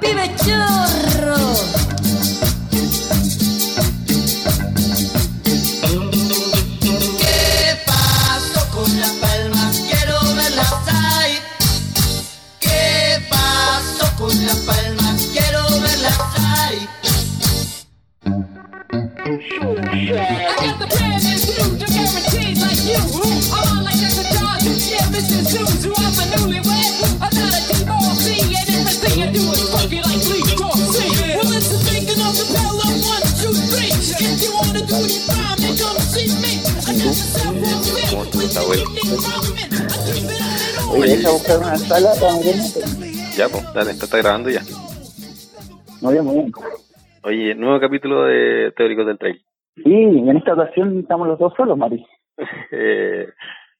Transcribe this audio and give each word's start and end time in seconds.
¡Pibe 0.00 0.34
chorro! 0.36 1.36
Buscar 41.48 41.58
una 41.58 41.76
sala 41.76 42.10
para 42.20 42.34
meterme. 42.36 43.12
Ya, 43.36 43.48
pues, 43.48 43.64
dale, 43.74 43.90
esto 43.92 44.04
está 44.04 44.18
grabando 44.18 44.50
ya. 44.50 44.60
Muy 46.02 46.12
bien, 46.12 46.24
muy 46.24 46.34
bien. 46.36 46.52
Oye, 47.24 47.54
nuevo 47.54 47.80
capítulo 47.80 48.24
de 48.24 48.72
Teóricos 48.76 49.06
del 49.06 49.18
Trail. 49.18 49.40
Sí, 49.76 49.92
en 49.92 50.36
esta 50.36 50.54
ocasión 50.54 50.98
estamos 51.00 51.26
los 51.28 51.38
dos 51.38 51.52
solos, 51.56 51.76
Mari. 51.78 52.04
Eh, 52.70 53.28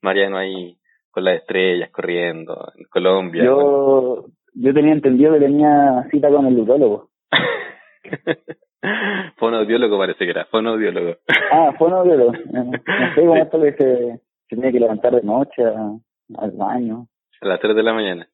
Mariano 0.02 0.36
ahí 0.38 0.76
con 1.10 1.24
las 1.24 1.36
estrellas 1.36 1.90
corriendo 1.92 2.72
en 2.76 2.84
Colombia. 2.86 3.44
Yo, 3.44 4.24
yo 4.54 4.74
tenía 4.74 4.92
entendido 4.92 5.32
que 5.34 5.40
tenía 5.40 6.06
cita 6.10 6.28
con 6.28 6.46
el 6.46 6.54
lutólogo. 6.54 7.10
Fonoaudiólogo 9.36 9.98
parece 9.98 10.24
que 10.24 10.30
era, 10.30 10.44
fonoaudiólogo. 10.46 11.16
Ah, 11.52 11.72
fue 11.78 11.88
un 11.88 11.94
audiólogo. 11.94 12.34
Eh, 12.34 12.44
No 12.52 13.14
sé 13.14 13.20
cómo 13.20 13.36
esto 13.36 13.60
que 13.60 13.72
se, 13.72 14.20
se 14.48 14.56
tiene 14.56 14.72
que 14.72 14.80
levantar 14.80 15.14
de 15.14 15.22
noche 15.22 15.62
a- 15.64 15.96
al 16.42 16.50
baño. 16.52 17.06
A 17.40 17.46
las 17.46 17.60
3 17.60 17.74
de 17.76 17.82
la 17.82 17.92
mañana. 17.92 18.28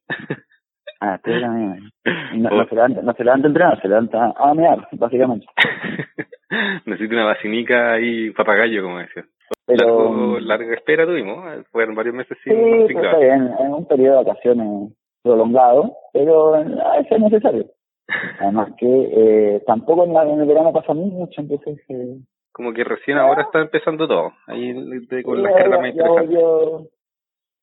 A 1.00 1.06
las 1.12 1.22
tres 1.22 1.36
de 1.36 1.40
la 1.42 1.48
mañana. 1.48 1.90
No, 2.34 2.50
no 2.50 2.66
se 2.68 2.74
levanta, 2.74 3.02
no 3.02 3.12
se 3.14 3.24
levanta 3.24 3.46
a 3.46 3.50
entrenar, 3.50 3.82
se 3.82 3.88
levanta 3.88 4.34
a 4.36 4.54
mear, 4.54 4.88
básicamente. 4.92 5.46
Necesito 6.86 7.14
una 7.14 7.24
vacinica 7.26 7.92
ahí, 7.94 8.30
papagayo, 8.30 8.82
como 8.82 8.98
decía. 8.98 9.24
Pero, 9.66 9.86
Largo- 9.86 10.40
larga 10.40 10.74
espera 10.74 11.06
tuvimos, 11.06 11.38
eh, 11.52 11.64
fueron 11.72 11.94
varios 11.94 12.14
meses 12.14 12.36
sí, 12.44 12.50
sin 12.50 12.58
pues 12.60 12.88
ciclar. 12.88 13.06
está 13.06 13.18
bien, 13.18 13.46
es 13.58 13.68
un 13.70 13.86
periodo 13.86 14.18
de 14.18 14.24
vacaciones 14.24 14.92
prolongado, 15.22 15.96
pero 16.12 16.54
a 16.54 16.96
veces 16.98 17.12
es 17.12 17.20
necesario. 17.20 17.66
Además 18.40 18.70
que 18.78 18.86
eh, 18.86 19.62
tampoco 19.66 20.04
en, 20.04 20.12
la- 20.12 20.24
en 20.28 20.40
el 20.40 20.46
verano 20.46 20.72
pasa 20.72 20.92
mucho, 20.94 21.40
entonces... 21.40 21.78
Eh, 21.88 22.16
Como 22.52 22.72
que 22.72 22.84
recién 22.84 23.16
ahora 23.18 23.42
está 23.42 23.60
empezando 23.60 24.06
todo, 24.06 24.32
ahí 24.46 24.72
de- 25.06 25.22
con 25.22 25.42
las 25.42 25.52
ya- 25.52 25.58
cargas 25.58 25.80
más 25.80 25.90
interesantes. 25.90 26.38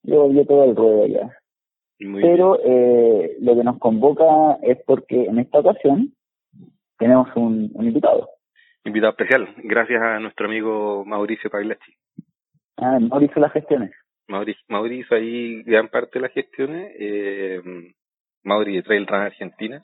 Ya 0.03 0.15
volvió 0.15 0.45
todo 0.45 0.63
el 0.65 0.75
ruedo 0.75 1.07
ya. 1.07 1.37
Muy. 1.99 2.21
Pero 2.21 2.59
eh, 2.63 3.37
lo 3.41 3.55
que 3.55 3.63
nos 3.63 3.77
convoca 3.77 4.57
es 4.63 4.79
porque 4.85 5.25
en 5.25 5.39
esta 5.39 5.59
ocasión 5.59 6.13
tenemos 6.97 7.27
un, 7.35 7.71
un 7.73 7.85
invitado. 7.85 8.29
Invitado 8.83 9.11
especial, 9.11 9.47
gracias 9.57 10.01
a 10.01 10.19
nuestro 10.19 10.47
amigo 10.47 11.05
Mauricio 11.05 11.49
Pagliacci. 11.49 11.93
Ah, 12.77 12.97
hizo 13.21 13.39
las 13.39 13.53
gestiones. 13.53 13.91
Mauri, 14.27 14.55
Mauri 14.69 14.99
hizo 15.01 15.13
ahí 15.13 15.61
gran 15.63 15.89
parte 15.89 16.17
de 16.17 16.21
las 16.21 16.31
gestiones. 16.31 16.91
Eh, 16.97 17.61
Mauri 18.43 18.77
de 18.77 18.83
Trail 18.83 19.05
Run 19.05 19.19
Argentina. 19.19 19.83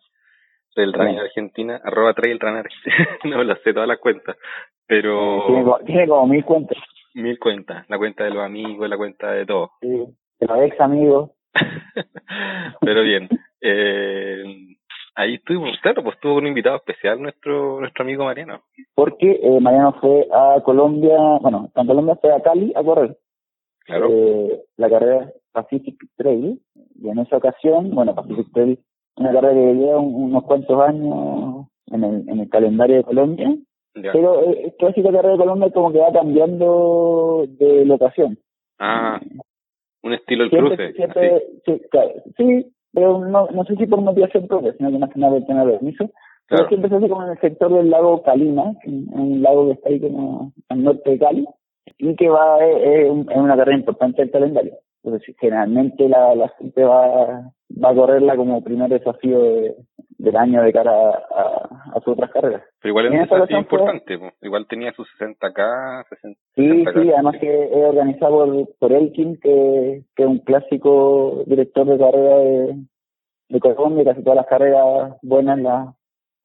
Trail 0.73 0.93
Run. 0.93 1.19
Argentina, 1.19 1.79
arroba 1.83 2.13
Trail 2.13 2.39
Run 2.39 2.55
Argentina. 2.57 3.07
no 3.25 3.43
lo 3.43 3.55
sé 3.57 3.73
todas 3.73 3.87
las 3.87 3.99
cuentas. 3.99 4.37
Pero 4.87 5.43
Tiene, 5.45 5.71
tiene 5.85 6.07
como 6.07 6.27
mil 6.27 6.45
cuentas. 6.45 6.77
Mil 7.21 7.37
cuentas. 7.39 7.85
La 7.89 7.97
cuenta 7.97 8.23
de 8.23 8.31
los 8.31 8.43
amigos, 8.43 8.89
la 8.89 8.97
cuenta 8.97 9.31
de 9.31 9.45
todos. 9.45 9.69
Sí, 9.81 9.87
de 10.39 10.47
los 10.47 10.59
ex 10.63 10.79
amigos. 10.79 11.31
Pero 12.81 13.01
bien. 13.03 13.27
Eh, 13.61 14.43
ahí 15.15 15.35
estuvimos, 15.35 15.71
claro, 15.81 16.03
pues 16.03 16.19
tuvo 16.19 16.35
un 16.35 16.47
invitado 16.47 16.75
especial 16.77 17.19
nuestro 17.21 17.79
nuestro 17.79 18.03
amigo 18.03 18.25
Mariano. 18.25 18.61
Porque 18.95 19.39
eh, 19.41 19.59
Mariano 19.59 19.93
fue 19.99 20.27
a 20.31 20.61
Colombia, 20.63 21.17
bueno, 21.41 21.71
en 21.73 21.87
Colombia 21.87 22.15
fue 22.21 22.31
a 22.33 22.41
Cali 22.41 22.71
a 22.75 22.83
correr 22.83 23.17
Claro. 23.85 24.07
eh, 24.11 24.61
la 24.77 24.89
carrera 24.89 25.31
Pacific 25.51 25.95
Trail. 26.17 26.59
Y 27.01 27.09
en 27.09 27.19
esa 27.19 27.37
ocasión, 27.37 27.91
bueno, 27.95 28.13
Pacific 28.13 28.47
Trail, 28.53 28.79
una 29.15 29.31
carrera 29.33 29.53
que 29.55 29.73
lleva 29.73 29.97
un- 29.99 30.23
unos 30.29 30.43
cuantos 30.43 30.79
años 30.81 31.67
en 31.87 32.03
el, 32.03 32.29
en 32.29 32.39
el 32.41 32.49
calendario 32.49 32.97
de 32.97 33.03
Colombia. 33.03 33.55
Ya. 34.03 34.11
Pero 34.11 34.43
eh, 34.43 34.73
toda 34.79 34.91
esa 34.91 35.03
carrera 35.03 35.31
de 35.33 35.37
Colombia 35.37 35.69
como 35.71 35.91
que 35.91 35.99
va 35.99 36.11
cambiando 36.11 37.45
de 37.47 37.85
locación. 37.85 38.37
Ah, 38.79 39.19
un 40.03 40.13
estilo 40.13 40.43
el 40.45 40.49
Siempre, 40.49 40.75
cruce. 40.75 40.93
siempre, 40.93 41.43
sí, 41.65 41.81
claro, 41.89 42.11
sí, 42.37 42.71
pero 42.93 43.19
no, 43.19 43.47
no 43.47 43.63
sé 43.65 43.75
si 43.75 43.85
por 43.87 44.01
motivación 44.01 44.47
propia, 44.47 44.73
sino 44.73 44.91
que 44.91 44.97
más 44.97 45.09
que 45.11 45.19
nada 45.19 45.33
por 45.39 45.41
de 45.65 45.71
permiso. 45.73 46.09
Pero 46.49 46.67
siempre 46.69 46.89
se 46.89 46.95
hace 46.95 47.09
como 47.09 47.23
en 47.25 47.31
el 47.31 47.39
sector 47.41 47.73
del 47.73 47.89
lago 47.89 48.23
Calima, 48.23 48.71
un 48.85 49.41
lago 49.41 49.65
que 49.67 49.73
está 49.73 49.89
ahí 49.89 49.99
como 49.99 50.53
al 50.69 50.83
norte 50.83 51.09
de 51.09 51.19
Cali, 51.19 51.45
y 51.97 52.15
que 52.15 52.29
va 52.29 52.63
eh, 52.65 53.01
es, 53.03 53.09
un- 53.11 53.29
es 53.29 53.37
una 53.37 53.57
carrera 53.57 53.77
importante 53.77 54.21
del 54.21 54.31
calendario. 54.31 54.75
Entonces, 55.03 55.35
generalmente 55.39 56.07
la, 56.07 56.35
la 56.35 56.47
gente 56.57 56.83
va, 56.85 57.51
va 57.83 57.89
a 57.89 57.95
correrla 57.95 58.37
como 58.37 58.63
primer 58.63 58.89
desafío 58.89 59.41
de- 59.41 59.75
del 60.17 60.35
año 60.35 60.63
de 60.63 60.73
cara 60.73 60.91
a, 60.91 61.11
a, 61.11 61.91
a 61.95 61.99
sus 62.03 62.13
otras 62.13 62.31
carreras. 62.31 62.63
Pero 62.81 62.89
igual 62.91 63.05
es 63.05 63.11
un 63.11 63.17
desafío 63.19 63.45
fue- 63.47 63.59
importante. 63.59 64.17
po. 64.17 64.25
Igual 64.41 64.65
tenía 64.67 64.91
sus 64.93 65.07
60k, 65.19 66.05
60 66.09 66.39
Sí, 66.55 66.61
60K. 66.85 67.01
sí, 67.03 67.11
además 67.13 67.35
que 67.39 67.63
es 67.65 67.85
organizado 67.85 68.31
por, 68.45 68.67
por 68.79 68.91
Elkin, 68.93 69.37
que, 69.39 70.03
que 70.15 70.23
es 70.23 70.29
un 70.29 70.39
clásico 70.39 71.43
director 71.45 71.85
de 71.85 71.97
carrera 71.97 72.37
de, 72.37 72.75
de 73.49 73.59
Colombia, 73.59 74.05
casi 74.05 74.23
todas 74.23 74.37
las 74.37 74.47
carreras 74.47 75.13
buenas 75.21 75.59
las 75.59 75.87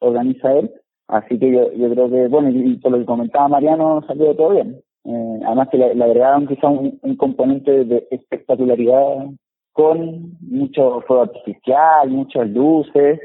organiza 0.01 0.53
él. 0.53 0.71
Así 1.09 1.39
que 1.39 1.51
yo, 1.53 1.73
yo 1.73 1.91
creo 1.91 2.09
que, 2.11 2.29
bueno, 2.29 2.51
y, 2.51 2.73
y 2.73 2.77
por 2.77 2.93
lo 2.93 2.99
que 2.99 3.05
comentaba 3.07 3.49
Mariano, 3.49 4.03
salió 4.07 4.35
todo 4.37 4.51
bien. 4.51 4.81
Eh, 5.05 5.41
además 5.47 5.69
que 5.71 5.79
le, 5.79 5.95
le 5.95 6.05
agregaron 6.05 6.47
quizá 6.47 6.69
un, 6.69 6.99
un 7.03 7.17
componente 7.17 7.85
de 7.85 8.07
espectacularidad 8.11 9.27
con 9.73 10.33
mucho 10.43 11.01
fuego 11.07 11.23
artificial, 11.23 12.09
muchas 12.11 12.49
luces, 12.51 13.21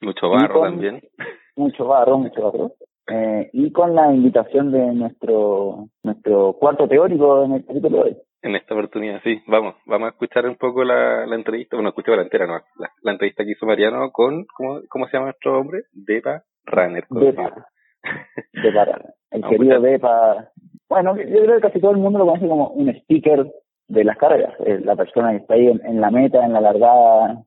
Mucho 0.00 0.30
barro 0.30 0.60
con- 0.60 0.70
también. 0.70 1.00
mucho 1.56 1.86
barro, 1.86 2.18
mucho 2.18 2.42
barro. 2.42 2.72
Eh, 3.10 3.48
y 3.54 3.72
con 3.72 3.94
la 3.94 4.12
invitación 4.12 4.70
de 4.70 4.92
nuestro 4.92 5.86
nuestro 6.02 6.52
cuarto 6.54 6.86
teórico 6.86 7.44
en 7.44 7.52
el 7.52 7.64
capítulo 7.64 7.96
de 7.96 8.02
hoy. 8.02 8.16
En 8.42 8.54
esta 8.54 8.74
oportunidad, 8.74 9.20
sí. 9.24 9.40
Vamos, 9.46 9.74
vamos 9.86 10.06
a 10.06 10.10
escuchar 10.10 10.46
un 10.46 10.56
poco 10.56 10.84
la, 10.84 11.26
la 11.26 11.34
entrevista. 11.34 11.76
Bueno, 11.76 11.88
escuchemos 11.88 12.18
la 12.18 12.22
entera, 12.24 12.46
no. 12.46 12.60
La, 12.78 12.90
la 13.02 13.12
entrevista 13.12 13.44
que 13.44 13.52
hizo 13.52 13.66
Mariano 13.66 14.10
con, 14.12 14.44
¿cómo, 14.54 14.80
cómo 14.88 15.06
se 15.06 15.14
llama 15.14 15.26
nuestro 15.26 15.58
hombre? 15.58 15.80
Depa 15.92 16.42
Runner. 16.66 17.04
Depa. 17.10 17.66
Depa, 18.52 18.82
el 19.30 19.44
Ah, 19.44 19.48
querido. 19.48 19.80
Depa. 19.80 20.50
Bueno, 20.88 21.16
yo 21.16 21.42
creo 21.42 21.54
que 21.56 21.60
casi 21.62 21.80
todo 21.80 21.90
el 21.92 21.96
mundo 21.98 22.18
lo 22.20 22.26
conoce 22.26 22.46
como 22.46 22.68
un 22.68 22.88
speaker 22.90 23.50
de 23.88 24.04
las 24.04 24.16
carreras, 24.18 24.54
eh, 24.66 24.80
la 24.84 24.96
persona 24.96 25.30
que 25.32 25.38
está 25.38 25.54
ahí 25.54 25.66
en, 25.66 25.84
en 25.84 26.00
la 26.00 26.10
meta, 26.10 26.44
en 26.44 26.52
la 26.52 26.60
largada, 26.60 27.42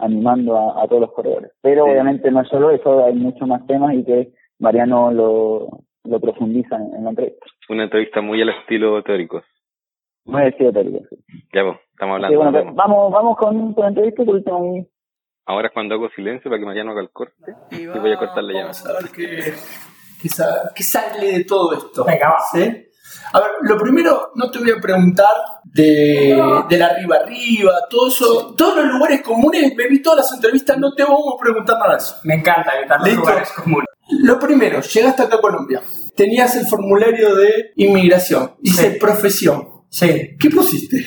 animando 0.00 0.56
a, 0.56 0.82
a 0.82 0.88
todos 0.88 1.00
los 1.02 1.12
corredores. 1.12 1.52
Pero 1.62 1.84
Sí. 1.84 1.90
obviamente 1.90 2.30
no 2.30 2.40
es 2.42 2.48
solo 2.48 2.70
eso, 2.70 3.04
hay 3.04 3.14
muchos 3.14 3.46
más 3.48 3.66
temas 3.66 3.94
y 3.94 4.04
que 4.04 4.32
Mariano 4.58 5.10
lo, 5.12 5.68
lo 6.04 6.20
profundiza 6.20 6.76
en, 6.76 6.94
en 6.96 7.04
la 7.04 7.10
entrevista. 7.10 7.46
Una 7.68 7.84
entrevista 7.84 8.20
muy 8.20 8.40
al 8.42 8.48
estilo 8.50 9.02
teórico. 9.02 9.42
Muy 10.24 10.42
decido 10.42 10.72
teórico, 10.72 10.98
sí. 11.10 11.16
Ya, 11.54 11.62
pues, 11.64 11.76
estamos 11.92 12.14
hablando. 12.16 12.28
que 12.32 12.36
bueno, 12.36 12.52
vamos. 12.52 12.74
vamos, 12.76 13.12
vamos 13.12 13.36
con, 13.38 13.72
con 13.74 13.82
la 13.82 13.88
entrevista 13.88 14.24
por 14.24 14.34
último. 14.34 14.86
Ahora 15.46 15.68
es 15.68 15.72
cuando 15.72 15.94
hago 15.94 16.08
silencio 16.10 16.50
para 16.50 16.60
que 16.60 16.66
Mariano 16.66 16.90
haga 16.90 17.00
el 17.00 17.10
corte 17.10 17.54
y 17.70 17.86
voy 17.86 18.12
a 18.12 18.18
cortar 18.18 18.44
la 18.44 18.52
llama. 18.52 18.64
Vamos 18.64 18.86
a 18.86 18.92
ver 18.92 19.10
qué, 19.14 19.52
qué, 20.20 20.28
sa- 20.28 20.70
qué 20.74 20.82
sale 20.82 21.38
de 21.38 21.44
todo 21.44 21.72
esto. 21.72 22.04
Venga, 22.04 22.28
va. 22.30 22.36
¿Sí? 22.52 22.84
A 23.32 23.40
ver, 23.40 23.50
lo 23.62 23.76
primero, 23.78 24.32
no 24.36 24.50
te 24.50 24.58
voy 24.58 24.70
a 24.70 24.80
preguntar 24.80 25.34
de, 25.64 26.40
de 26.68 26.78
la 26.78 26.86
arriba 26.86 27.16
arriba, 27.16 27.72
todo 27.90 28.08
eso, 28.08 28.54
todos 28.56 28.76
los 28.76 28.86
lugares 28.86 29.22
comunes, 29.22 29.74
me 29.76 29.86
vi 29.88 30.00
todas 30.00 30.18
las 30.20 30.32
entrevistas, 30.32 30.78
no 30.78 30.94
te 30.94 31.02
vamos 31.04 31.34
a 31.36 31.42
preguntar 31.42 31.76
nada 31.78 31.92
de 31.92 31.98
eso. 31.98 32.16
Me 32.24 32.34
encanta 32.34 32.72
evitar 32.78 33.00
los 33.00 33.14
lugares 33.14 33.50
comunes. 33.52 33.86
Lo 34.10 34.38
primero, 34.38 34.80
llegaste 34.80 35.22
acá 35.22 35.36
a 35.36 35.40
Colombia, 35.40 35.82
tenías 36.16 36.56
el 36.56 36.66
formulario 36.66 37.34
de 37.34 37.72
inmigración, 37.76 38.54
dice 38.60 38.92
Sí. 38.92 38.98
profesión. 38.98 39.77
Sí, 39.90 40.36
¿Qué 40.38 40.50
pusiste? 40.50 40.98
es 40.98 41.06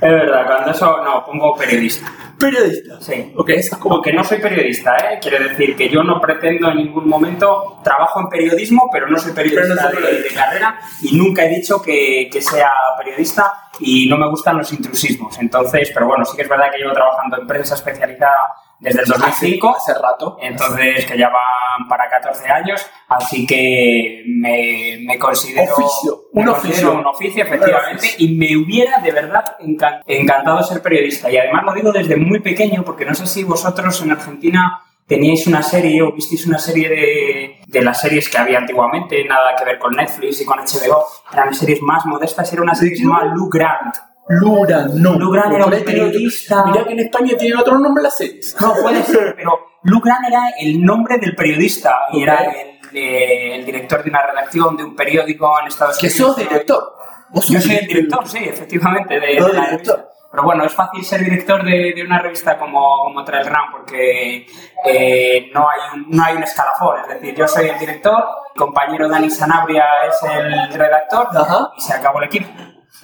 verdad, 0.00 0.46
cuando 0.46 0.70
eso 0.70 1.02
no, 1.04 1.24
pongo 1.26 1.54
periodista. 1.56 2.10
Periodista. 2.38 3.00
Sí. 3.00 3.32
Ok, 3.36 3.50
esa 3.50 3.76
es 3.76 3.82
como 3.82 3.96
Como 3.96 4.02
que 4.02 4.12
no 4.12 4.24
soy 4.24 4.38
periodista, 4.38 4.96
¿eh? 4.96 5.18
Quiere 5.20 5.48
decir 5.50 5.76
que 5.76 5.88
yo 5.90 6.02
no 6.02 6.20
pretendo 6.20 6.70
en 6.70 6.78
ningún 6.78 7.06
momento, 7.08 7.80
trabajo 7.84 8.20
en 8.20 8.28
periodismo, 8.28 8.88
pero 8.92 9.06
no 9.08 9.18
soy 9.18 9.32
periodista, 9.32 9.74
no 9.74 9.80
soy 9.80 9.90
de- 9.90 9.96
periodista. 10.02 10.28
de, 10.28 10.34
carrera 10.34 10.78
y 11.02 11.16
nunca 11.16 11.44
he 11.44 11.48
dicho 11.50 11.80
que, 11.82 12.28
que 12.32 12.40
sea 12.40 12.70
periodista 12.98 13.52
y 13.78 14.08
no 14.08 14.16
me 14.16 14.28
gustan 14.30 14.56
los 14.56 14.72
intrusismos. 14.72 15.38
Entonces, 15.38 15.90
pero 15.92 16.06
bueno, 16.06 16.24
sí 16.24 16.34
que 16.36 16.42
es 16.44 16.48
verdad 16.48 16.70
que 16.72 16.78
llevo 16.78 16.92
trabajando 16.94 17.40
en 17.40 17.46
prensa 17.46 17.74
especializada 17.74 18.54
desde 18.84 19.00
el 19.00 19.06
2005. 19.06 19.76
Hace, 19.76 19.92
hace 19.92 20.00
rato. 20.00 20.36
Entonces, 20.40 21.06
que 21.06 21.18
ya 21.18 21.28
van 21.28 21.88
para 21.88 22.08
14 22.08 22.48
años, 22.48 22.86
así 23.08 23.46
que 23.46 24.22
me, 24.26 24.98
me 25.04 25.18
considero, 25.18 25.72
Oficio, 25.74 26.20
me 26.32 26.42
un 26.42 26.46
considero 26.48 26.76
oficio. 26.90 26.92
un 27.00 27.06
oficio, 27.06 27.42
efectivamente, 27.44 27.96
oficio. 28.06 28.16
y 28.26 28.36
me 28.36 28.56
hubiera 28.56 28.98
de 28.98 29.10
verdad 29.10 29.56
encan- 29.60 30.02
encantado 30.06 30.62
ser 30.62 30.80
periodista. 30.82 31.30
Y 31.30 31.36
además 31.38 31.64
lo 31.64 31.72
digo 31.74 31.90
desde 31.92 32.16
muy 32.16 32.40
pequeño, 32.40 32.84
porque 32.84 33.04
no 33.04 33.14
sé 33.14 33.26
si 33.26 33.42
vosotros 33.44 34.00
en 34.02 34.12
Argentina 34.12 34.80
teníais 35.06 35.46
una 35.46 35.62
serie 35.62 36.00
o 36.00 36.12
visteis 36.12 36.46
una 36.46 36.58
serie 36.58 36.88
de, 36.88 37.60
de 37.66 37.82
las 37.82 38.00
series 38.00 38.28
que 38.28 38.38
había 38.38 38.58
antiguamente, 38.58 39.22
nada 39.24 39.54
que 39.56 39.64
ver 39.64 39.78
con 39.78 39.94
Netflix 39.94 40.40
y 40.40 40.44
con 40.46 40.58
HBO, 40.58 41.04
eran 41.32 41.52
series 41.54 41.82
más 41.82 42.06
modestas, 42.06 42.50
era 42.52 42.62
una 42.62 42.74
serie 42.74 42.92
que 42.92 42.96
se 42.98 43.02
llamaba 43.04 43.24
Lou 43.26 43.50
Grant. 43.50 43.94
Lura, 44.28 44.86
no. 44.94 45.14
Lou 45.18 45.30
Grant 45.30 45.52
era 45.52 45.66
un 45.66 45.70
periodista. 45.84 46.64
Mirá 46.64 46.84
que 46.84 46.92
en 46.92 47.00
España 47.00 47.34
tiene 47.38 47.60
otro 47.60 47.78
nombre 47.78 48.02
las 48.02 48.16
series. 48.16 48.56
No, 48.60 48.72
puede 48.74 49.02
ser, 49.02 49.34
pero 49.36 49.52
Lou 49.82 50.00
Grant 50.00 50.26
era 50.28 50.48
el 50.60 50.82
nombre 50.82 51.18
del 51.18 51.34
periodista 51.36 52.06
y 52.12 52.22
era 52.22 52.38
el, 52.44 52.78
eh, 52.96 53.56
el 53.56 53.66
director 53.66 54.02
de 54.02 54.10
una 54.10 54.22
redacción 54.22 54.76
de 54.76 54.84
un 54.84 54.96
periódico 54.96 55.52
en 55.60 55.66
Estados 55.68 55.98
Que 55.98 56.06
Unidos. 56.06 56.26
sos 56.28 56.36
director. 56.36 56.94
Vos 57.30 57.48
Yo 57.48 57.58
sos 57.60 57.64
soy 57.64 57.76
el 57.76 57.86
director, 57.86 58.26
sí, 58.28 58.38
efectivamente, 58.44 59.20
de, 59.20 59.38
No, 59.38 59.46
de 59.48 59.52
la 59.54 59.64
director. 59.66 60.10
Pero 60.30 60.42
bueno, 60.42 60.64
es 60.64 60.72
fácil 60.72 61.04
ser 61.04 61.20
director 61.22 61.62
de, 61.64 61.92
de 61.94 62.02
una 62.02 62.18
revista 62.18 62.58
como, 62.58 63.04
como 63.04 63.24
Trail 63.24 63.46
Run 63.46 63.70
porque 63.72 64.46
eh, 64.84 65.50
no, 65.54 65.68
hay 65.68 65.78
un, 66.00 66.10
no 66.10 66.24
hay 66.24 66.34
un 66.36 66.42
escalafón. 66.42 67.02
Es 67.02 67.08
decir, 67.08 67.34
yo 67.36 67.46
soy 67.46 67.68
el 67.68 67.78
director, 67.78 68.24
mi 68.54 68.58
compañero 68.58 69.08
Dani 69.08 69.30
Sanabria 69.30 69.84
es 70.08 70.16
el 70.28 70.72
redactor 70.72 71.28
Ajá. 71.36 71.70
y 71.76 71.80
se 71.80 71.94
acabó 71.94 72.18
el 72.18 72.24
equipo. 72.24 72.48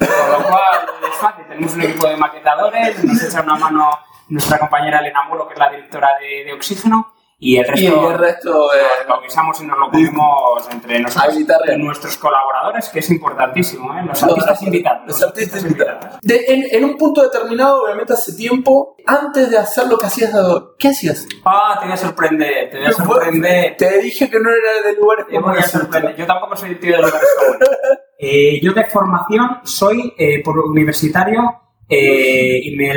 Con 0.00 0.42
lo 0.42 0.48
cual 0.48 0.80
es 1.10 1.16
fácil, 1.18 1.44
tenemos 1.48 1.74
un 1.74 1.82
equipo 1.82 2.06
de 2.08 2.16
maquetadores, 2.16 3.04
nos 3.04 3.22
echa 3.22 3.42
una 3.42 3.56
mano 3.56 3.90
nuestra 4.28 4.58
compañera 4.58 5.00
Elena 5.00 5.22
Muro, 5.28 5.46
que 5.46 5.54
es 5.54 5.58
la 5.60 5.70
directora 5.70 6.08
de, 6.20 6.44
de 6.44 6.52
Oxígeno, 6.52 7.12
y 7.42 7.56
el 7.56 7.66
resto, 7.66 7.80
Y 7.80 7.86
el 8.12 8.18
resto, 8.18 8.74
eh, 8.74 8.78
nos 9.08 9.16
lo 9.16 9.22
guisamos 9.22 9.60
y 9.62 9.66
nos 9.66 9.78
lo 9.78 9.90
comemos 9.90 10.68
entre 10.70 11.00
nosotros 11.00 11.36
y 11.38 11.76
nuestros 11.78 12.18
colaboradores, 12.18 12.90
que 12.90 12.98
es 12.98 13.10
importantísimo, 13.10 13.94
¿eh? 13.98 14.02
los 14.04 14.20
Los 14.20 14.30
artistas 14.30 14.62
invitados. 14.62 15.06
Los 15.06 15.22
artistas 15.22 15.62
invitados. 15.62 16.18
De- 16.20 16.44
en, 16.48 16.64
en 16.70 16.84
un 16.84 16.98
punto 16.98 17.22
determinado, 17.22 17.82
obviamente 17.84 18.12
hace 18.12 18.34
tiempo, 18.34 18.94
antes 19.06 19.50
de 19.50 19.56
hacer 19.56 19.86
lo 19.86 19.96
que 19.96 20.04
hacías, 20.06 20.32
¿qué 20.78 20.88
hacías? 20.88 21.26
Ah, 21.46 21.78
te 21.80 21.86
voy 21.86 21.94
a 21.94 21.96
sorprender, 21.96 22.70
te 22.70 22.76
voy 22.78 22.86
a 22.88 22.92
sorprender. 22.92 23.76
Te 23.78 23.98
dije 24.00 24.28
que 24.28 24.38
no 24.38 24.50
era 24.50 24.86
de 24.86 24.96
lugares 24.96 25.70
sorprender. 25.70 26.14
Yo 26.16 26.26
tampoco 26.26 26.56
soy 26.56 26.74
tío 26.74 26.96
de 26.96 27.02
lugares 27.02 27.28
comunes. 27.38 27.68
Eh, 28.22 28.60
yo 28.62 28.72
de 28.74 28.84
formación 28.84 29.60
soy 29.64 30.12
eh, 30.18 30.42
por 30.44 30.58
universitario 30.58 31.40
eh, 31.88 32.60
y 32.62 32.76
me, 32.76 32.92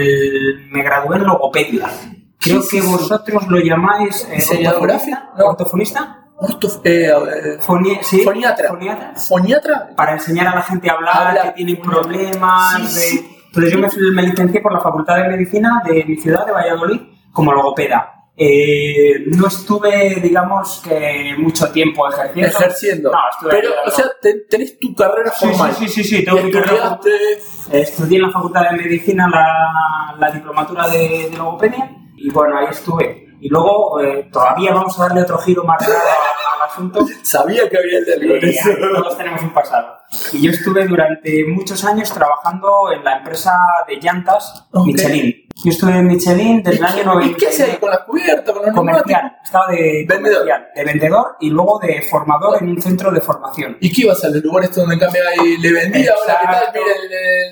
me 0.69 0.83
gradué 0.83 1.15
en 1.17 1.23
logopedia. 1.23 1.87
Creo 2.39 2.61
¿Qué 2.61 2.79
que 2.79 2.81
vosotros 2.81 3.47
lo 3.47 3.57
llamáis 3.59 4.27
eh, 4.29 4.43
ortofonista. 4.67 5.31
No. 5.37 5.45
¿Ortofonista? 5.45 6.19
Ortof- 6.39 6.81
eh, 6.83 7.09
eh, 7.09 7.99
sí, 8.01 8.19
Foniatra. 8.21 8.67
foniatra. 8.69 9.13
¿Foniatra? 9.15 9.89
Para 9.95 10.13
enseñar 10.13 10.47
a 10.47 10.55
la 10.55 10.61
gente 10.63 10.89
a 10.89 10.93
hablar, 10.93 11.41
que 11.41 11.51
tienen 11.51 11.77
problemas. 11.81 12.75
Sí, 12.91 12.99
de- 12.99 13.01
sí. 13.01 13.37
Entonces 13.47 13.71
yo 13.71 13.79
me, 13.79 14.11
me 14.11 14.23
licencié 14.23 14.59
por 14.61 14.73
la 14.73 14.81
Facultad 14.81 15.15
de 15.17 15.29
Medicina 15.29 15.81
de 15.85 16.03
mi 16.05 16.17
ciudad, 16.17 16.45
de 16.45 16.51
Valladolid, 16.51 16.99
como 17.31 17.53
logopeda. 17.53 18.22
Eh, 18.35 19.25
no 19.27 19.47
estuve, 19.47 20.15
digamos, 20.15 20.81
que 20.83 21.35
mucho 21.37 21.71
tiempo 21.71 22.09
ejerciendo. 22.11 22.57
Ejerciendo. 22.57 23.11
No, 23.11 23.17
estuve 23.31 23.51
Pero, 23.51 23.69
o 23.85 23.91
sea, 23.91 24.05
te- 24.21 24.39
tenés 24.49 24.79
tu 24.79 24.95
carrera 24.95 25.31
Sí, 25.31 25.47
formal. 25.47 25.73
sí, 25.75 25.87
sí, 25.87 26.03
sí, 26.03 26.17
sí, 26.17 26.25
tengo 26.25 26.41
mi 26.41 26.51
carrera 26.51 26.97
estudiaste... 26.99 27.79
Estudié 27.79 28.17
en 28.17 28.23
la 28.23 28.31
Facultad 28.31 28.71
de 28.71 28.77
Medicina 28.77 29.27
la, 29.29 30.15
la 30.19 30.31
diplomatura 30.31 30.87
de, 30.89 31.29
de 31.29 31.37
logopedia 31.37 31.91
y 32.17 32.29
bueno, 32.31 32.57
ahí 32.57 32.67
estuve. 32.71 33.27
Y 33.39 33.49
luego 33.49 33.99
eh, 34.01 34.29
todavía 34.31 34.73
vamos 34.73 34.97
a 34.99 35.03
darle 35.07 35.21
otro 35.21 35.37
giro 35.37 35.63
más 35.63 35.85
al, 35.85 35.91
al 35.93 36.69
asunto. 36.69 37.05
Sabía 37.23 37.69
que 37.69 37.77
había 37.77 37.99
el 37.99 38.05
de 38.05 38.49
Eh, 38.49 38.59
todos 38.95 39.17
tenemos 39.17 39.41
un 39.43 39.53
pasado. 39.53 39.97
Y 40.31 40.41
yo 40.43 40.51
estuve 40.51 40.85
durante 40.87 41.45
muchos 41.47 41.83
años 41.83 42.11
trabajando 42.13 42.91
en 42.95 43.03
la 43.03 43.17
empresa 43.17 43.53
de 43.87 43.95
llantas. 43.97 44.67
Michelin. 44.85 45.42
Yo 45.55 45.69
estuve 45.71 45.91
en 45.95 46.07
Michelin 46.07 46.63
desde 46.63 46.77
el 46.79 46.83
año 46.83 47.01
¿Y 47.01 47.05
90. 47.05 47.37
qué 47.37 47.47
hacías 47.47 47.77
con 47.77 47.89
las 47.91 47.99
cubiertas, 47.99 48.53
con 48.53 48.65
los 48.65 48.73
Comercial, 48.75 49.37
estaba 49.43 49.67
de 49.67 50.03
Vendedor. 50.09 50.39
comercial, 50.39 50.67
de 50.75 50.83
vendedor 50.83 51.35
y 51.39 51.49
luego 51.51 51.79
de 51.79 52.01
formador 52.01 52.57
en 52.61 52.69
un 52.69 52.81
centro 52.81 53.11
de 53.11 53.21
formación. 53.21 53.77
¿Y 53.79 53.93
qué 53.93 54.01
ibas 54.01 54.21
a 54.23 54.29
los 54.29 54.43
lugares 54.43 54.73
donde 54.75 54.97
cambia 54.97 55.21
y 55.45 55.57
le 55.59 55.71
vendía? 55.71 56.11
Ahora, 56.19 56.39
¿qué 56.41 56.47
tal? 56.47 56.83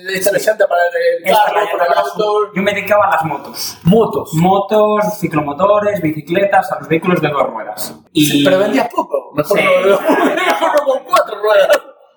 Mira, 0.04 0.32
la 0.32 0.38
llanta 0.38 0.66
para 0.66 0.82
el 0.82 1.32
carro, 1.32 1.60
la 1.60 1.78
para 1.78 1.84
el 1.92 1.98
auto. 1.98 2.52
Yo 2.54 2.62
me 2.62 2.74
dedicaba 2.74 3.06
a 3.06 3.10
las 3.16 3.24
motos. 3.24 3.78
Motos. 3.84 4.34
Motos, 4.34 5.18
ciclomotores, 5.20 6.02
bicicletas, 6.02 6.72
a 6.72 6.80
los 6.80 6.88
vehículos 6.88 7.20
de 7.22 7.28
dos 7.28 7.46
ruedas. 7.50 7.94
Y 8.12 8.44
Pero 8.44 8.58
vendías 8.58 8.88
poco. 8.88 9.30
Mejor 9.34 9.58
Sí, 9.58 9.64
no, 9.64 9.98
vendía 10.26 10.44
mejor 10.60 10.84
con 10.84 11.04
cuatro 11.04 11.36
ruedas. 11.40 11.68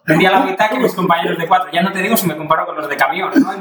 vendía 0.06 0.32
la 0.32 0.40
mitad 0.42 0.70
que 0.72 0.80
mis 0.80 0.94
compañeros 0.94 1.38
de 1.38 1.48
cuatro. 1.48 1.70
Ya 1.72 1.84
no 1.84 1.92
te 1.94 2.00
digo 2.02 2.18
si 2.18 2.28
me 2.28 2.36
comparo 2.36 2.66
con 2.66 2.76
los 2.76 2.90
de 2.90 2.98
camión, 2.98 3.32
¿no? 3.36 3.52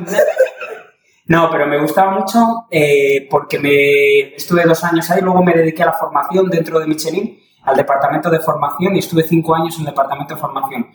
No, 1.26 1.50
pero 1.50 1.66
me 1.66 1.80
gustaba 1.80 2.10
mucho 2.10 2.66
eh, 2.70 3.26
porque 3.30 3.58
me 3.58 4.34
estuve 4.36 4.64
dos 4.64 4.84
años 4.84 5.10
ahí, 5.10 5.22
luego 5.22 5.42
me 5.42 5.54
dediqué 5.54 5.82
a 5.82 5.86
la 5.86 5.92
formación 5.92 6.50
dentro 6.50 6.78
de 6.78 6.86
Michelin, 6.86 7.40
al 7.62 7.76
departamento 7.76 8.28
de 8.28 8.40
formación 8.40 8.94
y 8.94 8.98
estuve 8.98 9.22
cinco 9.22 9.54
años 9.54 9.74
en 9.76 9.80
el 9.82 9.86
departamento 9.86 10.34
de 10.34 10.40
formación. 10.40 10.86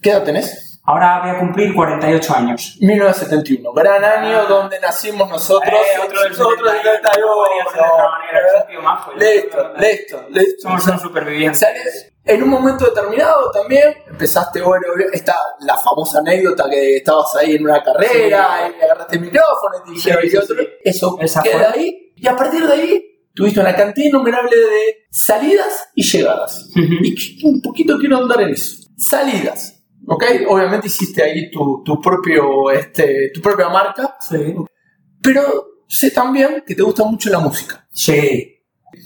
¿Qué 0.00 0.10
edad 0.10 0.24
tenés? 0.24 0.68
Ahora 0.84 1.20
voy 1.20 1.30
a 1.32 1.38
cumplir 1.38 1.74
48 1.74 2.34
años. 2.34 2.78
1971. 2.80 3.72
Gran 3.74 4.02
año 4.02 4.46
donde 4.46 4.80
nacimos 4.80 5.28
nosotros. 5.28 5.70
Eh, 5.70 6.00
otro 6.02 6.22
del 6.22 6.30
Nosotros 6.30 6.72
del 6.72 6.80
71, 6.80 7.02
71. 7.02 7.26
no 7.26 7.34
podía 7.34 7.64
ser 7.64 7.82
de 7.82 7.92
otra 7.92 8.08
manera, 8.08 8.38
eres 8.38 8.54
un 8.62 8.68
tío 8.68 8.82
majo, 8.82 9.12
yo 9.12 9.18
Listo, 9.18 9.72
listo, 9.76 10.26
listo. 10.30 10.62
Somos 10.62 10.86
unos 10.86 11.02
supervivientes. 11.02 11.60
¿Sales? 11.60 12.14
En 12.28 12.42
un 12.42 12.50
momento 12.50 12.84
determinado 12.84 13.50
también 13.50 13.94
empezaste, 14.06 14.60
bueno, 14.60 14.86
está 15.12 15.34
la 15.60 15.76
famosa 15.78 16.18
anécdota 16.18 16.68
que 16.70 16.96
estabas 16.98 17.34
ahí 17.36 17.54
en 17.56 17.64
una 17.64 17.82
carrera 17.82 18.70
y 18.78 18.82
agarraste 18.84 19.16
el 19.16 19.22
micrófono 19.22 19.76
y 19.78 19.84
te 19.88 19.90
dijeron 19.94 20.22
Sí, 20.22 20.30
sí, 20.30 20.36
otro. 20.36 20.56
Eso 20.84 21.18
Esa 21.20 21.42
queda 21.42 21.72
fue. 21.72 21.80
ahí. 21.80 22.12
Y 22.16 22.26
a 22.28 22.36
partir 22.36 22.66
de 22.66 22.72
ahí 22.72 23.04
tuviste 23.34 23.60
una 23.60 23.74
cantidad 23.74 24.06
innumerable 24.08 24.56
de 24.56 25.06
salidas 25.10 25.88
y 25.94 26.02
llegadas. 26.02 26.68
Y 26.76 27.46
un 27.46 27.62
poquito 27.62 27.96
quiero 27.98 28.18
andar 28.18 28.42
en 28.42 28.50
eso. 28.50 28.76
Salidas. 28.96 29.82
¿Ok? 30.06 30.24
Obviamente 30.48 30.86
hiciste 30.88 31.22
ahí 31.22 31.50
tu, 31.50 31.82
tu 31.84 32.00
propio, 32.00 32.70
este, 32.70 33.30
tu 33.32 33.40
propia 33.40 33.68
marca, 33.68 34.16
Sí. 34.20 34.54
pero 35.22 35.66
sé 35.86 36.10
también 36.10 36.62
que 36.66 36.74
te 36.74 36.82
gusta 36.82 37.04
mucho 37.04 37.30
la 37.30 37.38
música. 37.38 37.86
Sí. 37.92 38.57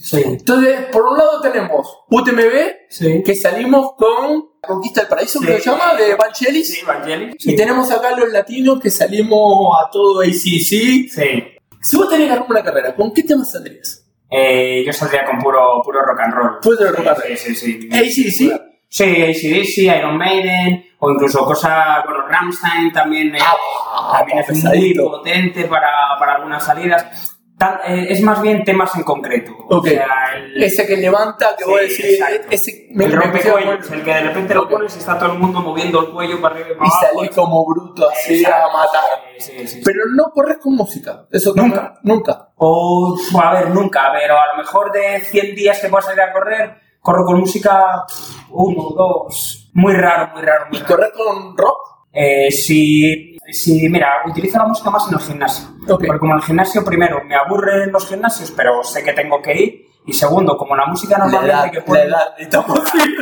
Sí. 0.03 0.23
Entonces, 0.25 0.87
por 0.93 1.05
un 1.07 1.19
lado 1.19 1.41
tenemos 1.41 1.99
UTMB, 2.09 2.87
Sí. 2.89 3.23
que 3.25 3.35
salimos 3.35 3.93
con 3.97 4.51
Conquista 4.61 5.01
del 5.01 5.09
Paraíso, 5.09 5.41
Sí. 5.41 5.47
que 5.47 5.61
se 5.61 5.71
llama, 5.71 5.95
de 5.95 6.15
Vangelis. 6.15 6.73
Sí, 6.75 6.85
Vangelis. 6.87 7.35
Y 7.47 7.57
tenemos 7.57 7.91
acá 7.91 8.17
los 8.17 8.31
latinos 8.31 8.79
que 8.81 8.91
salimos 8.91 9.77
a 9.85 9.91
todo 9.91 10.21
ACC. 10.21 11.09
Sí. 11.09 11.45
Si 11.81 11.97
vos 11.97 12.09
tenés 12.09 12.29
que 12.29 12.33
armar 12.35 12.51
una 12.51 12.63
carrera, 12.63 12.95
¿con 12.95 13.13
qué 13.13 13.23
temas 13.25 13.51
saldrías? 13.51 14.07
Eh, 14.31 14.83
yo 14.87 14.93
saldría 14.93 15.25
con 15.25 15.39
puro, 15.41 15.83
puro 15.85 16.03
rock 16.03 16.21
and 16.21 16.35
roll. 16.35 16.59
Puro 16.63 16.91
rock 16.93 17.07
and 17.07 17.19
roll. 17.19 17.37
Sí, 17.37 17.55
sí, 17.55 17.79
sí. 17.81 17.89
AC/DC. 17.93 18.61
Sí, 18.89 19.05
ACDC, 19.05 19.97
Iron 19.99 20.19
Maiden, 20.19 20.85
o 20.99 21.11
incluso 21.11 21.47
cosas, 21.47 22.05
bueno, 22.05 22.29
Rammstein 22.29 22.93
también, 22.93 23.35
eh, 23.35 23.39
Ah, 23.41 24.19
también 24.19 24.39
es 24.41 24.65
muy 24.65 24.95
potente 24.95 25.65
para, 25.65 25.89
para 26.19 26.35
algunas 26.35 26.63
salidas. 26.63 27.32
Tan- 27.59 27.79
eh, 27.87 28.07
es 28.11 28.21
más 28.23 28.43
bien 28.43 28.65
temas 28.65 28.95
en 28.97 29.05
concreto. 29.05 29.53
O 29.69 29.83
sea, 29.85 30.07
el, 30.37 30.63
Ese 30.65 30.85
que 30.87 30.97
levanta, 30.97 31.55
que 31.57 31.65
Sí, 31.65 31.71
vos 31.71 31.81
decís, 31.81 32.05
exacto. 32.19 32.47
ese 32.51 32.87
me, 32.91 33.05
el 33.05 33.13
rompecuellos, 33.13 33.91
el 33.91 34.03
que 34.03 34.15
de 34.15 34.21
repente 34.21 34.55
lo 34.55 34.69
pones 34.69 34.97
y 34.97 34.99
está 34.99 35.17
todo 35.19 35.33
el 35.33 35.39
mundo 35.39 35.61
moviendo 35.61 36.01
el 36.01 36.13
cuello 36.13 36.41
para 36.41 36.57
arriba 36.57 36.71
y 36.71 36.75
para 36.75 36.87
Y 36.87 36.91
abajo. 36.91 37.17
salís 37.19 37.31
como 37.37 37.65
bruto 37.67 38.09
así 38.11 38.41
Exacto, 38.43 38.67
a 38.69 38.73
matar. 38.73 39.01
Sí, 39.39 39.53
sí, 39.59 39.69
sí. 39.69 39.81
Pero 39.85 40.01
no 40.17 40.25
corres 40.33 40.59
con 40.59 40.75
música. 40.75 41.27
Eso 41.31 41.53
Nunca. 41.55 42.01
Nunca. 42.03 42.49
O, 42.57 43.17
a 43.41 43.53
ver, 43.55 43.71
nunca, 43.71 44.11
pero 44.13 44.35
a 44.41 44.57
lo 44.57 44.63
mejor 44.63 44.91
de 44.91 45.21
100 45.21 45.55
días 45.55 45.79
que 45.79 45.89
puedo 45.89 46.03
salir 46.03 46.21
a 46.23 46.33
correr, 46.33 46.75
corro 47.01 47.25
con 47.25 47.39
música 47.41 48.05
uno, 48.51 48.91
dos. 48.97 49.71
Muy 49.75 49.93
raro, 49.95 50.33
muy 50.35 50.43
raro, 50.43 50.67
muy 50.69 50.79
¿Y 50.79 50.81
raro. 50.83 50.95
correr 50.97 51.13
con 51.13 51.57
rock? 51.57 51.79
Eh, 52.13 52.51
si, 52.51 53.32
si, 53.53 53.89
mira, 53.89 54.23
utilizo 54.27 54.59
la 54.59 54.67
música 54.67 54.91
más 54.91 55.09
en 55.09 55.15
el 55.15 55.21
gimnasio. 55.21 55.69
Porque 55.87 56.19
como 56.19 56.33
en 56.33 56.39
el 56.39 56.45
gimnasio, 56.45 56.85
primero, 56.85 57.23
me 57.25 57.35
aburren 57.35 57.93
los 57.93 58.09
gimnasios, 58.09 58.51
pero 58.51 58.83
sé 58.83 59.03
que 59.03 59.13
tengo 59.13 59.41
que 59.43 59.55
ir. 59.55 59.93
Y 60.05 60.13
segundo, 60.13 60.57
como 60.57 60.75
la 60.75 60.87
música 60.87 61.17
La 61.17 61.27
normalmente 61.27 61.55
edad, 61.55 61.71
que 61.71 61.79
la 61.79 61.85
ponen... 61.85 62.09
edad, 62.09 62.35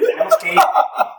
Tenemos 0.06 0.36
que 0.38 0.54
ir. 0.54 0.60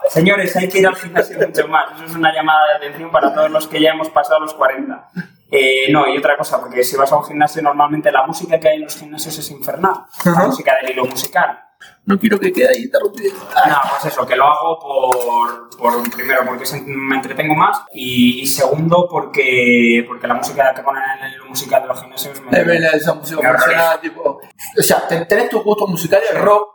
Señores, 0.09 0.55
hay 0.55 0.67
que 0.67 0.79
ir 0.79 0.87
al 0.87 0.95
gimnasio 0.95 1.37
mucho 1.39 1.67
más. 1.67 1.93
Eso 1.95 2.05
es 2.05 2.15
una 2.15 2.33
llamada 2.33 2.67
de 2.67 2.73
atención 2.77 3.11
para 3.11 3.33
todos 3.33 3.51
los 3.51 3.67
que 3.67 3.79
ya 3.79 3.91
hemos 3.91 4.09
pasado 4.09 4.39
los 4.39 4.53
40. 4.55 5.09
Eh, 5.51 5.91
no, 5.91 6.07
y 6.07 6.17
otra 6.17 6.37
cosa, 6.37 6.59
porque 6.59 6.83
si 6.83 6.95
vas 6.95 7.11
a 7.11 7.17
un 7.17 7.25
gimnasio, 7.25 7.61
normalmente 7.61 8.11
la 8.11 8.25
música 8.25 8.59
que 8.59 8.69
hay 8.69 8.77
en 8.77 8.83
los 8.85 8.97
gimnasios 8.97 9.37
es 9.37 9.51
infernal. 9.51 10.05
La 10.25 10.45
música 10.47 10.75
del 10.81 10.91
hilo 10.91 11.05
musical. 11.05 11.59
No 12.05 12.17
quiero 12.19 12.39
que 12.39 12.51
quede 12.51 12.69
ahí 12.69 12.83
interrumpido. 12.83 13.33
No, 13.67 13.75
pues 13.91 14.11
eso, 14.13 14.25
que 14.25 14.35
lo 14.35 14.45
hago 14.45 14.79
por, 14.79 15.69
por 15.77 16.11
primero, 16.11 16.41
porque 16.47 16.65
me 16.85 17.15
entretengo 17.17 17.53
más 17.53 17.83
y, 17.93 18.41
y 18.41 18.47
segundo, 18.47 19.07
porque, 19.09 20.03
porque 20.07 20.27
la 20.27 20.33
música 20.33 20.73
que 20.75 20.81
ponen 20.81 21.03
en 21.19 21.25
el 21.33 21.43
musical 21.43 21.83
de 21.83 21.87
los 21.89 22.01
gimnasios 22.01 22.41
me... 22.41 22.57
Es 22.59 22.65
verdad, 22.65 22.95
esa 22.95 23.13
música 23.13 23.41
me 23.41 23.57
funciona 23.57 24.01
tipo. 24.01 24.39
O 24.79 24.81
sea, 24.81 25.07
te- 25.07 25.25
tenés 25.25 25.49
tus 25.49 25.63
gustos 25.63 25.89
musicales, 25.89 26.29
rock. 26.39 26.69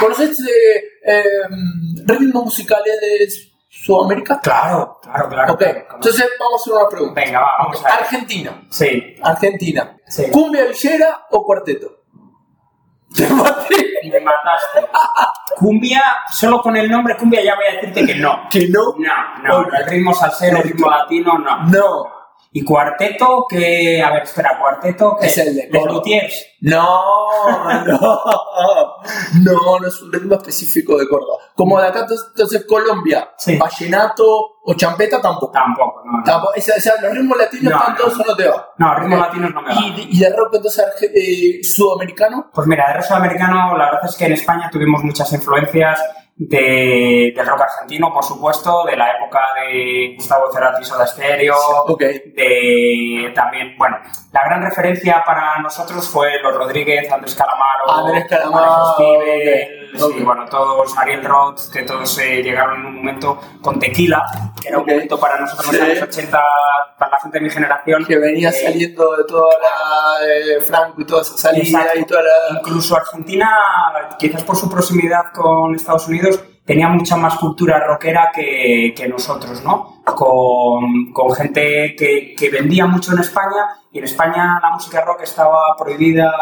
¿Conoces 0.00 0.38
eh, 0.40 0.82
eh, 1.06 1.22
ritmos 2.04 2.44
musicales 2.44 3.00
de 3.00 3.28
Sudamérica? 3.68 4.40
Claro, 4.42 4.98
claro, 5.02 5.28
claro. 5.28 5.52
Ok, 5.54 5.58
claro. 5.60 5.86
entonces 5.94 6.28
vamos 6.38 6.60
a 6.60 6.62
hacer 6.62 6.72
una 6.74 6.88
pregunta. 6.88 7.20
Venga, 7.24 7.40
va, 7.40 7.50
vamos 7.60 7.84
a 7.84 7.88
ver. 7.88 7.98
Argentina. 8.02 8.62
Sí, 8.68 9.14
Argentina. 9.22 9.96
Sí. 10.08 10.24
¿Cumbia 10.30 10.64
villera 10.66 11.26
o 11.30 11.44
cuarteto? 11.44 12.02
Te 13.28 13.28
maté. 13.28 13.92
me 14.12 14.20
mataste. 14.20 14.86
Cumbia, 15.56 16.02
solo 16.30 16.60
con 16.60 16.76
el 16.76 16.90
nombre 16.90 17.16
cumbia 17.16 17.42
ya 17.42 17.54
voy 17.54 17.64
a 17.66 17.72
decirte 17.72 18.04
que 18.04 18.14
no. 18.16 18.46
¿Que 18.50 18.68
no? 18.68 18.94
No, 18.98 19.42
no, 19.42 19.60
Ok. 19.60 19.72
el 19.78 19.86
ritmo 19.86 20.12
salsero, 20.14 20.58
el 20.58 20.62
ritmo 20.64 20.90
latino, 20.90 21.38
no. 21.38 21.62
No. 21.64 22.15
Y 22.58 22.64
cuarteto, 22.64 23.44
que, 23.46 24.02
a 24.02 24.10
ver, 24.12 24.22
espera, 24.22 24.58
cuarteto, 24.58 25.14
que 25.20 25.26
Es 25.26 25.36
el 25.36 25.54
de. 25.54 25.68
Luthiers. 25.70 26.46
No, 26.62 26.88
no. 27.84 27.98
No, 29.42 29.78
no 29.78 29.86
es 29.86 30.00
un 30.00 30.10
ritmo 30.10 30.36
específico 30.36 30.96
de 30.96 31.06
Córdoba. 31.06 31.36
Como 31.54 31.78
de 31.78 31.88
acá, 31.88 32.06
entonces, 32.08 32.64
Colombia, 32.66 33.30
Sí. 33.36 33.56
vallenato 33.58 34.24
o 34.64 34.74
champeta 34.74 35.20
tampoco. 35.20 35.52
Tampoco, 35.52 36.02
no. 36.06 36.12
no. 36.18 36.24
Tampoco. 36.24 36.54
O 36.56 36.60
sea, 36.60 36.94
los 37.02 37.12
ritmos 37.12 37.36
latinos 37.36 37.72
No, 37.74 37.78
tanto 37.84 38.06
no. 38.06 38.12
eso 38.12 38.22
no 38.26 38.34
te 38.36 38.48
va. 38.48 38.70
No, 38.78 38.94
ritmos 38.94 39.18
latinos 39.18 39.52
no 39.52 39.60
me 39.62 39.74
va. 39.74 39.80
¿Y, 39.82 40.08
y 40.16 40.18
de 40.18 40.30
rock 40.34 40.54
entonces 40.54 40.86
eh, 41.14 41.60
sudamericano? 41.62 42.50
Pues 42.54 42.66
mira, 42.66 42.86
de 42.88 42.94
rock 42.94 43.10
americano, 43.12 43.76
la 43.76 43.84
verdad 43.84 44.08
es 44.08 44.16
que 44.16 44.24
en 44.24 44.32
España 44.32 44.70
tuvimos 44.72 45.02
muchas 45.04 45.30
influencias 45.34 46.00
de, 46.38 47.32
del 47.34 47.46
rock 47.46 47.62
argentino, 47.62 48.12
por 48.12 48.22
supuesto, 48.22 48.84
de 48.84 48.96
la 48.96 49.10
época 49.12 49.40
de 49.58 50.12
Gustavo 50.16 50.52
Cerati, 50.52 50.84
Soda 50.84 51.06
Stereo, 51.06 51.56
Ok. 51.86 52.00
de 52.00 53.32
también, 53.34 53.74
bueno, 53.78 53.96
la 54.32 54.44
gran 54.44 54.62
referencia 54.62 55.22
para 55.24 55.58
nosotros 55.60 56.06
fue 56.08 56.38
los 56.42 56.54
Rodríguez, 56.54 57.10
Andrés 57.10 57.34
Calamaro, 57.34 57.90
Andrés 58.06 58.26
Calamaro, 58.28 58.72
Alex 58.74 58.94
Stivel, 58.94 59.85
ok, 59.94 60.12
sí, 60.14 60.18
ok. 60.20 60.24
bueno, 60.24 60.44
todos, 60.46 60.96
Ariel 60.98 61.24
Roth, 61.24 61.70
que 61.72 61.82
todos 61.82 62.18
eh, 62.18 62.42
llegaron 62.42 62.80
en 62.80 62.86
un 62.86 62.94
momento 62.96 63.40
con 63.62 63.78
Tequila, 63.78 64.24
que 64.60 64.68
era 64.68 64.78
un 64.78 64.86
momento 64.86 65.18
para 65.18 65.40
nosotros 65.40 65.66
en 65.68 65.72
Sí. 65.74 65.78
los 65.80 65.88
años 65.90 66.02
80, 66.08 66.40
para 66.98 67.10
la 67.10 67.20
gente 67.20 67.38
de 67.38 67.44
mi 67.44 67.50
generación. 67.50 68.04
Que 68.04 68.16
venía 68.18 68.48
eh, 68.50 68.52
saliendo 68.52 69.16
de 69.16 69.24
toda 69.24 69.48
la 69.60 70.26
eh, 70.26 70.60
Franco 70.60 71.00
y 71.00 71.04
toda 71.04 71.22
esa 71.22 71.36
salida 71.38 71.86
y 71.94 72.04
toda 72.04 72.22
la. 72.22 72.58
Incluso 72.58 72.96
Argentina, 72.96 73.50
quizás 74.18 74.42
por 74.42 74.56
su 74.56 74.70
proximidad 74.70 75.32
con 75.34 75.74
Estados 75.74 76.08
Unidos, 76.08 76.40
tenía 76.66 76.88
mucha 76.88 77.16
más 77.16 77.36
cultura 77.36 77.78
rockera 77.86 78.30
que, 78.34 78.92
que 78.96 79.08
nosotros, 79.08 79.62
¿no? 79.64 80.00
Con, 80.04 81.12
con 81.12 81.32
gente 81.32 81.94
que, 81.96 82.34
que 82.36 82.50
vendía 82.50 82.86
mucho 82.86 83.12
en 83.12 83.20
España 83.20 83.68
y 83.92 83.98
en 83.98 84.04
España 84.04 84.58
la 84.60 84.70
música 84.70 85.00
rock 85.02 85.22
estaba 85.22 85.76
prohibida, 85.78 86.32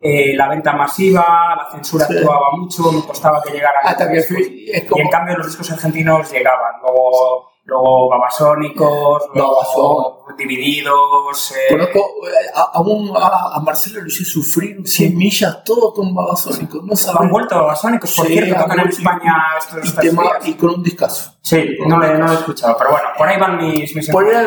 eh, 0.00 0.34
la 0.36 0.48
venta 0.48 0.72
masiva, 0.74 1.54
la 1.56 1.68
censura 1.70 2.06
Sí. 2.06 2.16
actuaba 2.18 2.52
mucho, 2.56 2.82
no 2.92 3.04
costaba 3.06 3.42
que 3.42 3.50
llegaran 3.52 3.82
Hasta 3.84 4.10
que 4.10 4.22
fui- 4.22 4.70
es 4.72 4.84
Y 4.94 5.00
en 5.00 5.08
cambio 5.08 5.36
los 5.36 5.46
discos 5.48 5.70
argentinos 5.72 6.30
llegaban, 6.30 6.74
luego, 6.82 7.50
luego 7.64 8.08
Babasónicos, 8.10 9.22
luego 9.34 9.50
Babasón. 9.56 10.04
Divididos... 10.36 11.52
eh, 11.52 11.70
Conozco 11.70 11.98
eh, 12.28 12.32
a, 12.54 12.60
a, 12.74 12.80
un, 12.80 13.16
a, 13.16 13.56
a 13.56 13.60
Marcelo 13.60 14.00
lo 14.00 14.06
hice 14.08 14.24
sufrir 14.24 14.78
100 14.84 15.16
millas 15.16 15.64
todo 15.64 15.92
con 15.92 16.14
babasónico. 16.14 16.78
No 16.82 16.92
han 16.92 16.96
sabes. 16.96 17.30
vuelto 17.30 17.54
Babasónicos, 17.56 18.14
por 18.16 18.26
Sí, 18.26 18.32
cierto, 18.34 18.54
han 18.56 18.62
tocan 18.62 18.80
en. 18.80 18.88
España 18.88 19.34
estos 19.58 19.88
y, 19.88 19.96
tema- 20.08 20.38
con 20.58 20.70
un 20.70 20.82
discazo. 20.82 21.34
Sí, 21.42 21.76
no 21.86 21.98
lo, 21.98 22.18
no 22.18 22.26
lo 22.26 22.32
he 22.32 22.36
escuchado, 22.36 22.76
pero 22.78 22.90
bueno, 22.90 23.08
por 23.16 23.28
ahí 23.28 23.38
van 23.38 23.56
mis, 23.58 23.94
mis 23.94 24.08
Por 24.10 24.24
ahí, 24.34 24.46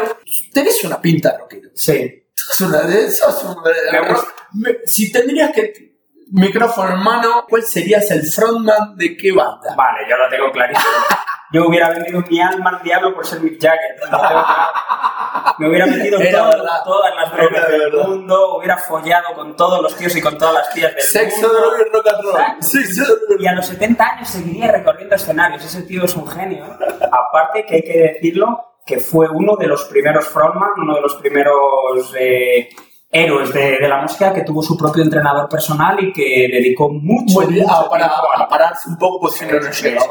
tenés 0.53 0.83
una 0.83 0.99
pinta 1.01 1.37
rockero. 1.37 1.69
Sí. 1.75 2.23
Sos 2.33 2.61
una 2.69 2.81
de 2.81 3.05
esas. 3.05 3.43
una 3.43 3.61
de- 3.69 3.91
Me. 4.53 4.71
Me- 4.71 4.77
Si 4.85 5.11
tendrías 5.11 5.51
que. 5.53 5.96
Micrófono 6.31 6.93
en 6.93 6.99
mano, 7.03 7.45
¿cuál 7.49 7.63
serías 7.63 8.09
el 8.11 8.23
frontman 8.23 8.95
de 8.97 9.15
qué 9.15 9.31
banda? 9.31 9.73
Vale, 9.75 9.99
yo 10.09 10.17
lo 10.17 10.29
tengo 10.29 10.51
clarísimo. 10.51 10.89
Yo 11.53 11.65
hubiera 11.67 11.89
vendido 11.89 12.21
mi 12.29 12.41
alma 12.41 12.71
al 12.71 12.83
diablo 12.83 13.15
por 13.15 13.25
ser 13.25 13.39
Mick 13.39 13.61
Jagger. 13.61 13.95
tengo. 14.01 14.45
Me 15.59 15.69
hubiera 15.69 15.85
metido 15.85 16.19
verdad. 16.19 16.81
todas 16.83 17.15
las 17.15 17.31
drogas 17.31 17.67
del 17.69 17.93
mundo, 17.93 18.57
hubiera 18.57 18.77
follado 18.77 19.33
con 19.33 19.55
todos 19.55 19.81
los 19.81 19.95
tíos 19.95 20.13
y 20.17 20.21
con 20.21 20.37
todas 20.37 20.53
las 20.55 20.73
tías 20.73 20.93
del 20.93 21.01
Sexo, 21.01 21.47
mundo. 21.47 21.59
droga 21.61 21.77
y 21.79 21.93
rock 21.93 22.07
and 22.07 22.23
roll. 22.23 22.63
Sexo, 22.63 23.03
Y 23.39 23.47
a 23.47 23.53
los 23.53 23.65
70 23.65 24.03
años 24.05 24.27
seguiría 24.27 24.71
recorriendo 24.71 25.15
escenarios. 25.15 25.63
Ese 25.63 25.83
tío 25.83 26.03
es 26.03 26.15
un 26.15 26.27
genio. 26.27 26.65
¿eh? 26.65 26.85
Aparte 27.09 27.65
que 27.65 27.75
hay 27.75 27.81
que 27.83 27.97
decirlo 28.13 28.73
que 28.85 28.99
fue 28.99 29.27
uno 29.29 29.55
de 29.55 29.67
los 29.67 29.85
primeros 29.85 30.27
frontman, 30.27 30.71
uno 30.77 30.95
de 30.95 31.01
los 31.01 31.15
primeros 31.15 32.13
eh, 32.19 32.69
héroes 33.23 33.53
de, 33.53 33.77
de 33.79 33.87
la 33.87 34.01
música 34.01 34.33
que 34.33 34.41
tuvo 34.41 34.61
su 34.61 34.77
propio 34.77 35.03
entrenador 35.03 35.47
personal 35.49 35.97
y 36.03 36.11
que 36.13 36.47
dedicó 36.51 36.89
mucho, 36.89 37.41
Muy 37.41 37.55
mucho 37.55 37.65
ah, 37.69 37.87
para, 37.89 38.07
tiempo 38.07 38.27
a- 38.37 38.43
a 38.43 38.47
pararse 38.47 38.89
un 38.89 38.97
poco, 38.97 39.21
pues 39.21 39.33
si 39.35 39.45
no, 39.45 39.53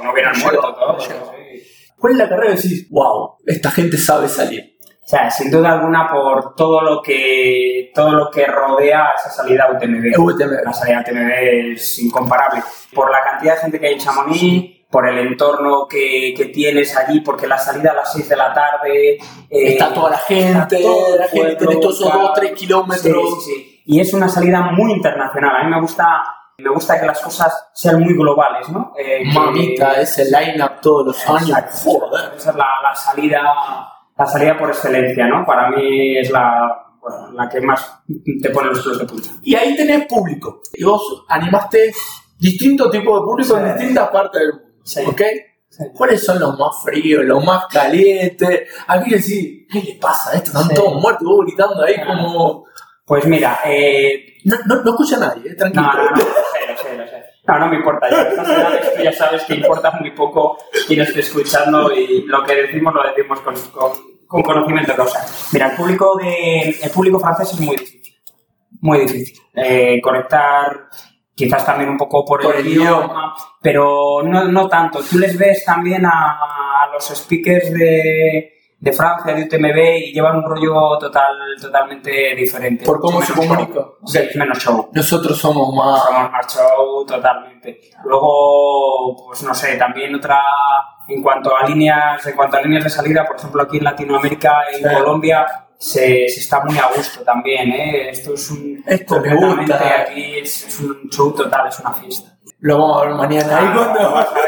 no 0.03 0.13
hubieran 0.13 0.39
muerto. 0.41 0.77
¿Cuál 1.99 2.13
es 2.13 2.19
la 2.19 2.29
carrera 2.29 2.55
que 2.55 2.63
decís, 2.63 2.89
wow, 2.91 3.37
esta 3.47 3.71
gente 3.71 3.97
sabe 3.97 4.29
salir? 4.29 4.77
O 5.03 5.09
sea, 5.09 5.31
sin 5.31 5.51
duda 5.53 5.73
alguna 5.73 6.09
por 6.11 6.55
todo 6.57 6.81
lo 6.83 7.01
que 7.01 7.93
todo 7.95 8.11
lo 8.13 8.29
que 8.29 8.45
rodea 8.45 9.05
a 9.07 9.13
esa 9.15 9.31
salida 9.31 9.65
a 9.65 9.71
UTMB. 9.73 10.19
UTMB. 10.19 10.65
La 10.65 10.73
salida 10.73 10.99
a 10.99 11.01
UTMB 11.03 11.31
es 11.75 11.99
incomparable. 12.01 12.61
Por 12.93 13.11
la 13.13 13.23
cantidad 13.23 13.55
de 13.55 13.61
gente 13.61 13.79
que 13.81 13.87
hay 13.87 13.93
en 13.95 14.01
Chamonix, 14.01 14.76
por 14.91 15.09
el 15.09 15.19
entorno 15.19 15.87
que, 15.89 16.33
que 16.37 16.47
tienes 16.47 16.97
allí, 16.97 17.21
porque 17.21 17.47
la 17.47 17.59
salida 17.59 17.91
a 17.91 17.95
las 17.95 18.13
6 18.13 18.29
de 18.29 18.37
la 18.37 18.53
tarde... 18.55 19.15
eh, 19.15 19.19
Está 19.51 19.93
toda 19.93 20.11
la 20.11 20.19
gente, 20.19 20.77
el 20.79 21.19
la 21.19 21.27
gente, 21.29 21.57
tenés 21.57 21.81
todos 21.81 21.97
esos 21.97 22.07
claro. 22.11 22.23
dos, 22.29 22.35
tres 22.35 22.53
kilómetros. 22.53 23.01
Sí, 23.03 23.41
sí, 23.41 23.53
sí. 23.55 23.83
Y 23.87 24.01
es 24.01 24.13
una 24.15 24.29
salida 24.29 24.61
muy 24.73 24.93
internacional. 24.93 25.57
A 25.57 25.65
mí 25.65 25.71
me 25.71 25.81
gusta, 25.81 26.07
me 26.59 26.71
gusta 26.71 26.99
que 27.01 27.07
las 27.07 27.21
cosas 27.21 27.69
sean 27.75 28.01
muy 28.01 28.15
globales, 28.15 28.69
¿no? 28.69 28.93
Eh, 28.99 29.23
Mamita, 29.33 30.01
ese 30.01 30.25
line-up 30.27 30.81
todos 30.81 31.07
los 31.07 31.29
años. 31.29 31.59
Joder. 31.85 32.33
Esa 32.37 32.51
es 32.51 32.57
la, 32.57 32.67
la 32.83 32.95
salida 32.95 33.43
la 34.19 34.25
salida 34.27 34.57
por 34.57 34.71
excelencia, 34.71 35.27
¿no? 35.27 35.45
Para 35.45 35.69
mí 35.71 36.17
es 36.17 36.31
la, 36.31 36.73
bueno, 37.03 37.33
la 37.33 37.49
que 37.51 37.61
más 37.61 38.01
te 38.43 38.49
pone 38.49 38.69
los 38.69 38.81
pelos 38.83 38.99
de 39.01 39.05
punta. 39.05 39.29
Y 39.43 39.55
ahí 39.55 39.77
tenés 39.77 40.07
público. 40.07 40.61
Y 40.73 40.85
vos 40.85 41.25
animaste 41.29 41.93
distintos 42.39 42.91
tipos 42.91 43.21
de 43.21 43.25
público 43.25 43.59
en 43.59 43.67
Sí. 43.67 43.73
distintas 43.79 44.09
partes 44.09 44.41
del 44.41 44.53
mundo. 44.55 44.67
Sí. 44.87 45.01
¿Ok? 45.07 45.21
Sí. 45.69 45.85
¿Cuáles 45.95 46.25
son 46.25 46.39
los 46.41 46.59
más 46.59 46.83
fríos, 46.83 47.25
los 47.25 47.45
más 47.45 47.67
calientes? 47.67 48.71
Aquí 48.87 49.11
decís, 49.11 49.67
¿qué 49.71 49.83
le 49.83 49.99
pasa 50.01 50.31
a 50.31 50.35
esto? 50.37 50.51
Están 50.53 50.69
Sí. 50.69 50.75
todos 50.75 50.95
muertos, 51.03 51.27
vos 51.27 51.45
gritando 51.45 51.83
ahí 51.83 51.97
como. 52.07 52.65
Pues 53.05 53.25
mira, 53.27 53.61
eh, 53.67 54.39
No, 54.45 54.57
no, 54.67 54.83
no 54.83 54.91
escucha 54.93 55.17
a 55.17 55.21
nadie, 55.21 55.51
eh, 55.51 55.55
tranquilo. 55.55 55.85
no, 55.87 56.03
no, 56.05 56.11
no. 56.17 56.25
No, 57.49 57.59
no 57.61 57.69
me 57.69 57.77
importa. 57.77 58.09
Ya 58.11 58.17
a 58.17 58.23
edades 58.33 58.95
tú 58.97 59.03
ya 59.03 59.13
sabes 59.13 59.43
que 59.45 59.55
importa 59.55 59.93
muy 60.01 60.11
poco 60.13 60.59
quién 60.89 61.01
esté 61.03 61.21
escuchando 61.21 61.93
y 61.93 62.23
lo 62.23 62.43
que 62.43 62.55
decimos 62.57 62.93
lo 62.95 63.03
decimos 63.05 63.39
con, 63.41 63.55
con, 63.71 63.93
con 64.27 64.43
conocimiento 64.43 64.91
de 64.93 64.97
causa. 64.97 65.25
Mira, 65.53 65.71
el 65.71 65.77
público, 65.77 66.17
de, 66.17 66.71
el 66.83 66.91
público 66.91 67.21
francés 67.21 67.53
es 67.53 67.61
muy 67.61 67.77
difícil. 67.77 68.17
Muy 68.81 68.99
difícil. 69.01 69.39
Eh, 69.55 70.01
conectar 70.03 70.89
quizás 71.37 71.65
también 71.67 71.91
un 71.91 71.99
poco 71.99 72.25
por, 72.25 72.41
Por 72.43 72.57
el, 72.57 72.67
el 72.67 72.73
idioma, 72.73 73.35
pero 73.61 74.23
no, 74.25 74.45
no 74.45 74.69
tanto. 74.69 75.01
Tú 75.09 75.19
les 75.19 75.37
ves 75.39 75.65
también 75.65 76.05
a, 76.07 76.11
a 76.11 76.87
los 76.93 77.05
speakers 77.05 77.71
de, 77.73 78.53
de 78.79 78.93
Francia, 78.93 79.35
de 79.35 79.43
UTMB, 79.43 80.09
y 80.09 80.13
llevan 80.13 80.37
un 80.37 80.45
rollo 80.45 80.97
total, 80.99 81.37
totalmente 81.61 82.35
diferente. 82.35 82.85
Por 82.87 83.01
cómo 83.01 83.21
se 83.21 83.33
Menos 83.35 83.47
show. 83.47 83.57
comunica. 83.57 83.81
Sí, 84.07 84.21
menos 84.39 84.59
show. 84.59 84.89
Nosotros 84.93 85.39
somos 85.39 85.75
más. 85.75 86.03
Somos 86.05 86.31
más 86.33 86.47
show 86.57 87.05
totalmente. 87.07 87.81
Luego, 88.05 89.27
pues 89.27 89.43
no 89.43 89.55
sé, 89.55 89.77
también 89.77 90.15
otra 90.15 90.41
en 91.09 91.23
cuanto 91.23 91.55
a 91.55 91.67
líneas, 91.69 92.27
en 92.27 92.35
cuanto 92.35 92.57
a 92.57 92.63
líneas 92.63 92.85
de 92.85 92.91
salida, 92.91 93.25
por 93.27 93.37
ejemplo 93.37 93.63
aquí 93.63 93.77
en 93.77 93.85
Latinoamérica, 93.85 94.63
en 94.73 94.89
Sí. 94.89 94.95
Colombia, 94.97 95.47
se, 95.79 96.29
se 96.29 96.41
está 96.41 96.61
muy 96.65 96.77
a 96.79 96.89
gusto 96.97 97.21
también, 97.23 97.71
¿eh? 97.71 98.11
Esto 98.11 98.35
es 98.35 98.51
un 98.51 98.83
Esto 98.87 99.21
me 99.21 99.35
completamente 99.37 99.75
aquí 99.75 100.39
es, 100.39 100.67
es 100.67 100.81
un 100.81 101.09
show 101.11 101.33
total, 101.35 101.69
es 101.69 101.79
una 101.81 101.93
fiesta. 101.93 102.37
Lo 102.61 102.79
vamos 102.79 103.03
a 103.03 103.07
ver 103.07 103.15
mañana. 103.15 103.59
Ahí 103.59 103.67
Ah, 103.69 103.73
cuando- 103.75 104.13
vas 104.13 104.29
a 104.31 104.35
ver, 104.35 104.45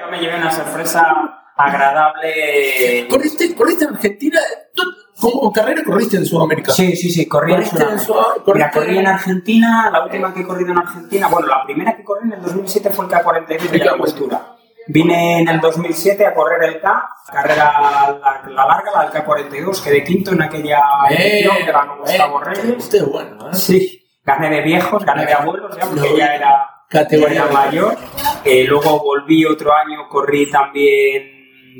yo 0.00 0.10
me 0.10 0.18
llevé 0.18 0.36
una 0.36 0.50
sorpresa 0.50 1.40
agradable. 1.56 3.06
Corriste, 3.08 3.54
corriste 3.54 3.84
en 3.84 3.94
Argentina. 3.94 4.40
¿Tú- 4.74 4.82
¿Cómo 5.20 5.52
carrera 5.52 5.82
corriste 5.84 6.16
en 6.16 6.26
Sudamérica? 6.26 6.72
Sí, 6.72 6.96
sí, 6.96 7.08
sí, 7.08 7.26
corrí 7.26 7.52
en 7.52 7.58
Corriste 7.58 7.76
en 7.82 7.98
Sudamérica. 8.00 8.04
Sudamérica. 8.04 8.52
Mira, 8.54 8.70
corrí 8.72 8.98
en 8.98 9.06
Argentina, 9.06 9.90
la 9.92 10.04
última 10.04 10.34
que 10.34 10.40
he 10.40 10.44
corrido 10.44 10.72
en 10.72 10.78
Argentina, 10.78 11.28
bueno, 11.28 11.46
la 11.46 11.64
primera 11.64 11.96
que 11.96 12.02
corrí 12.04 12.26
en 12.26 12.32
el 12.34 12.42
2007 12.42 12.90
fue 12.90 13.04
el 13.06 13.10
K42 13.12 13.70
de 13.70 13.78
la 13.78 13.96
Cultura. 13.96 14.53
Vine 14.86 15.40
en 15.40 15.48
el 15.48 15.60
2007 15.60 16.26
a 16.26 16.34
correr 16.34 16.62
el 16.64 16.80
K, 16.80 17.08
carrera 17.32 17.72
la, 17.80 18.42
la 18.48 18.66
larga, 18.66 18.90
la 18.94 19.08
del 19.10 19.24
K42, 19.24 19.82
quedé 19.82 20.04
quinto 20.04 20.32
en 20.32 20.42
aquella 20.42 20.80
edición 21.10 21.56
que 21.64 21.72
ganó 21.72 21.96
Gustavo 21.98 22.42
eh, 22.42 22.44
Reyes. 22.44 22.76
Usted 22.78 22.98
es 22.98 23.08
bueno, 23.10 23.50
¿eh? 23.50 23.54
Sí, 23.54 24.04
gané 24.24 24.50
de 24.50 24.60
viejos, 24.60 25.04
gané 25.04 25.24
de 25.26 25.32
abuelos, 25.32 25.74
ya, 25.76 25.86
porque 25.86 26.10
No. 26.10 26.16
ya 26.16 26.34
era 26.34 26.70
Categoría 26.88 27.46
mayor. 27.46 27.96
Eh, 28.44 28.64
luego 28.68 29.00
volví 29.02 29.44
otro 29.46 29.72
año, 29.72 30.06
corrí 30.08 30.50
también 30.50 31.30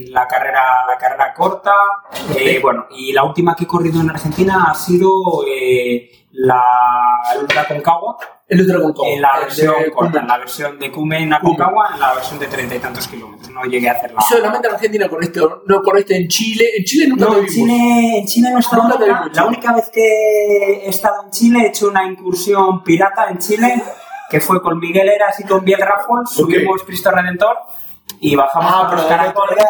la 0.09 0.27
carrera, 0.27 0.63
la 0.89 0.99
carrera 0.99 1.33
corta. 1.35 1.75
Eh, 2.37 2.59
bueno, 2.61 2.87
y 2.91 3.13
la 3.13 3.23
última 3.23 3.55
que 3.55 3.65
he 3.65 3.67
corrido 3.67 4.01
en 4.01 4.11
Argentina 4.11 4.67
ha 4.71 4.75
sido 4.75 5.11
eh, 5.47 6.24
la 6.37 6.61
el 7.33 7.43
Ultra 7.43 7.67
Concagua, 7.67 8.17
El 8.49 8.63
otro 8.63 8.83
con 8.83 8.93
Cobo, 8.93 9.07
en 9.07 9.23
la 9.23 9.29
el 9.35 9.41
de 9.41 9.45
versión 9.47 9.75
corta, 9.95 10.21
en 10.21 10.27
la 10.27 10.39
versión 10.39 10.79
de 10.79 10.91
Cumen 10.91 11.33
a 11.33 11.41
Concagua, 11.41 11.91
en 11.95 12.01
la 12.01 12.15
versión 12.15 12.39
de 12.39 12.47
treinta 12.49 12.75
y 12.75 12.79
tantos 12.81 13.07
kilómetros. 13.09 13.51
No 13.51 13.65
llegué 13.65 13.89
a 13.89 13.93
hacerla. 13.93 14.21
Solamente 14.21 14.69
en 14.69 14.75
Argentina 14.75 15.09
corriste, 15.09 15.41
no 15.67 15.83
corriste 15.83 16.17
en 16.17 16.29
Chile. 16.29 16.67
En 16.77 16.85
Chile 16.85 17.09
nunca 17.09 17.27
No, 17.27 17.33
te 17.35 17.39
en. 17.41 17.47
Chile, 17.47 18.19
en 18.19 18.27
Chile 18.27 18.51
no 18.51 18.57
he 18.57 18.61
estado 18.61 18.89
Nunca. 18.89 19.31
La 19.33 19.47
única 19.47 19.73
vez 19.73 19.91
que 19.91 20.85
he 20.85 20.89
estado 20.89 21.25
en 21.25 21.31
Chile 21.31 21.61
he 21.63 21.69
hecho 21.69 21.89
una 21.89 22.05
incursión 22.05 22.83
pirata 22.83 23.29
en 23.31 23.39
Chile, 23.39 23.83
que 24.29 24.41
fue 24.41 24.61
con 24.61 24.79
Miguel 24.79 25.09
Eras 25.09 25.39
y 25.39 25.45
con 25.45 25.65
Biel 25.65 25.81
Raffles. 25.81 26.31
Subimos 26.31 26.83
Cristo 26.83 27.11
Redentor 27.11 27.57
y 28.21 28.37
bajamos 28.37 28.73
Ah, 28.75 28.87
por 28.89 28.99
los 28.99 29.07
caracoles. 29.07 29.59
Ah, 29.61 29.67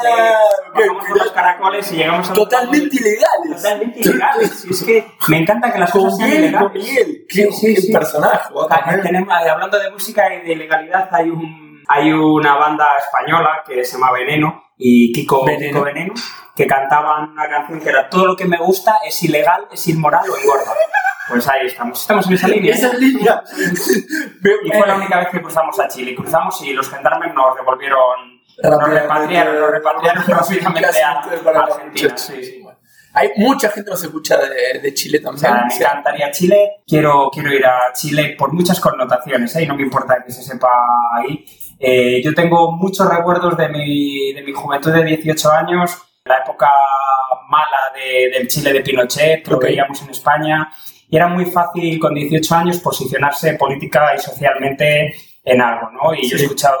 Sí, 0.00 0.08
ok, 0.08 0.74
bajamos 0.74 0.96
por 0.96 1.04
pirata. 1.06 1.24
los 1.24 1.32
caracoles 1.32 1.92
y 1.92 1.96
llegamos 1.96 2.30
a 2.30 2.32
Totalmente 2.34 2.96
ilegales. 2.96 3.56
Totalmente 3.62 4.00
ilegales. 4.00 4.64
Es 4.64 4.82
que 4.84 5.06
me 5.28 5.38
encanta 5.38 5.72
que 5.72 5.78
las 5.78 5.90
Con 5.90 6.02
cosas 6.02 6.18
sean 6.18 6.30
ilegales. 6.32 6.60
con 6.60 6.72
Miguel. 6.72 7.26
Qué, 7.28 7.34
Sí, 7.44 7.52
sí, 7.52 7.74
qué 7.74 7.80
sí. 7.80 7.92
personaje. 7.92 8.48
Tenemos- 9.02 9.32
hablando 9.32 9.78
de 9.78 9.90
música 9.90 10.34
y 10.34 10.46
de 10.46 10.56
legalidad, 10.56 11.08
hay 11.12 11.30
un 11.30 11.63
hay 11.88 12.12
una 12.12 12.56
banda 12.56 12.88
española 12.98 13.62
que 13.66 13.84
se 13.84 13.92
llama 13.98 14.12
Veneno 14.12 14.62
y 14.76 15.12
Kiko 15.12 15.44
Veneno. 15.44 15.72
Kiko 15.72 15.84
Veneno 15.84 16.14
que 16.54 16.66
cantaban 16.66 17.32
una 17.32 17.48
canción 17.48 17.80
que 17.80 17.88
era 17.88 18.08
todo 18.08 18.26
lo 18.26 18.36
que 18.36 18.44
me 18.44 18.58
gusta 18.58 18.98
es 19.04 19.20
ilegal, 19.24 19.66
es 19.72 19.88
inmoral 19.88 20.22
o 20.30 20.36
engorda. 20.36 20.72
Pues 21.28 21.48
ahí 21.48 21.66
estamos, 21.66 22.00
estamos 22.00 22.26
en 22.28 22.34
esa 22.34 22.48
línea. 22.48 22.74
Esa 22.74 22.92
línea. 22.94 23.42
Y 24.64 24.70
fue 24.76 24.86
la 24.86 24.94
única 24.96 25.18
vez 25.18 25.28
que 25.30 25.40
cruzamos 25.40 25.78
a 25.80 25.88
Chile. 25.88 26.14
Cruzamos 26.14 26.60
y 26.62 26.72
los 26.72 26.88
gendarmes 26.90 27.34
nos 27.34 27.56
devolvieron, 27.56 28.40
nos 28.62 28.88
repatriaron, 28.88 29.58
nos 29.58 29.70
repatriaron 29.70 30.24
rápidamente 30.26 31.02
a, 31.02 31.12
a 31.12 31.64
Argentina. 31.64 32.16
Sí, 32.16 32.44
sí. 32.44 32.64
Hay 33.14 33.30
mucha 33.36 33.68
gente 33.68 33.84
que 33.86 33.90
nos 33.92 34.02
escucha 34.02 34.36
de, 34.36 34.80
de 34.80 34.94
Chile 34.94 35.18
O 35.20 35.22
también. 35.30 35.40
sea, 35.40 35.64
me 35.66 35.74
encantaría 35.74 36.30
Chile. 36.30 36.82
Quiero, 36.86 37.30
quiero 37.32 37.52
ir 37.52 37.64
a 37.64 37.92
Chile 37.94 38.34
por 38.36 38.52
muchas 38.52 38.80
connotaciones, 38.80 39.54
¿eh? 39.56 39.62
y 39.62 39.66
no 39.66 39.76
me 39.76 39.82
importa 39.82 40.22
que 40.24 40.32
se 40.32 40.42
sepa 40.42 40.68
ahí. 41.16 41.44
Eh, 41.86 42.22
yo 42.24 42.32
tengo 42.34 42.72
muchos 42.72 43.06
recuerdos 43.08 43.56
de 43.58 43.68
mi, 43.68 44.32
de 44.32 44.42
mi 44.42 44.52
juventud 44.52 44.90
de 44.92 45.04
18 45.04 45.50
años, 45.52 45.90
la 46.24 46.36
época 46.38 46.70
mala 47.50 47.78
de- 47.94 48.30
del 48.30 48.48
Chile 48.48 48.72
de 48.72 48.80
Pinochet, 48.80 49.44
que 49.44 49.50
lo 49.50 49.56
Ok. 49.58 49.64
veíamos 49.64 50.00
en 50.02 50.10
España, 50.10 50.72
y 51.10 51.16
era 51.16 51.28
muy 51.28 51.44
fácil 51.46 51.98
con 51.98 52.14
18 52.14 52.54
años 52.54 52.78
posicionarse 52.78 53.54
política 53.54 54.12
y 54.16 54.18
socialmente 54.18 55.14
en 55.44 55.60
algo, 55.60 55.90
¿no? 55.90 56.14
Y 56.14 56.26
yo 56.28 56.36
he 56.36 56.38
Sí. 56.38 56.44
escuchado 56.46 56.78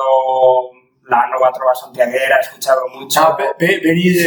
la 1.06 1.26
Nova 1.28 1.52
Trova 1.52 1.74
Santiaguera, 1.74 2.38
he 2.38 2.40
escuchado 2.40 2.80
mucho... 2.98 3.20
Ah, 3.20 3.36
ve- 3.38 3.52
ve- 3.66 3.80
vení 3.84 4.08
de, 4.08 4.24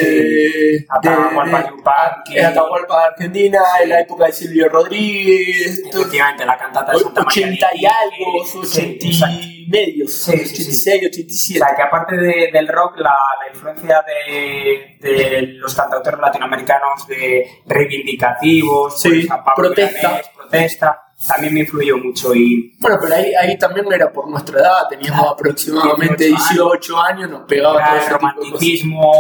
Sí. 0.77 0.85
Atahualpa 0.89 1.63
de- 1.63 1.69
Yupanqui. 1.69 2.39
Atahualpa, 2.39 3.05
Argentina, 3.05 3.61
en 3.81 3.89
la 3.89 4.01
época 4.01 4.27
de 4.27 4.31
Silvio 4.31 4.69
Rodríguez, 4.69 5.81
Efectivamente, 5.91 6.45
la 6.45 6.55
cantata 6.55 6.91
de 6.91 6.99
Santa 6.99 7.23
María 7.23 7.47
80 7.47 7.67
y 7.73 7.85
algo, 7.87 8.45
sí, 8.45 8.57
80 8.59 9.07
exacto. 9.07 9.47
Y 9.67 9.69
medios, 9.69 10.13
Sí, 10.13 10.31
sí, 10.39 10.45
sí. 10.47 10.89
86, 10.91 11.03
O 11.03 11.07
87. 11.07 11.59
sea, 11.59 11.75
que 11.75 11.81
aparte 11.81 12.15
de- 12.17 12.49
del 12.51 12.67
rock, 12.67 12.97
la, 12.99 13.09
la 13.11 13.47
influencia 13.53 14.03
de, 14.07 14.97
de 14.99 15.41
los 15.53 15.75
cantautores 15.75 16.19
latinoamericanos 16.19 17.05
de 17.07 17.45
reivindicativos, 17.65 19.01
pues, 19.03 19.27
protesta. 19.55 20.21
Protesta, 20.35 21.01
también 21.27 21.53
me 21.53 21.59
influyó 21.61 21.97
mucho. 21.97 22.33
Y 22.33 22.75
Bueno, 22.79 22.97
pero 23.01 23.15
ahí, 23.15 23.33
ahí 23.35 23.57
también 23.57 23.85
era 23.91 24.11
por 24.11 24.29
nuestra 24.29 24.59
edad, 24.59 24.87
teníamos 24.89 25.31
aproximadamente 25.31 26.25
18 26.25 26.53
18 26.53 26.99
años, 27.01 27.29
nos 27.29 27.41
pegaba 27.47 27.83
todo 27.85 27.97
el 27.99 28.09
romanticismo 28.09 29.11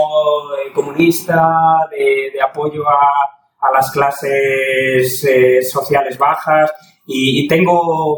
eh, 0.65 0.71
comunista, 0.73 1.53
de, 1.91 2.31
de 2.33 2.41
apoyo 2.41 2.87
a, 2.87 3.67
a 3.67 3.71
las 3.73 3.91
clases 3.91 5.23
eh, 5.25 5.61
sociales 5.63 6.17
bajas, 6.17 6.71
y 7.05 7.47
tengo, 7.47 8.15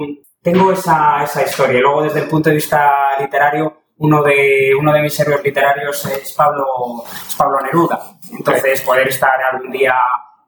tengo 0.51 0.71
esa, 0.71 1.23
esa 1.23 1.43
historia. 1.43 1.79
Luego, 1.81 2.03
desde 2.03 2.21
el 2.21 2.27
punto 2.27 2.49
de 2.49 2.55
vista 2.55 2.91
literario, 3.19 3.83
uno 3.97 4.23
de, 4.23 4.71
uno 4.79 4.93
de 4.93 5.01
mis 5.01 5.19
héroes 5.19 5.43
literarios 5.43 6.05
es 6.05 6.31
Pablo, 6.33 6.65
es 7.05 7.35
Pablo 7.35 7.59
Neruda. 7.61 8.17
Entonces, 8.31 8.81
poder 8.81 9.07
estar 9.07 9.31
algún 9.51 9.71
día 9.71 9.93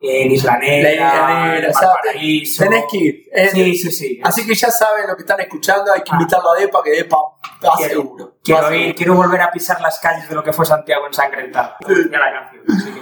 en 0.04 0.32
Isla 0.32 0.54
La 0.54 0.58
Negra, 0.60 1.58
en 1.60 1.71
Valparaíso. 1.71 2.63
tenés 2.63 2.86
que 2.89 2.97
ir. 2.97 3.15
Eh, 3.32 3.49
Sí, 3.52 3.76
sí, 3.76 3.91
sí. 3.91 4.19
Así 4.23 4.47
que 4.47 4.56
ya 4.56 4.71
saben 4.71 5.06
lo 5.06 5.15
que 5.15 5.21
están 5.21 5.39
escuchando, 5.41 5.91
hay 5.93 6.02
que 6.02 6.10
Ah. 6.12 6.17
invitarlo 6.19 6.52
a 6.52 6.60
Depa, 6.60 6.82
que 6.84 6.89
Depa 6.91 7.17
va 7.17 7.76
Quiero- 7.78 7.93
seguro. 8.02 8.38
Quiero 8.43 8.73
ir, 8.73 8.95
quiero 8.95 9.13
volver 9.13 9.41
a 9.41 9.52
pisar 9.52 9.80
las 9.80 9.99
calles 9.99 10.28
de 10.28 10.34
lo 10.34 10.43
que 10.43 10.54
fue 10.54 10.65
Santiago 10.65 11.06
ensangrentada. 11.06 11.78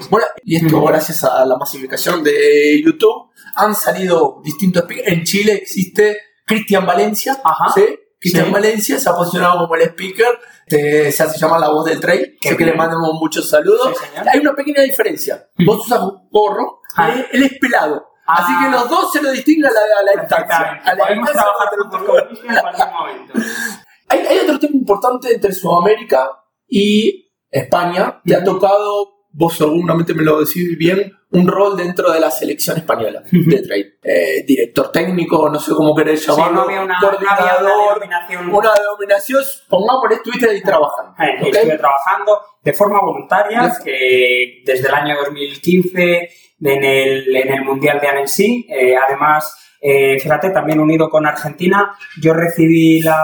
Bueno, 0.09 0.27
y 0.43 0.57
esto 0.57 0.77
Ujú. 0.77 0.87
gracias 0.87 1.23
a 1.23 1.45
la 1.45 1.55
masificación 1.55 2.21
de 2.23 2.81
YouTube, 2.83 3.31
han 3.55 3.73
salido 3.75 4.41
distintos. 4.43 4.83
En 5.05 5.23
Chile 5.23 5.53
existe 5.53 6.17
Cristian 6.49 6.85
Valencia, 6.85 7.39
Ajá. 7.43 7.69
¿sí? 7.73 7.85
Cristian 8.19 8.47
Sí. 8.47 8.51
Valencia 8.51 8.99
se 8.99 9.09
ha 9.09 9.13
posicionado 9.15 9.59
como 9.59 9.75
el 9.75 9.83
speaker, 9.83 10.37
eh, 10.67 11.09
se 11.11 11.23
hace 11.23 11.39
llamar 11.39 11.61
la 11.61 11.69
voz 11.69 11.85
del 11.85 12.01
trail, 12.01 12.35
Qué 12.41 12.49
así 12.49 12.57
que 12.57 12.65
le 12.65 12.73
mandamos 12.73 13.13
muchos 13.13 13.49
saludos. 13.49 13.93
Sí. 13.97 14.05
Hay 14.29 14.39
una 14.39 14.53
pequeña 14.53 14.81
diferencia, 14.81 15.47
vos 15.65 15.85
usas 15.85 16.01
gorro, 16.31 16.81
Ah. 16.95 17.11
él, 17.13 17.25
él 17.31 17.43
es 17.43 17.59
pelado. 17.59 18.03
Ah. 18.27 18.43
Así 18.43 18.53
que 18.65 18.69
los 18.71 18.89
dos 18.89 19.11
se 19.13 19.21
lo 19.21 19.31
distinguen 19.31 19.67
a 19.67 19.71
la, 19.71 20.13
la 20.15 20.21
distancia. 20.21 20.81
Podemos 20.97 21.31
trabajar 21.31 21.67
en 21.83 22.05
cualquier 22.05 22.87
momento. 22.91 23.33
Hay, 24.09 24.19
hay 24.19 24.39
otro 24.39 24.59
tema 24.59 24.73
importante 24.75 25.33
entre 25.35 25.53
Sudamérica 25.53 26.29
y 26.67 27.31
España. 27.49 28.21
Te 28.25 28.35
ha 28.35 28.43
tocado, 28.43 29.18
vos 29.31 29.55
seguramente 29.57 30.13
me 30.13 30.23
lo 30.23 30.39
decís 30.39 30.77
bien, 30.77 31.13
un 31.31 31.47
rol 31.47 31.77
dentro 31.77 32.11
de 32.11 32.19
la 32.19 32.31
selección 32.31 32.77
española 32.77 33.21
de 33.31 33.61
trail. 33.61 33.93
Eh, 34.03 34.43
director 34.47 34.91
técnico, 34.91 35.49
no 35.49 35.59
sé 35.59 35.71
cómo 35.73 35.95
querés 35.95 36.21
Sí, 36.23 36.31
llamarlo. 36.31 36.55
no 36.55 36.61
había 36.63 36.81
una, 36.81 36.99
no 36.99 37.07
había 37.07 37.19
una 37.19 37.37
coordinador, 37.37 37.99
denominación. 37.99 38.49
una 38.55 38.71
denominación, 38.73 39.43
pongámosle, 39.69 40.15
estuviste 40.15 40.49
ahí 40.49 40.61
trabajando. 40.61 41.13
Eh. 41.23 41.49
Estuve 41.51 41.77
trabajando 41.77 42.39
de 42.63 42.73
forma 42.73 42.99
voluntaria, 43.01 43.71
que 43.83 44.61
desde 44.65 44.87
el 44.87 44.93
año 44.93 45.15
2015 45.17 46.29
en 46.61 46.83
el, 46.83 47.35
en 47.35 47.53
el 47.53 47.63
Mundial 47.63 47.99
de 48.01 48.07
Annecy, 48.07 48.65
eh, 48.69 48.95
además, 48.97 49.55
eh, 49.81 50.19
fíjate, 50.19 50.49
también 50.49 50.79
unido 50.79 51.09
con 51.09 51.25
Argentina, 51.25 51.95
yo 52.21 52.33
recibí 52.33 53.01
la, 53.01 53.17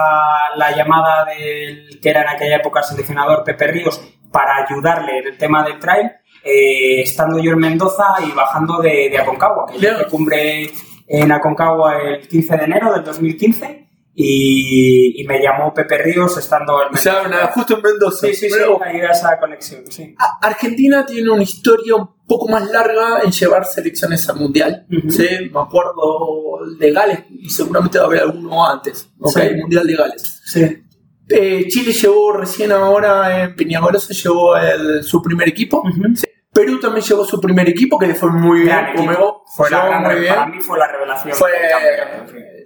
la 0.56 0.74
llamada 0.74 1.24
del 1.26 2.00
que 2.00 2.08
era 2.08 2.22
en 2.22 2.28
aquella 2.28 2.56
época 2.56 2.82
seleccionador 2.82 3.44
Pepe 3.44 3.66
Ríos 3.66 4.00
para 4.36 4.66
ayudarle 4.66 5.20
en 5.20 5.26
el 5.28 5.38
tema 5.38 5.64
del 5.64 5.78
trail, 5.78 6.10
eh, 6.44 7.00
estando 7.00 7.38
yo 7.38 7.52
en 7.52 7.58
Mendoza 7.58 8.04
y 8.28 8.32
bajando 8.32 8.82
de, 8.82 9.08
de 9.08 9.16
Aconcagua, 9.18 9.64
que 9.72 9.78
yo 9.78 9.88
cumbre 10.10 10.70
en 11.06 11.32
Aconcagua 11.32 11.96
el 12.02 12.28
15 12.28 12.56
de 12.58 12.64
enero 12.64 12.92
del 12.92 13.02
2015. 13.02 13.84
Y, 14.18 15.20
y 15.20 15.24
me 15.26 15.40
llamó 15.42 15.72
Pepe 15.74 15.98
Ríos 15.98 16.36
estando 16.38 16.82
en 16.86 16.94
O 16.94 16.96
sea, 16.96 17.22
Mendoza. 17.22 17.52
justo 17.52 17.76
en 17.76 17.82
Mendoza. 17.82 18.26
Sí, 18.26 18.34
sí, 18.34 18.48
sí, 18.48 18.54
Pero, 18.58 18.82
ahí 18.82 18.98
esa 19.00 19.38
conexión, 19.38 19.82
sí. 19.90 20.14
Argentina 20.42 21.04
tiene 21.06 21.30
una 21.30 21.42
historia 21.42 21.96
un 21.96 22.08
poco 22.26 22.48
más 22.48 22.66
larga 22.70 23.20
en 23.24 23.30
llevar 23.30 23.64
selecciones 23.66 24.26
al 24.28 24.36
mundial. 24.36 24.86
Ujú. 24.90 25.10
¿sí? 25.10 25.26
Me 25.52 25.60
acuerdo 25.60 26.58
de 26.78 26.92
Gales 26.92 27.20
y 27.30 27.48
seguramente 27.50 27.98
va 27.98 28.04
a 28.04 28.06
haber 28.08 28.20
alguno 28.22 28.66
antes. 28.66 29.10
¿ok? 29.20 29.32
Sí. 29.34 29.40
El 29.40 29.56
mundial 29.58 29.86
de 29.86 29.94
Gales. 29.96 30.42
Sí. 30.46 30.82
Eh, 31.28 31.64
Chile 31.68 31.92
llevó 31.92 32.32
recién 32.32 32.70
ahora 32.72 33.42
en 33.44 33.56
Peñagolo 33.56 33.98
se 33.98 34.14
llevó 34.14 34.56
el- 34.56 35.02
su 35.02 35.20
primer 35.22 35.48
equipo. 35.48 35.82
Sí. 36.14 36.26
Perú 36.52 36.80
también 36.80 37.04
llevó 37.04 37.24
su 37.24 37.38
primer 37.40 37.68
equipo, 37.68 37.98
que 37.98 38.14
fue 38.14 38.30
muy 38.30 38.60
bien. 38.60 38.86
Equipo. 38.94 39.42
Fue 39.54 39.68
la 39.70 39.86
gran 39.86 40.02
muy 40.04 40.14
bien. 40.20 40.34
Para 40.34 40.46
mí 40.46 40.60
fue 40.60 40.78
la 40.78 40.88
revelación. 40.88 41.34
Fue-. 41.34 41.50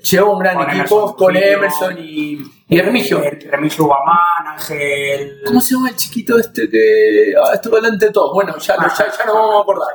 Llevó 0.03 0.33
un 0.35 0.39
gran 0.39 0.57
Con 0.57 0.71
equipo 0.71 1.17
con. 1.17 1.37
Emerson 1.37 1.97
y, 1.99 2.39
y 2.69 2.81
Remigio. 2.81 3.23
Eh, 3.23 3.39
Remigio 3.51 3.85
Guamán, 3.87 4.47
Ángel. 4.55 5.41
¿Cómo 5.45 5.61
se 5.61 5.75
llama 5.75 5.89
el 5.91 5.97
chiquito 5.97 6.39
este 6.39 6.69
que 6.71 7.35
ah, 7.43 7.51
estuvo 7.55 7.77
delante 7.77 8.07
de 8.07 8.13
todos? 8.13 8.33
Bueno, 8.33 8.57
ya, 8.59 8.77
Ah, 8.79 8.95
ya, 8.97 9.07
ya 9.11 9.25
nos 9.27 9.35
vamos 9.35 9.57
a 9.57 9.61
acordar. 9.63 9.89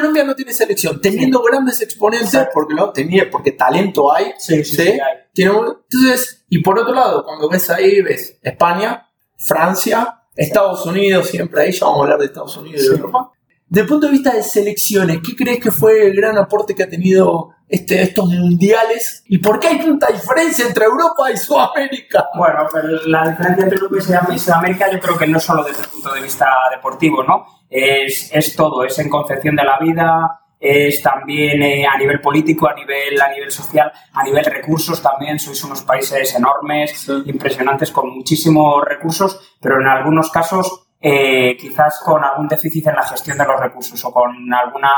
Colombia 0.00 0.24
no 0.24 0.34
tiene 0.34 0.52
selección, 0.52 1.00
teniendo 1.00 1.42
grandes 1.42 1.80
exponentes, 1.80 2.34
Exacto. 2.34 2.50
porque 2.54 2.74
no 2.74 2.90
tenía, 2.90 3.30
porque 3.30 3.52
talento 3.52 4.12
hay. 4.12 4.32
Sí, 4.38 4.64
sí, 4.64 4.76
sí, 4.76 4.82
hay. 4.88 4.98
Tiene 5.32 5.50
un- 5.52 5.76
entonces, 5.90 6.44
y 6.48 6.62
por 6.62 6.78
otro 6.78 6.94
lado, 6.94 7.24
cuando 7.24 7.48
ves 7.48 7.68
ahí, 7.70 8.00
ves 8.02 8.38
España, 8.42 9.08
Francia, 9.38 10.22
Estados 10.34 10.84
Unidos, 10.86 11.28
siempre 11.28 11.62
ahí, 11.62 11.72
ya 11.72 11.86
vamos 11.86 12.00
a 12.00 12.02
hablar 12.04 12.18
de 12.18 12.26
Estados 12.26 12.56
Unidos 12.56 12.82
y 12.82 12.88
de. 12.88 12.94
Europa. 12.96 13.30
desde 13.66 13.82
el 13.82 13.88
punto 13.88 14.06
de 14.06 14.12
vista 14.12 14.32
de 14.32 14.42
selecciones, 14.42 15.18
¿qué 15.26 15.34
crees 15.34 15.58
que 15.60 15.70
fue 15.70 16.06
el 16.06 16.14
gran 16.16 16.36
aporte 16.38 16.74
que 16.74 16.82
ha 16.84 16.88
tenido 16.88 17.50
este, 17.68 18.02
estos 18.02 18.26
mundiales? 18.28 19.24
¿Y 19.26 19.38
por 19.38 19.58
qué 19.58 19.68
hay 19.68 19.78
tanta 19.78 20.08
diferencia 20.12 20.66
entre 20.66 20.84
Europa 20.84 21.30
y 21.32 21.36
Sudamérica? 21.36 22.26
Bueno, 22.36 22.66
pero 22.72 22.88
la 23.06 23.28
diferencia 23.30 23.64
entre 23.64 23.78
Europa 23.78 23.96
y 24.34 24.38
Sudamérica 24.38 24.90
yo 24.92 25.00
creo 25.00 25.16
que 25.18 25.26
no 25.26 25.40
solo 25.40 25.64
desde 25.64 25.82
el 25.82 25.88
punto 25.88 26.12
de 26.14 26.20
vista 26.20 26.46
deportivo, 26.70 27.22
¿no? 27.24 27.46
Es, 27.76 28.30
es 28.32 28.54
todo, 28.54 28.84
es 28.84 28.96
en 29.00 29.08
concepción 29.08 29.56
de 29.56 29.64
la 29.64 29.78
vida, 29.80 30.44
es 30.60 31.02
también 31.02 31.60
eh, 31.60 31.84
a 31.84 31.98
nivel 31.98 32.20
político, 32.20 32.68
a 32.68 32.74
nivel, 32.74 33.20
a 33.20 33.32
nivel 33.32 33.50
social, 33.50 33.90
a 34.12 34.22
nivel 34.22 34.44
recursos 34.44 35.02
también. 35.02 35.40
Sois 35.40 35.62
unos 35.64 35.82
países 35.82 36.36
enormes, 36.36 37.08
impresionantes, 37.26 37.90
con 37.90 38.14
muchísimos 38.14 38.84
recursos, 38.84 39.56
pero 39.60 39.80
en 39.80 39.88
algunos 39.88 40.30
casos 40.30 40.86
eh, 41.00 41.56
quizás 41.58 42.00
con 42.04 42.22
algún 42.22 42.46
déficit 42.46 42.86
en 42.86 42.94
la 42.94 43.02
gestión 43.02 43.36
de 43.36 43.44
los 43.44 43.58
recursos 43.58 44.02
o 44.04 44.12
con 44.12 44.30
alguna, 44.54 44.92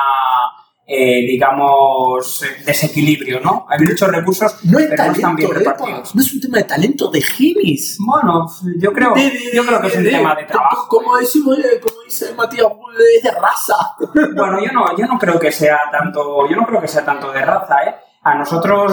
eh, 0.88 1.26
digamos, 1.26 2.44
desequilibrio, 2.64 3.40
¿no? 3.40 3.66
Hay 3.68 3.78
muchos 3.84 4.08
recursos, 4.08 4.64
No 4.64 4.78
pero 4.78 5.04
no 5.06 5.12
están 5.12 5.34
bien 5.36 5.50
repartidos. 5.50 5.90
Epa, 5.98 6.10
no 6.14 6.20
es 6.22 6.32
un 6.34 6.40
tema 6.40 6.58
de 6.58 6.64
talento 6.64 7.08
de 7.10 7.22
genes. 7.22 7.96
Bueno, 7.98 8.46
yo 8.78 8.92
creo, 8.92 9.12
De- 9.14 9.22
de- 9.30 9.50
yo 9.54 9.64
creo 9.66 9.80
que 9.80 9.86
es 9.88 9.96
un 9.96 10.04
tema 10.04 10.34
de 10.36 10.44
trabajo. 10.44 10.86
Como 10.88 11.16
decimos, 11.16 11.58
eh, 11.58 11.80
como 11.82 12.02
dice 12.02 12.32
Matías, 12.34 12.66
es 13.16 13.22
de 13.22 13.30
raza. 13.32 13.74
Bueno, 14.36 14.60
yo 14.64 14.72
no, 14.72 14.96
yo 14.96 15.06
no 15.06 15.18
creo 15.18 15.38
que 15.40 15.50
sea 15.50 15.78
tanto, 15.90 16.48
yo 16.48 16.56
no 16.56 16.66
creo 16.66 16.80
que 16.80 16.88
sea 16.88 17.04
tanto 17.04 17.32
de 17.32 17.40
raza, 17.44 17.82
¿eh? 17.84 17.94
A 18.22 18.34
nosotros, 18.34 18.92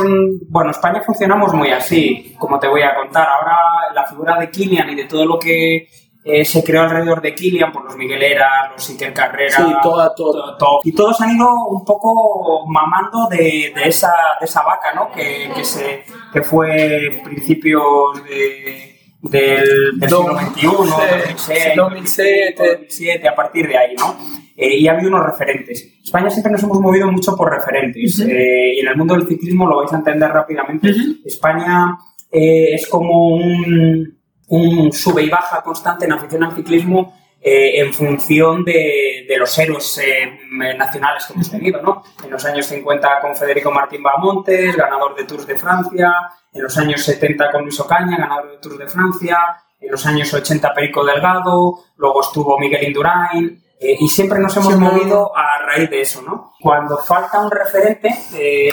bueno, 0.49 0.69
España 0.71 1.01
funcionamos 1.03 1.53
muy 1.53 1.71
así, 1.71 2.35
como 2.37 2.59
te 2.59 2.67
voy 2.67 2.83
a 2.83 2.93
contar. 2.95 3.27
Ahora 3.27 3.55
la 3.93 4.05
figura 4.05 4.39
de 4.39 4.49
Kilian 4.51 4.89
y 4.91 4.95
de 4.95 5.05
todo 5.05 5.25
lo 5.25 5.39
que 5.39 5.87
eh, 6.25 6.45
se 6.45 6.63
creó 6.63 6.83
alrededor 6.83 7.21
de 7.21 7.35
Kilian, 7.35 7.71
por 7.71 7.83
los 7.85 7.95
Miguel 7.97 8.21
Era, 8.23 8.47
los 8.71 8.89
Iker 8.89 9.13
Carrera, 9.13 9.57
Sí, 9.57 9.63
toda, 9.83 10.13
toda. 10.15 10.51
to- 10.51 10.57
to- 10.57 10.79
y 10.83 10.93
todos 10.93 11.19
han 11.21 11.35
ido 11.35 11.47
un 11.67 11.83
poco 11.83 12.65
mamando 12.67 13.27
de, 13.29 13.73
de 13.75 13.83
esa, 13.85 14.13
de 14.39 14.45
esa 14.45 14.61
vaca, 14.63 14.93
¿no? 14.95 15.11
Que, 15.11 15.49
que, 15.55 15.63
se, 15.65 16.03
que 16.31 16.41
fue 16.41 17.21
principios 17.23 18.23
de, 18.23 18.95
del, 19.21 19.99
del 19.99 20.09
siglo 20.09 20.39
XXI, 20.39 20.67
2006, 20.67 21.75
2007. 21.75 22.55
2007, 22.57 23.27
a 23.27 23.35
partir 23.35 23.67
de 23.67 23.77
ahí, 23.77 23.95
¿no? 23.97 24.15
Eh, 24.55 24.77
y 24.77 24.87
ha 24.87 24.91
habido 24.91 25.09
unos 25.09 25.25
referentes. 25.25 25.83
España 26.03 26.29
siempre 26.29 26.51
nos 26.51 26.61
hemos 26.63 26.79
movido 26.79 27.11
mucho 27.11 27.35
por 27.35 27.51
referentes. 27.51 28.19
eh, 28.19 28.73
y 28.75 28.79
en 28.79 28.87
el 28.87 28.95
mundo 28.95 29.15
del 29.15 29.27
ciclismo 29.27 29.67
lo 29.67 29.77
vais 29.77 29.91
a 29.91 29.97
entender 29.97 30.29
rápidamente. 30.29 30.93
España 31.25 31.97
eh, 32.31 32.75
es 32.75 32.87
como 32.87 33.29
un, 33.35 34.19
un 34.47 34.91
sube 34.91 35.23
y 35.23 35.29
baja 35.29 35.61
constante 35.61 36.05
en 36.05 36.13
afición 36.13 36.43
al 36.43 36.55
ciclismo 36.55 37.13
eh, 37.45 37.81
en 37.81 37.93
función 37.93 38.63
de, 38.63 39.25
de 39.27 39.37
los 39.37 39.57
héroes 39.57 39.97
eh, 39.97 40.39
nacionales 40.77 41.25
que 41.25 41.33
hemos 41.33 41.51
tenido, 41.51 41.81
¿no? 41.81 42.01
En 42.23 42.31
los 42.31 42.45
años 42.45 42.65
50 42.67 43.19
con 43.19 43.35
Federico 43.35 43.69
Martín 43.69 44.01
Bamontes, 44.01 44.77
ganador 44.77 45.13
de 45.13 45.25
Tours 45.25 45.45
de 45.45 45.57
Francia, 45.57 46.13
en 46.53 46.63
los 46.63 46.77
años 46.77 47.03
70 47.03 47.51
con 47.51 47.63
Luis 47.63 47.77
Ocaña, 47.81 48.15
ganador 48.17 48.51
de 48.51 48.57
Tours 48.59 48.77
de 48.77 48.87
Francia, 48.87 49.37
en 49.81 49.91
los 49.91 50.05
años 50.05 50.33
80 50.33 50.73
Perico 50.73 51.03
Delgado, 51.03 51.79
luego 51.97 52.21
estuvo 52.21 52.57
Miguel 52.57 52.87
Indurain, 52.87 53.61
eh, 53.77 53.97
y 53.99 54.07
siempre 54.07 54.39
nos 54.39 54.55
hemos 54.55 54.77
movido 54.77 55.35
a 55.35 55.57
raíz 55.65 55.89
de 55.89 55.99
eso, 55.99 56.21
¿no? 56.21 56.53
Cuando 56.61 56.97
falta 56.97 57.41
un 57.41 57.51
referente, 57.51 58.09
eh, 58.33 58.69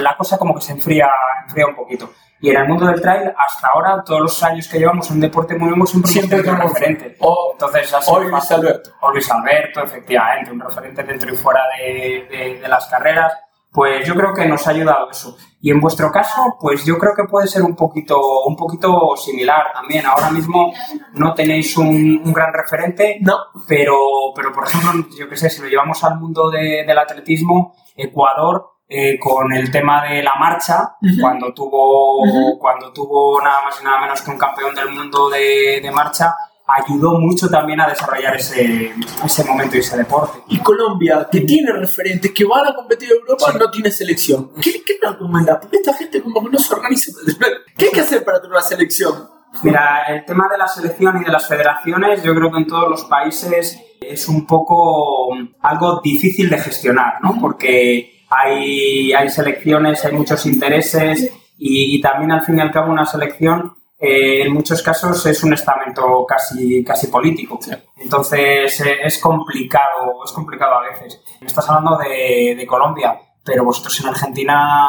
la 0.00 0.16
cosa 0.16 0.38
como 0.38 0.54
que 0.54 0.62
se 0.62 0.72
enfría, 0.72 1.10
enfría 1.44 1.66
un 1.66 1.76
poquito. 1.76 2.10
Y 2.42 2.50
en 2.50 2.56
el 2.56 2.68
mundo 2.68 2.86
del 2.86 3.00
trail, 3.00 3.32
hasta 3.38 3.68
ahora, 3.68 4.02
todos 4.04 4.20
los 4.20 4.42
años 4.42 4.68
que 4.68 4.78
llevamos 4.78 5.10
en 5.10 5.20
deporte 5.20 5.54
movemos 5.56 5.90
siempre, 5.90 6.10
Siempre 6.10 6.38
hemos 6.40 6.44
tenido 6.50 6.66
un 6.66 6.74
referente. 6.74 7.16
o- 7.20 7.50
Entonces, 7.52 7.94
o 8.08 8.18
Luis 8.20 8.30
fácil. 8.32 8.56
Alberto. 8.56 8.90
O 9.00 9.10
Luis 9.12 9.30
Alberto, 9.30 9.80
efectivamente, 9.84 10.50
un 10.50 10.60
referente 10.60 11.02
dentro 11.04 11.32
y 11.32 11.36
fuera 11.36 11.60
de, 11.78 12.26
de- 12.30 12.58
de 12.60 12.68
las 12.68 12.86
carreras. 12.88 13.32
Pues 13.70 14.06
yo 14.06 14.14
creo 14.14 14.34
que 14.34 14.44
nos 14.44 14.66
ha 14.66 14.70
ayudado 14.72 15.08
eso. 15.10 15.34
Y 15.62 15.70
en 15.70 15.80
vuestro 15.80 16.12
caso, 16.12 16.56
pues 16.60 16.84
yo 16.84 16.98
creo 16.98 17.14
que 17.14 17.24
puede 17.24 17.46
ser 17.46 17.62
un 17.62 17.74
poquito, 17.74 18.20
un 18.44 18.54
poquito 18.56 19.14
similar 19.16 19.72
también. 19.72 20.04
Ahora 20.04 20.28
mismo 20.28 20.74
no 21.14 21.32
tenéis 21.32 21.78
un, 21.78 22.20
un 22.22 22.32
gran 22.34 22.52
referente, 22.52 23.16
No. 23.22 23.38
pero, 23.66 23.96
pero 24.36 24.52
por 24.52 24.64
ejemplo, 24.66 25.08
yo 25.18 25.26
qué 25.28 25.36
sé, 25.36 25.48
si 25.48 25.62
lo 25.62 25.68
llevamos 25.68 26.04
al 26.04 26.18
mundo 26.18 26.50
de- 26.50 26.84
del 26.86 26.98
atletismo, 26.98 27.74
Ecuador, 27.96 28.71
eh, 28.94 29.18
con 29.18 29.50
el 29.54 29.70
tema 29.70 30.04
de 30.06 30.22
la 30.22 30.34
marcha, 30.34 30.96
cuando, 31.18 31.54
tuvo, 31.54 32.58
cuando 32.58 32.92
tuvo 32.92 33.40
nada 33.40 33.62
más 33.64 33.80
y 33.80 33.84
nada 33.84 34.02
menos 34.02 34.20
que 34.20 34.30
un 34.30 34.36
campeón 34.36 34.74
del 34.74 34.90
mundo 34.90 35.30
de, 35.30 35.80
de 35.82 35.90
marcha, 35.90 36.34
ayudó 36.66 37.18
mucho 37.18 37.48
también 37.48 37.80
a 37.80 37.88
desarrollar 37.88 38.36
ese, 38.36 38.92
ese 39.24 39.44
momento 39.44 39.76
y 39.76 39.80
ese 39.80 39.96
deporte. 39.96 40.40
Y 40.48 40.58
Colombia, 40.58 41.26
que 41.32 41.40
tiene 41.40 41.72
referentes 41.72 42.32
que 42.32 42.44
van 42.44 42.66
a 42.66 42.74
competir 42.74 43.10
en 43.12 43.18
Europa, 43.20 43.52
no 43.58 43.70
tiene 43.70 43.90
selección. 43.90 44.50
¿Qué, 44.60 44.82
qué 44.84 44.98
nos 45.02 45.12
recomienda? 45.14 45.58
Porque 45.58 45.78
esta 45.78 45.94
gente 45.94 46.20
como 46.20 46.42
que 46.42 46.50
no 46.50 46.58
se 46.58 46.74
organiza. 46.74 47.12
¿Qué 47.78 47.86
hay 47.86 47.90
que 47.92 48.00
hacer 48.00 48.22
para 48.24 48.42
tener 48.42 48.52
una 48.52 48.62
selección? 48.62 49.26
Mira, 49.62 50.04
el 50.08 50.26
tema 50.26 50.48
de 50.50 50.58
la 50.58 50.68
selección 50.68 51.18
y 51.22 51.24
de 51.24 51.32
las 51.32 51.48
federaciones, 51.48 52.22
yo 52.22 52.34
creo 52.34 52.52
que 52.52 52.58
en 52.58 52.66
todos 52.66 52.90
los 52.90 53.04
países 53.04 53.78
es 54.02 54.28
un 54.28 54.46
poco 54.46 55.34
algo 55.60 56.00
difícil 56.02 56.50
de 56.50 56.58
gestionar, 56.58 57.22
¿no? 57.22 57.38
Porque 57.40 58.11
hay, 58.36 59.12
hay 59.12 59.28
selecciones, 59.28 60.04
hay 60.04 60.12
muchos 60.12 60.44
intereses 60.46 61.30
y, 61.58 61.96
y 61.96 62.00
también 62.00 62.32
al 62.32 62.42
fin 62.42 62.58
y 62.58 62.60
al 62.60 62.70
cabo 62.70 62.90
una 62.92 63.04
selección 63.06 63.76
eh, 64.04 64.42
en 64.42 64.52
muchos 64.52 64.82
casos 64.82 65.24
es 65.26 65.44
un 65.44 65.52
estamento 65.52 66.26
casi, 66.26 66.82
casi 66.82 67.06
político. 67.06 67.60
Entonces 67.98 68.80
eh, 68.80 68.96
es 69.04 69.18
complicado, 69.18 70.24
es 70.24 70.32
complicado 70.32 70.74
a 70.74 70.82
veces. 70.90 71.20
Estás 71.40 71.68
hablando 71.70 71.96
de, 71.98 72.56
de 72.56 72.66
Colombia, 72.66 73.16
pero 73.44 73.64
vosotros 73.64 74.00
en 74.00 74.06
Argentina. 74.08 74.88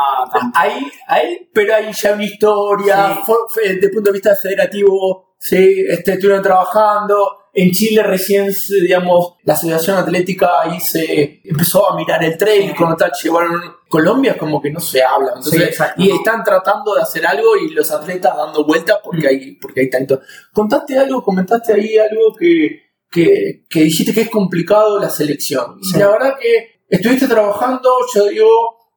Hay, 0.56 0.92
hay, 1.08 1.48
pero 1.54 1.76
hay 1.76 1.94
ya 1.94 2.14
una 2.14 2.24
historia, 2.24 3.20
Sí. 3.54 3.62
desde 3.64 3.86
el 3.86 3.92
punto 3.92 4.10
de 4.10 4.14
vista 4.14 4.36
federativo, 4.36 5.36
sí, 5.38 5.86
este, 5.88 6.14
estuvieron 6.14 6.42
trabajando. 6.42 7.43
En 7.56 7.70
Chile 7.72 8.02
recién, 8.02 8.52
digamos, 8.82 9.36
la 9.44 9.54
Asociación 9.54 9.96
Atlética 9.98 10.50
ahí 10.64 10.80
se 10.80 11.40
empezó 11.44 11.88
a 11.90 11.96
mirar 11.96 12.24
el 12.24 12.36
trail, 12.38 12.74
como 12.76 12.96
tal, 12.96 13.12
llevaron... 13.22 13.76
Colombia 13.88 14.32
es 14.32 14.38
como 14.40 14.60
que 14.60 14.72
no 14.72 14.80
se 14.80 15.04
habla. 15.04 15.34
Entonces, 15.36 15.76
Sí, 15.78 15.84
y 15.98 16.12
están 16.12 16.44
tratando 16.44 16.96
de 16.96 17.04
hacer 17.04 17.28
algo 17.28 17.56
y 17.56 17.70
los 17.70 17.92
atletas 17.92 18.36
dando 18.36 18.66
vueltas 18.66 18.98
porque, 19.04 19.28
hay, 19.28 19.52
porque 19.58 19.82
hay 19.82 19.90
tanto. 19.92 20.20
Contaste 20.52 20.98
algo, 20.98 21.24
comentaste 21.24 21.74
ahí 21.74 21.96
algo 22.00 22.34
que, 22.36 22.82
que, 23.12 23.66
que 23.70 23.82
dijiste 23.84 24.12
que 24.16 24.22
es 24.22 24.30
complicado 24.32 24.98
la 25.00 25.12
selección. 25.12 25.78
Y 25.80 25.86
Sí. 25.90 26.00
la 26.00 26.08
verdad 26.10 26.34
que 26.42 26.82
estuviste 26.90 27.28
trabajando, 27.28 27.92
yo 28.16 28.26
digo, 28.30 28.50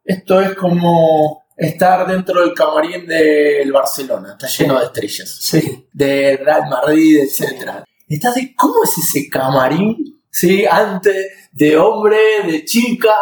esto 0.02 0.40
es 0.40 0.54
como 0.54 1.44
estar 1.58 2.06
dentro 2.06 2.40
del 2.40 2.54
camarín 2.54 3.06
del 3.06 3.70
Barcelona, 3.70 4.30
está 4.32 4.46
lleno 4.46 4.78
de 4.78 4.86
estrellas, 4.86 5.36
Sí. 5.42 5.86
de 5.92 6.38
Real 6.38 6.70
Madrid, 6.70 7.18
etcétera. 7.22 7.84
Estás 8.08 8.34
de, 8.36 8.54
¿cómo 8.54 8.84
es 8.84 8.96
ese 8.98 9.28
camarín? 9.28 10.20
Sí, 10.30 10.64
antes 10.64 11.50
de 11.52 11.76
hombre, 11.76 12.18
de 12.46 12.64
chica, 12.64 13.14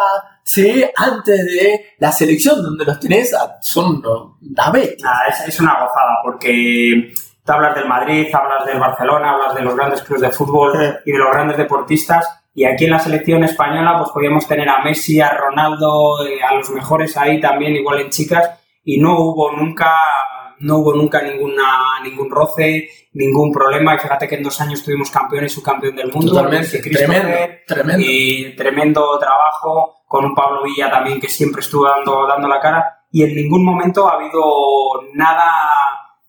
sí, 0.43 0.85
antes 0.95 1.45
de 1.45 1.85
la 1.97 2.11
selección 2.11 2.61
donde 2.61 2.85
los 2.85 2.99
tenés, 2.99 3.33
ah, 3.33 3.57
son 3.61 4.03
una 4.05 4.69
bestia. 4.71 5.09
Es, 5.29 5.47
es 5.47 5.59
una 5.59 5.73
gozada 5.73 6.17
porque 6.23 7.13
tú 7.43 7.51
hablas 7.51 7.75
del 7.75 7.87
Madrid, 7.87 8.27
hablas 8.33 8.65
del 8.65 8.79
Barcelona, 8.79 9.31
hablas 9.31 9.55
de 9.55 9.61
los 9.61 9.75
grandes 9.75 10.01
clubes 10.01 10.21
de 10.21 10.31
fútbol 10.31 10.99
y 11.05 11.11
de 11.11 11.17
los 11.17 11.31
grandes 11.31 11.57
deportistas. 11.57 12.27
Y 12.53 12.63
aquí 12.63 12.85
en 12.85 12.91
la 12.91 12.99
selección 12.99 13.43
española, 13.43 13.97
pues 13.97 14.11
podíamos 14.11 14.47
tener 14.47 14.69
a 14.69 14.81
Messi, 14.81 15.19
a 15.19 15.29
Ronaldo, 15.29 16.25
eh, 16.25 16.41
a 16.41 16.53
los 16.53 16.69
mejores 16.69 17.17
ahí 17.17 17.39
también, 17.41 17.75
igual 17.75 17.99
en 17.99 18.09
chicas, 18.09 18.49
y 18.83 18.99
no 18.99 19.19
hubo 19.19 19.51
nunca, 19.51 19.93
no 20.59 20.77
hubo 20.77 20.93
nunca 20.93 21.21
ninguna, 21.21 21.99
ningún 22.03 22.29
roce, 22.29 22.89
ningún 23.13 23.51
problema. 23.51 23.95
Y 23.95 23.99
fíjate 23.99 24.27
que 24.27 24.35
en 24.35 24.43
dos 24.43 24.59
años 24.61 24.83
tuvimos 24.83 25.11
campeón 25.11 25.45
y 25.45 25.49
subcampeón 25.49 25.95
del 25.95 26.11
mundo. 26.11 26.33
Totalmente, 26.33 26.79
tremendo, 26.79 27.37
tremendo. 27.67 28.05
y 28.05 28.55
tremendo 28.55 29.19
trabajo 29.19 30.03
con 30.07 30.25
un 30.25 30.35
Pablo 30.35 30.63
Villa 30.63 30.89
también 30.89 31.19
que 31.19 31.27
siempre 31.27 31.61
estuvo 31.61 31.85
dando, 31.87 32.27
dando 32.27 32.47
la 32.47 32.59
cara 32.59 32.95
y 33.11 33.23
en 33.23 33.35
ningún 33.35 33.63
momento 33.63 34.07
ha 34.07 34.15
habido 34.15 34.41
nada 35.13 35.49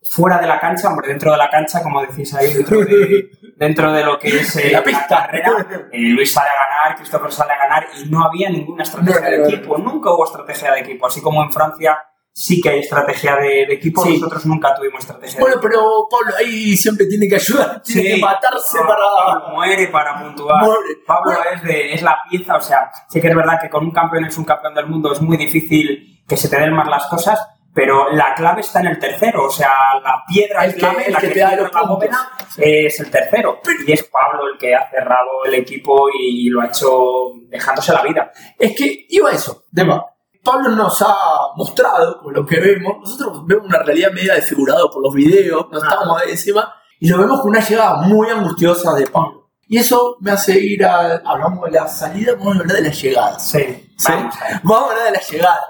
fuera 0.08 0.38
de 0.38 0.46
la 0.46 0.60
cancha, 0.60 0.88
hombre, 0.88 1.08
dentro 1.08 1.32
de 1.32 1.36
la 1.36 1.50
cancha, 1.50 1.82
como 1.82 2.00
decís 2.00 2.32
ahí, 2.34 2.52
dentro 2.54 2.80
de, 2.84 3.28
dentro 3.56 3.92
de 3.92 4.04
lo 4.04 4.18
que 4.18 4.28
es 4.28 4.56
eh, 4.56 4.70
La 4.70 4.82
pista. 4.84 5.08
carrera, 5.08 5.66
eh, 5.92 5.98
Luis 5.98 6.32
sale 6.32 6.48
a 6.48 6.52
ganar, 6.52 6.96
Christopher 6.96 7.32
sale 7.32 7.52
a 7.52 7.58
ganar 7.58 7.86
y 7.98 8.08
no 8.08 8.24
había 8.24 8.50
ninguna 8.50 8.84
estrategia 8.84 9.30
de 9.30 9.44
equipo, 9.48 9.78
nunca 9.78 10.12
hubo 10.12 10.24
estrategia 10.24 10.72
de 10.72 10.80
equipo, 10.80 11.06
así 11.06 11.20
como 11.20 11.42
en 11.42 11.52
Francia 11.52 11.98
sí 12.38 12.60
que 12.60 12.68
hay 12.68 12.80
estrategia 12.80 13.34
de, 13.36 13.64
de 13.66 13.72
equipo, 13.74 14.02
Sí. 14.04 14.18
nosotros 14.18 14.44
nunca 14.44 14.74
tuvimos 14.74 15.00
estrategia 15.00 15.40
Bueno, 15.40 15.56
de 15.56 15.62
pero 15.62 15.80
Pablo 16.10 16.34
ahí 16.38 16.76
siempre 16.76 17.06
tiene 17.06 17.26
que 17.28 17.36
ayudar, 17.36 17.80
tiene 17.82 18.16
que 18.16 18.20
matarse 18.20 18.78
para... 18.80 19.02
Pablo 19.26 19.54
muere 19.54 19.88
para 19.88 20.20
puntuar. 20.22 20.62
Muere. 20.62 20.96
Pablo 21.06 21.32
Bueno. 21.32 21.50
es, 21.54 21.62
de, 21.62 21.94
es 21.94 22.02
la 22.02 22.18
pieza, 22.28 22.56
o 22.56 22.60
sea, 22.60 22.90
sí 23.08 23.22
que 23.22 23.28
es 23.28 23.34
verdad 23.34 23.58
que 23.60 23.70
con 23.70 23.84
un 23.84 23.90
campeón 23.90 24.26
es 24.26 24.36
un 24.36 24.44
campeón 24.44 24.74
del 24.74 24.86
mundo 24.86 25.12
es 25.12 25.22
muy 25.22 25.38
difícil 25.38 26.22
que 26.28 26.36
se 26.36 26.50
te 26.50 26.60
den 26.60 26.74
más 26.74 26.88
las 26.88 27.06
cosas, 27.06 27.40
pero 27.72 28.12
la 28.12 28.34
clave 28.34 28.60
está 28.60 28.80
en 28.80 28.88
el 28.88 28.98
tercero, 28.98 29.44
o 29.46 29.50
sea, 29.50 29.70
la 30.04 30.22
piedra 30.28 30.66
El 30.66 30.74
que- 30.74 30.78
clave, 30.80 31.06
el 31.06 31.12
la 31.14 31.20
que 31.20 31.28
que, 31.28 31.34
te 31.34 31.40
da 31.40 31.56
los 31.56 31.72
la 31.72 31.82
bóveda, 31.84 32.28
es 32.58 33.00
el 33.00 33.10
tercero. 33.10 33.60
Y 33.86 33.92
es 33.92 34.02
Pablo 34.04 34.48
el 34.52 34.58
que 34.58 34.74
ha 34.74 34.90
cerrado 34.90 35.42
el 35.46 35.54
equipo 35.54 36.08
y 36.10 36.48
lo 36.50 36.60
ha 36.60 36.66
hecho 36.66 37.32
dejándose 37.48 37.92
la 37.94 38.02
vida. 38.02 38.30
Es 38.58 38.76
que 38.76 39.06
iba 39.08 39.30
eso, 39.30 39.64
Dema. 39.70 40.04
Pablo 40.46 40.70
nos 40.70 41.02
ha 41.02 41.14
mostrado, 41.56 42.22
con 42.22 42.32
lo 42.32 42.46
que 42.46 42.60
vemos, 42.60 42.98
nosotros 43.00 43.44
vemos 43.46 43.66
una 43.66 43.80
realidad 43.80 44.12
media 44.12 44.34
desfigurada 44.34 44.80
por 44.90 45.02
los 45.02 45.12
videos, 45.12 45.66
no 45.70 45.78
Ah. 45.78 45.88
estamos 45.88 46.22
ahí 46.22 46.30
encima, 46.30 46.72
y 47.00 47.08
lo 47.08 47.18
vemos 47.18 47.40
con 47.40 47.50
una 47.50 47.60
llegada 47.60 47.96
muy 48.02 48.30
angustiosa 48.30 48.94
de 48.94 49.06
Pablo. 49.08 49.50
Y 49.68 49.78
eso 49.78 50.16
me 50.20 50.30
hace 50.30 50.58
ir 50.58 50.84
a. 50.84 51.16
Hablamos 51.24 51.64
de 51.64 51.72
la 51.72 51.88
salida, 51.88 52.34
vamos 52.38 52.56
a 52.56 52.60
hablar 52.60 52.76
de 52.76 52.82
las 52.82 53.02
llegadas. 53.02 53.50
Sí, 53.50 53.90
¿sí? 53.98 54.12
vamos 54.12 54.36
a 54.40 54.44
ver. 54.48 54.60
Vamos 54.62 54.80
a 54.88 54.90
hablar 54.92 55.04
de 55.06 55.12
la 55.12 55.20
llegada. 55.20 55.60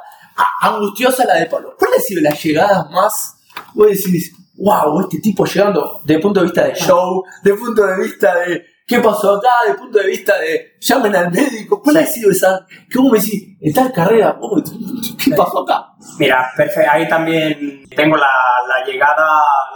Angustiosa 0.61 1.25
la 1.25 1.35
de 1.37 1.47
Pablo. 1.47 1.75
¿Cuál 1.79 1.93
ha 1.97 2.01
sido 2.01 2.21
la 2.21 2.31
llegada 2.31 2.89
más? 2.91 3.37
Vos 3.73 3.87
decís, 3.89 4.33
wow, 4.59 5.01
este 5.01 5.19
tipo 5.21 5.47
llegando, 5.47 6.01
de 6.05 6.19
punto 6.19 6.41
de 6.41 6.45
vista 6.47 6.65
de 6.65 6.75
show, 6.75 7.25
de 7.43 7.55
punto 7.55 7.87
de 7.87 7.97
vista 8.03 8.35
de 8.41 8.67
qué 8.87 9.01
pasó 9.01 9.37
acá, 9.37 9.51
de 9.67 9.75
punto 9.75 9.99
de 9.99 10.07
vista 10.07 10.39
de 10.39 10.77
llamen 10.81 11.17
al 11.17 11.31
médico. 11.31 11.83
¿Cuál 11.83 11.99
ha 11.99 12.07
sido 12.07 12.31
esa? 12.31 12.67
Vos 12.95 13.13
me 13.13 13.19
decís, 13.19 13.57
en 13.61 13.75
tal 13.75 13.93
carrera, 13.93 14.37
oh, 14.41 14.63
¿qué 15.23 15.33
pasó 15.33 15.65
acá? 15.65 15.89
Mira, 16.19 16.51
perfecto. 16.57 16.91
Ahí 16.91 17.09
también 17.09 17.85
tengo 17.95 18.17
la, 18.17 18.31
la 18.69 18.85
llegada, 18.87 19.27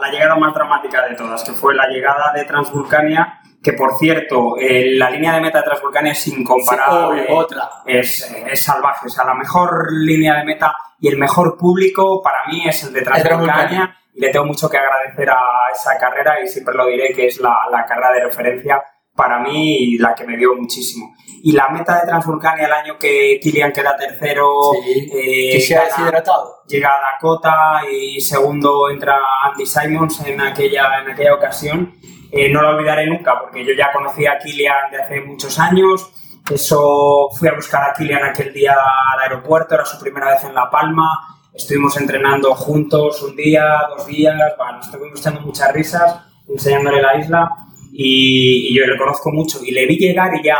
la 0.01 0.11
llegada 0.11 0.37
más 0.37 0.55
dramática 0.55 1.07
de 1.07 1.16
todas, 1.16 1.42
que 1.42 1.53
fue 1.53 1.75
la 1.75 1.88
llegada 1.88 2.33
de 2.33 2.44
Transvulcania, 2.44 3.40
que 3.62 3.73
por 3.73 3.96
cierto, 3.99 4.57
eh, 4.59 4.94
la 4.96 5.11
línea 5.11 5.35
de 5.35 5.40
meta 5.40 5.59
de 5.59 5.64
Transvulcania 5.64 6.12
es 6.12 6.29
incomparable. 6.29 7.25
Sí, 7.25 7.27
obvio, 7.29 7.37
otra. 7.37 7.70
Es, 7.85 8.33
es 8.46 8.62
salvaje. 8.62 9.07
O 9.07 9.11
sea, 9.11 9.25
la 9.25 9.35
mejor 9.35 9.92
línea 9.92 10.37
de 10.37 10.44
meta 10.44 10.75
y 10.99 11.09
el 11.09 11.18
mejor 11.18 11.59
público 11.59 12.23
para 12.23 12.46
mí 12.46 12.62
es 12.66 12.85
el 12.85 12.92
de 12.92 13.03
Transvulcania. 13.03 13.44
Transvulcania. 13.44 13.96
Y 14.14 14.20
le 14.20 14.31
tengo 14.31 14.46
mucho 14.46 14.68
que 14.68 14.79
agradecer 14.79 15.29
a 15.31 15.40
esa 15.73 15.99
carrera 15.99 16.40
y 16.42 16.49
siempre 16.49 16.75
lo 16.75 16.87
diré 16.87 17.12
que 17.12 17.27
es 17.27 17.38
la, 17.38 17.55
la 17.70 17.85
carrera 17.85 18.12
de 18.12 18.25
referencia 18.25 18.83
para 19.20 19.38
mí 19.40 19.76
y 19.76 19.98
la 19.98 20.14
que 20.14 20.24
me 20.24 20.37
dio 20.37 20.54
muchísimo. 20.54 21.14
Y 21.42 21.52
la 21.52 21.68
meta 21.68 22.00
de 22.00 22.06
Transvulcania 22.06 22.66
el 22.66 22.72
año 22.72 22.98
que 22.98 23.38
Kilian 23.42 23.72
queda 23.72 23.96
tercero, 23.96 24.46
Sí, 24.85 25.09
eh, 25.12 25.50
que 25.52 25.59
llega 25.61 25.80
gana- 25.83 25.88
deshidratado. 25.96 26.54
llega 26.68 26.90
Dakota 27.12 27.80
y 27.90 28.20
segundo 28.20 28.88
entra 28.90 29.16
Andy 29.44 29.66
Simons 29.66 30.20
en 30.26 30.40
aquella, 30.40 31.00
en 31.02 31.11
aquella 31.11 31.35
ocasión. 31.35 31.94
Eh, 32.33 32.48
no 32.52 32.62
lo 32.62 32.70
olvidaré 32.76 33.06
nunca 33.06 33.38
porque 33.40 33.64
yo 33.64 33.72
ya 33.74 33.90
conocía 33.92 34.33
a 34.33 34.38
Kilian 34.38 34.90
de 34.90 35.02
hace 35.02 35.20
muchos 35.22 35.59
años. 35.59 36.11
Eso 36.50 37.28
fui 37.38 37.48
a 37.48 37.54
buscar 37.54 37.83
a 37.90 37.92
Kilian 37.94 38.22
aquel 38.24 38.52
día 38.52 38.74
al 39.12 39.20
aeropuerto, 39.20 39.74
era 39.74 39.85
su 39.85 39.98
primera 39.98 40.28
vez 40.30 40.44
en 40.44 40.54
La 40.54 40.70
Palma. 40.70 41.09
Estuvimos 41.54 41.96
entrenando 41.96 42.54
juntos 42.54 43.22
un 43.22 43.35
día, 43.37 43.64
dos 43.88 44.06
días, 44.06 44.37
bueno, 44.59 44.78
estuvimos 44.80 45.20
echando 45.20 45.40
muchas 45.40 45.72
risas, 45.72 46.20
enseñándole 46.48 47.00
la 47.02 47.16
isla 47.16 47.50
y, 47.92 48.68
y 48.70 48.74
yo 48.79 48.87
le 48.87 48.96
conozco 48.96 49.31
mucho. 49.33 49.59
Y 49.64 49.70
le 49.72 49.87
vi 49.87 49.96
llegar 49.98 50.35
y 50.35 50.42
ya 50.42 50.59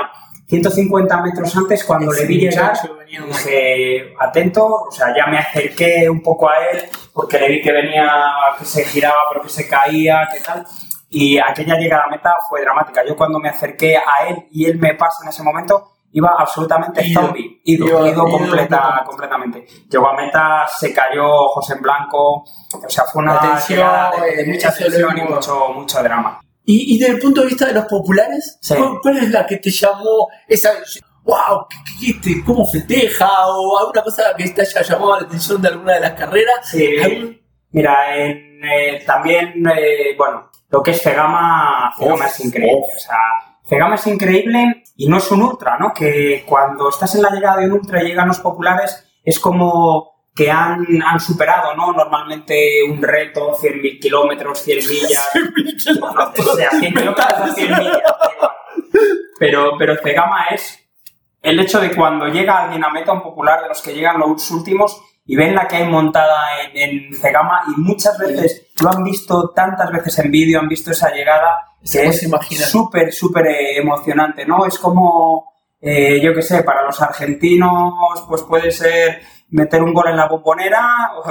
150 0.49 1.23
metros 1.23 1.57
antes, 1.57 1.85
cuando 1.85 2.13
Ese 2.13 2.23
le 2.23 2.27
vi 2.29 2.39
llegar, 2.41 2.73
dije, 3.29 4.15
atento, 4.19 4.67
o 4.67 4.91
sea, 4.91 5.15
ya 5.17 5.27
me 5.27 5.39
acerqué 5.39 6.09
un 6.11 6.23
poco 6.23 6.49
a 6.51 6.59
él 6.71 6.83
porque 7.13 7.39
le 7.39 7.49
vi 7.49 7.63
que 7.63 7.73
venía, 7.73 8.11
que 8.59 8.65
se 8.65 8.85
giraba 8.85 9.19
pero 9.31 9.43
que 9.45 9.49
se 9.49 9.69
caía, 9.69 10.29
que 10.33 10.41
tal. 10.41 10.65
Y 11.09 11.39
aquella 11.39 11.77
llegada 11.77 12.05
a 12.05 12.09
meta 12.11 12.35
fue 12.49 12.61
dramática. 12.63 13.03
Yo 13.07 13.17
cuando 13.17 13.39
me 13.41 13.49
acerqué 13.49 13.97
a 13.97 14.29
él 14.29 14.47
y 14.51 14.67
él 14.67 14.79
me 14.79 14.95
pasa 14.95 15.23
en 15.25 15.29
ese 15.31 15.43
momento, 15.43 15.93
iba 16.13 16.35
absolutamente 16.39 17.05
Ido. 17.07 17.21
zombie, 17.23 17.61
ido, 17.65 17.87
Ido- 17.87 18.07
ido, 18.09 18.25
completa, 18.29 19.03
completamente. 19.07 19.67
Llegó 19.89 20.09
a 20.09 20.15
meta, 20.17 20.67
se 20.69 20.93
cayó 20.93 21.49
José 21.49 21.75
en 21.75 21.83
Blanco, 21.83 22.43
o 22.45 22.89
sea, 22.89 23.05
fue 23.05 23.23
una 23.23 23.41
tensión, 23.41 23.79
llegada 23.79 24.11
de, 24.21 24.37
de 24.37 24.43
eh, 24.43 24.47
mucha 24.53 24.69
lo 24.71 24.75
tensión 24.77 25.19
y 25.19 25.23
mucho, 25.23 25.69
mucho 25.75 26.03
drama. 26.03 26.41
Y, 26.65 26.95
y 26.95 26.99
desde 26.99 27.15
el 27.15 27.19
punto 27.21 27.41
de 27.41 27.49
vista 27.49 27.67
de 27.67 27.73
los 27.75 27.87
populares, 27.87 28.59
Sí. 28.61 28.75
¿cuál, 28.77 28.99
cuál 29.03 29.17
es 29.19 29.31
la 29.31 29.47
que 29.47 29.57
te 29.57 29.71
llamó 29.71 30.29
esa... 30.49 30.71
¡Wow! 31.25 31.67
¿qué- 31.69 31.77
qué- 32.07 32.11
este, 32.13 32.45
¿Cómo 32.45 32.67
festeja? 32.67 33.29
¿O 33.49 33.79
alguna 33.79 34.03
cosa 34.03 34.23
que 34.37 34.49
te 34.51 34.63
haya 34.63 34.83
llamado 34.83 35.21
la 35.21 35.27
atención 35.27 35.61
de 35.63 35.69
alguna 35.69 35.95
de 35.95 36.01
las 36.01 36.13
carreras? 36.13 36.69
Sí. 36.69 36.87
¿Algún- 37.03 37.41
Mira, 37.73 38.17
en, 38.17 38.65
eh, 38.65 39.03
también, 39.07 39.63
eh, 39.69 40.15
bueno, 40.19 40.51
lo 40.71 40.83
que 40.83 40.91
es 40.93 41.03
Fegama, 41.03 41.93
Fegama 41.99 42.27
es 42.27 42.41
increíble. 42.45 42.75
uf. 42.77 42.97
O 42.97 42.99
sea, 42.99 43.17
Fegama 43.65 43.95
es 43.95 44.07
increíble 44.09 44.83
y 44.97 45.09
no 45.09 45.19
es 45.19 45.31
un 45.31 45.43
ultra, 45.43 45.79
¿no? 45.79 45.93
Que 45.95 46.45
cuando 46.49 46.89
estás 46.89 47.15
en 47.15 47.23
la 47.23 47.31
llegada 47.31 47.59
de 47.59 47.67
un 47.67 47.73
ultra 47.73 48.03
y 48.03 48.07
llegan 48.09 48.27
los 48.29 48.41
populares, 48.41 49.05
es 49.25 49.39
como 49.39 50.20
que 50.41 50.51
han, 50.51 50.87
han 51.05 51.21
superado, 51.21 51.77
¿no? 51.77 51.93
Normalmente 51.93 52.83
un 52.89 53.03
reto, 53.03 53.59
100.000 53.59 54.01
kilómetros, 54.01 54.63
100 54.63 54.89
millas. 54.89 55.29
Bueno, 56.01 56.33
o 56.39 56.57
sea, 56.57 56.71
100 56.71 56.95
kilómetros 56.95 57.27
a 57.27 57.55
100 57.55 57.69
millas. 57.69 58.03
Pero, 59.39 59.73
pero 59.79 59.99
Cegama 60.03 60.47
es 60.47 60.79
el 61.43 61.61
hecho 61.61 61.79
de 61.79 61.95
cuando 61.95 62.27
llega 62.29 62.63
alguien 62.63 62.83
a 62.83 62.89
meta, 62.89 63.13
un 63.13 63.23
popular 63.23 63.61
de 63.61 63.69
los 63.69 63.83
que 63.83 63.93
llegan 63.93 64.19
los 64.19 64.51
últimos, 64.51 65.03
y 65.27 65.37
ven 65.37 65.55
la 65.55 65.69
que 65.69 65.77
hay 65.77 65.85
montada 65.85 66.63
en, 66.63 67.11
en 67.11 67.15
Cegama, 67.15 67.61
y 67.69 67.79
muchas 67.79 68.17
veces 68.17 68.69
lo 68.83 68.93
han 68.93 69.05
visto 69.05 69.51
tantas 69.51 69.93
veces 69.93 70.21
en 70.21 70.31
vídeo, 70.31 70.59
han 70.59 70.69
visto 70.69 70.91
esa 70.91 71.13
llegada, 71.13 71.67
que 71.83 72.07
es 72.07 72.31
súper, 72.71 73.13
súper 73.13 73.47
eh, 73.47 73.77
emocionante, 73.77 74.47
¿no? 74.47 74.65
Es 74.65 74.79
como, 74.79 75.50
eh, 75.81 76.21
yo 76.21 76.35
qué 76.35 76.43
sé, 76.43 76.63
para 76.63 76.83
los 76.85 77.01
argentinos, 77.03 77.93
pues 78.29 78.43
puede 78.43 78.71
ser 78.71 79.21
meter 79.51 79.83
un 79.83 79.93
gol 79.93 80.09
en 80.09 80.17
la 80.17 80.27
bombonera, 80.29 81.13
o, 81.17 81.23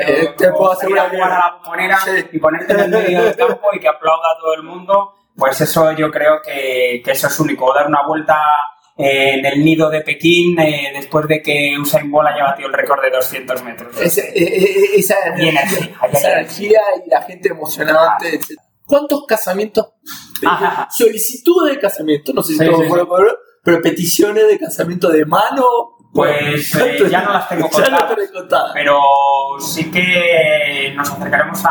Eh, 0.00 0.34
te 0.36 0.48
o 0.48 0.54
puedo 0.54 0.74
salir 0.76 0.98
a 0.98 1.02
asegurar 1.04 1.10
jugar 1.10 1.32
a 1.32 1.38
la 1.50 1.56
bombonera 1.56 1.98
Sí. 1.98 2.26
y 2.32 2.38
ponerte 2.38 2.72
en 2.72 2.80
el 2.80 2.90
medio 2.90 3.22
del 3.24 3.36
campo 3.36 3.68
y 3.72 3.80
que 3.80 3.88
aplauda 3.88 4.28
a 4.36 4.38
todo 4.40 4.54
el 4.54 4.62
mundo, 4.62 5.14
pues 5.36 5.60
eso 5.60 5.92
yo 5.92 6.10
creo 6.10 6.40
que, 6.42 7.02
que 7.04 7.10
eso 7.12 7.26
es 7.26 7.40
único. 7.40 7.66
O 7.66 7.74
dar 7.74 7.86
una 7.86 8.06
vuelta 8.06 8.38
eh, 8.96 9.34
en 9.38 9.44
el 9.46 9.64
nido 9.64 9.88
de 9.90 10.00
Pekín 10.02 10.58
eh, 10.60 10.90
después 10.94 11.26
de 11.28 11.42
que 11.42 11.74
Usain 11.80 12.10
Bolt 12.10 12.28
haya 12.28 12.44
batido 12.44 12.68
el 12.68 12.74
récord 12.74 13.02
de 13.02 13.10
200 13.10 13.62
metros. 13.62 14.00
Ese- 14.00 14.28
eh, 14.28 14.62
eh, 14.64 14.86
esa 14.96 15.16
Y 15.38 15.48
energía, 15.48 15.96
esa 16.12 16.32
energía. 16.32 16.80
y 17.06 17.08
la 17.10 17.22
gente 17.22 17.48
emocionante. 17.50 18.34
etc. 18.36 18.58
¿Cuántos 18.86 19.24
casamientos? 19.26 19.86
Ajá. 20.46 20.88
Solicitudes 20.90 21.74
de 21.74 21.80
casamiento, 21.80 22.32
no 22.32 22.42
sé 22.42 22.52
si 22.54 22.58
Sí, 22.58 22.64
todo 22.66 22.82
sí, 22.82 22.88
pero 23.62 23.82
peticiones 23.82 24.48
de 24.48 24.58
casamiento 24.58 25.10
de 25.10 25.24
mano. 25.24 25.64
Pues, 26.12 26.74
eh, 26.76 27.08
ya 27.08 27.22
no 27.22 27.32
las 27.32 27.48
tengo 27.48 27.68
Ya 27.78 27.90
no 27.90 28.32
contadas. 28.32 28.72
Pero 28.74 29.00
sí 29.60 29.90
que 29.90 30.92
nos 30.96 31.10
acercaremos 31.10 31.64
a, 31.64 31.70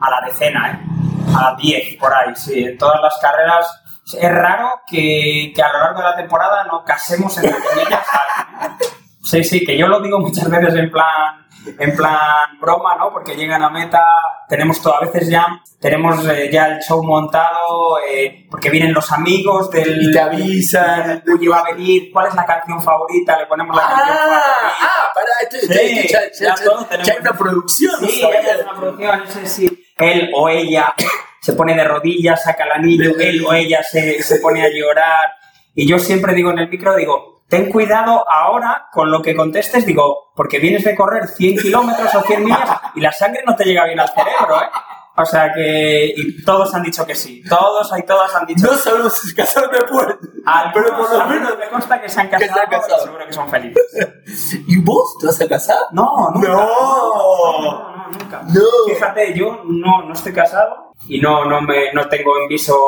a 0.00 0.10
la 0.10 0.26
decena, 0.26 0.72
¿eh? 0.72 0.90
a 1.36 1.56
10 1.56 1.96
por 1.96 2.12
ahí, 2.14 2.34
sí. 2.34 2.64
En 2.64 2.78
todas 2.78 3.00
las 3.00 3.18
carreras 3.18 3.82
es 4.18 4.32
raro 4.32 4.68
que, 4.86 5.52
que 5.54 5.62
a 5.62 5.72
lo 5.72 5.78
largo 5.80 5.98
de 5.98 6.04
la 6.04 6.16
temporada 6.16 6.64
no 6.64 6.84
casemos 6.84 7.36
entre 7.38 7.56
comillas 7.60 8.06
a 8.10 8.64
alguien. 8.64 8.90
Sí, 9.22 9.44
sí, 9.44 9.64
que 9.64 9.76
yo 9.76 9.86
lo 9.86 10.00
digo 10.00 10.18
muchas 10.18 10.48
veces 10.50 10.74
en 10.74 10.90
plan, 10.90 11.46
en 11.78 11.96
plan 11.96 12.58
broma, 12.60 12.96
¿no? 12.96 13.10
Porque 13.12 13.36
llegan 13.36 13.62
a 13.62 13.68
meta, 13.70 14.02
tenemos 14.48 14.80
todo, 14.82 14.94
a 14.96 15.00
veces 15.00 15.28
ya, 15.28 15.46
tenemos 15.80 16.26
eh, 16.28 16.48
ya 16.52 16.66
el 16.66 16.80
show 16.82 17.02
montado, 17.04 17.98
eh, 18.08 18.46
porque 18.50 18.70
vienen 18.70 18.92
los 18.94 19.10
amigos 19.12 19.70
del... 19.70 20.00
Y 20.02 20.10
te 20.12 20.20
avisan. 20.20 21.22
Oye, 21.34 21.48
va 21.48 21.60
a 21.60 21.72
venir, 21.72 22.10
¿cuál 22.12 22.28
es 22.28 22.34
la 22.34 22.44
canción 22.46 22.82
favorita? 22.82 23.38
Le 23.38 23.46
ponemos 23.46 23.76
la 23.76 23.82
canción 23.82 24.08
Ah, 24.08 24.16
favorita. 24.16 24.76
ah, 24.80 25.12
pará, 25.14 25.30
esto, 25.42 25.56
Sí, 25.60 26.08
ya, 26.08 26.20
ya- 26.20 26.32
ya 26.32 26.54
ya- 26.90 27.02
ya 27.04 27.12
hay 27.14 27.20
una 27.20 27.32
producción. 27.32 27.92
no 28.00 28.08
Sí, 28.08 28.22
es 28.22 28.62
una 28.62 28.74
producción, 28.74 29.18
no 29.20 29.26
sé 29.30 29.46
si 29.46 29.86
él 29.98 30.30
o 30.34 30.48
ella 30.48 30.94
se 31.40 31.52
pone 31.52 31.74
de 31.74 31.84
rodillas, 31.84 32.42
saca 32.42 32.64
el 32.64 32.72
anillo, 32.72 33.18
él 33.18 33.44
o 33.46 33.52
ella 33.52 33.82
se, 33.82 34.22
se 34.22 34.36
pone 34.36 34.64
a 34.64 34.68
llorar. 34.70 35.34
Y 35.74 35.86
yo 35.88 35.98
siempre 35.98 36.34
digo 36.34 36.50
en 36.50 36.58
el 36.58 36.68
micro, 36.68 36.96
digo, 36.96 37.42
ten 37.48 37.70
cuidado 37.70 38.24
ahora 38.30 38.86
con 38.92 39.10
lo 39.10 39.22
que 39.22 39.34
contestes, 39.34 39.86
digo, 39.86 40.32
porque 40.34 40.58
vienes 40.58 40.84
de 40.84 40.94
correr 40.94 41.26
100 41.28 41.58
kilómetros 41.58 42.14
o 42.14 42.22
100 42.22 42.44
millas 42.44 42.70
y 42.94 43.00
la 43.00 43.12
sangre 43.12 43.42
no 43.46 43.54
te 43.56 43.64
llega 43.64 43.84
bien 43.86 44.00
al 44.00 44.08
cerebro, 44.08 44.60
¿eh? 44.62 44.68
O 45.16 45.26
sea 45.26 45.52
que 45.52 46.14
y 46.16 46.42
todos 46.44 46.72
han 46.74 46.82
dicho 46.82 47.04
que 47.04 47.14
sí, 47.14 47.42
todos 47.46 47.90
y 47.98 48.02
todas 48.04 48.34
han 48.34 48.46
dicho 48.46 48.64
No 48.64 48.70
que 48.70 48.76
sí. 48.76 48.82
sabemos 48.84 49.12
si 49.18 49.28
se 49.28 49.34
casaron 49.36 49.70
después, 49.72 50.06
Algunos- 50.46 50.72
pero 50.72 50.96
por 50.96 51.12
lo 51.18 51.26
menos. 51.26 51.58
me 51.58 51.68
consta 51.68 52.00
que 52.00 52.08
se 52.08 52.20
han 52.20 52.30
que 52.30 52.38
se 52.38 52.46
casado, 52.46 52.60
han 52.64 52.70
casado. 52.70 52.96
y 53.02 53.04
seguro 53.04 53.26
que 53.26 53.32
son 53.32 53.48
felices. 53.50 54.62
¿Y 54.66 54.76
vos 54.78 55.16
te 55.20 55.26
vas 55.26 55.40
a 55.40 55.48
casar? 55.48 55.78
No, 55.92 56.06
nunca. 56.32 56.48
No. 56.48 57.60
no, 57.60 57.60
no, 57.60 58.08
nunca. 58.08 58.42
No. 58.46 58.60
Fíjate, 58.88 59.34
yo 59.36 59.60
no, 59.64 60.02
no 60.04 60.14
estoy 60.14 60.32
casado 60.32 60.92
y 61.06 61.20
no, 61.20 61.44
no, 61.44 61.60
me, 61.60 61.92
no 61.92 62.08
tengo 62.08 62.38
en, 62.40 62.48
viso, 62.48 62.78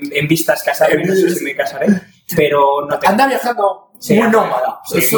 en, 0.00 0.10
en 0.14 0.28
vistas 0.28 0.62
casarme, 0.62 1.04
no 1.04 1.14
sé 1.14 1.30
si 1.30 1.44
me 1.44 1.54
casaré, 1.56 1.86
pero 2.36 2.86
no 2.88 2.98
tengo. 2.98 3.12
Anda 3.12 3.26
viajando 3.26 3.88
Sí, 4.00 4.14
muy 4.14 4.28
nómada. 4.28 4.80
Sí, 4.84 5.00
sí, 5.02 5.16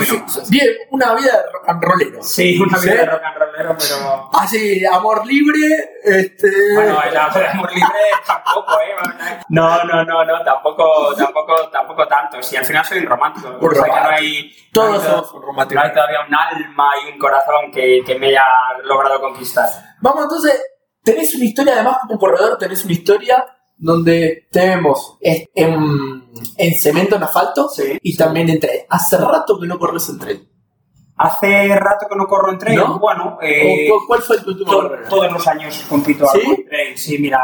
bien, 0.48 0.68
una 0.90 1.14
vida 1.14 1.32
de 1.32 1.52
rock 1.52 1.68
and 1.68 1.82
rollero. 1.82 2.22
Sí, 2.22 2.58
una 2.58 2.78
vida 2.78 2.94
de 2.94 3.06
rock 3.06 3.22
and 3.22 3.36
rollero, 3.36 3.76
pero... 3.78 4.30
Así, 4.32 4.84
amor 4.86 5.26
libre, 5.26 5.60
este... 6.02 6.50
Bueno, 6.74 6.98
el 7.02 7.16
amor 7.16 7.72
libre 7.72 7.98
tampoco, 8.26 8.72
¿eh? 8.80 9.38
No, 9.50 9.84
no, 9.84 10.04
no, 10.04 10.24
no, 10.24 10.44
tampoco, 10.44 11.14
tampoco, 11.14 11.68
tampoco 11.70 12.08
tanto. 12.08 12.42
Si 12.42 12.56
al 12.56 12.64
final 12.64 12.84
soy 12.84 12.98
un 13.00 13.06
romántico. 13.06 13.48
Un 13.48 13.68
o 13.68 13.74
sea, 13.74 13.84
que 13.84 13.90
no 13.90 13.96
romántico. 13.96 14.16
hay... 14.16 14.52
Todos 14.72 14.90
no 14.90 14.94
hay 14.94 15.10
somos 15.10 15.32
un 15.34 15.42
romántico. 15.42 15.80
No 15.80 15.86
hay 15.86 15.92
todavía 15.92 16.18
un 16.26 16.34
alma 16.34 16.90
y 17.04 17.12
un 17.12 17.18
corazón 17.18 17.70
que, 17.72 18.02
que 18.06 18.18
me 18.18 18.28
haya 18.28 18.44
logrado 18.84 19.20
conquistar. 19.20 19.68
Vamos, 20.00 20.22
entonces, 20.22 20.58
tenés 21.04 21.34
una 21.34 21.44
historia, 21.44 21.74
además 21.74 21.98
como 22.00 22.18
corredor, 22.18 22.56
tenés 22.56 22.82
una 22.84 22.94
historia 22.94 23.44
donde 23.80 24.46
te 24.52 24.60
vemos 24.60 25.16
en, 25.20 25.44
en, 25.54 26.24
en 26.56 26.74
cemento, 26.78 27.16
en 27.16 27.22
asfalto, 27.24 27.68
Sí, 27.68 27.98
y 28.02 28.12
sí. 28.12 28.18
también 28.18 28.48
en 28.50 28.60
tren. 28.60 28.80
Hace 28.88 29.16
rato 29.16 29.58
que 29.58 29.66
no 29.66 29.78
corres 29.78 30.08
en 30.10 30.18
tren. 30.18 30.48
Hace 31.16 31.74
rato 31.76 32.06
que 32.08 32.16
no 32.16 32.26
corro 32.26 32.50
en 32.52 32.58
trail, 32.58 32.78
¿No? 32.78 32.98
bueno, 32.98 33.36
¿O 33.36 33.42
eh, 33.42 33.88
cu- 33.90 34.06
¿Cuál 34.06 34.22
fue 34.22 34.38
tu 34.40 34.50
último 34.52 34.70
to- 34.70 34.90
todos 35.08 35.30
los 35.30 35.46
años 35.48 35.84
compito 35.88 36.26
¿Sí? 36.26 36.38
algo 36.40 36.54
en 36.54 36.64
trail. 36.66 36.96
Sí, 36.98 37.18
mira, 37.18 37.40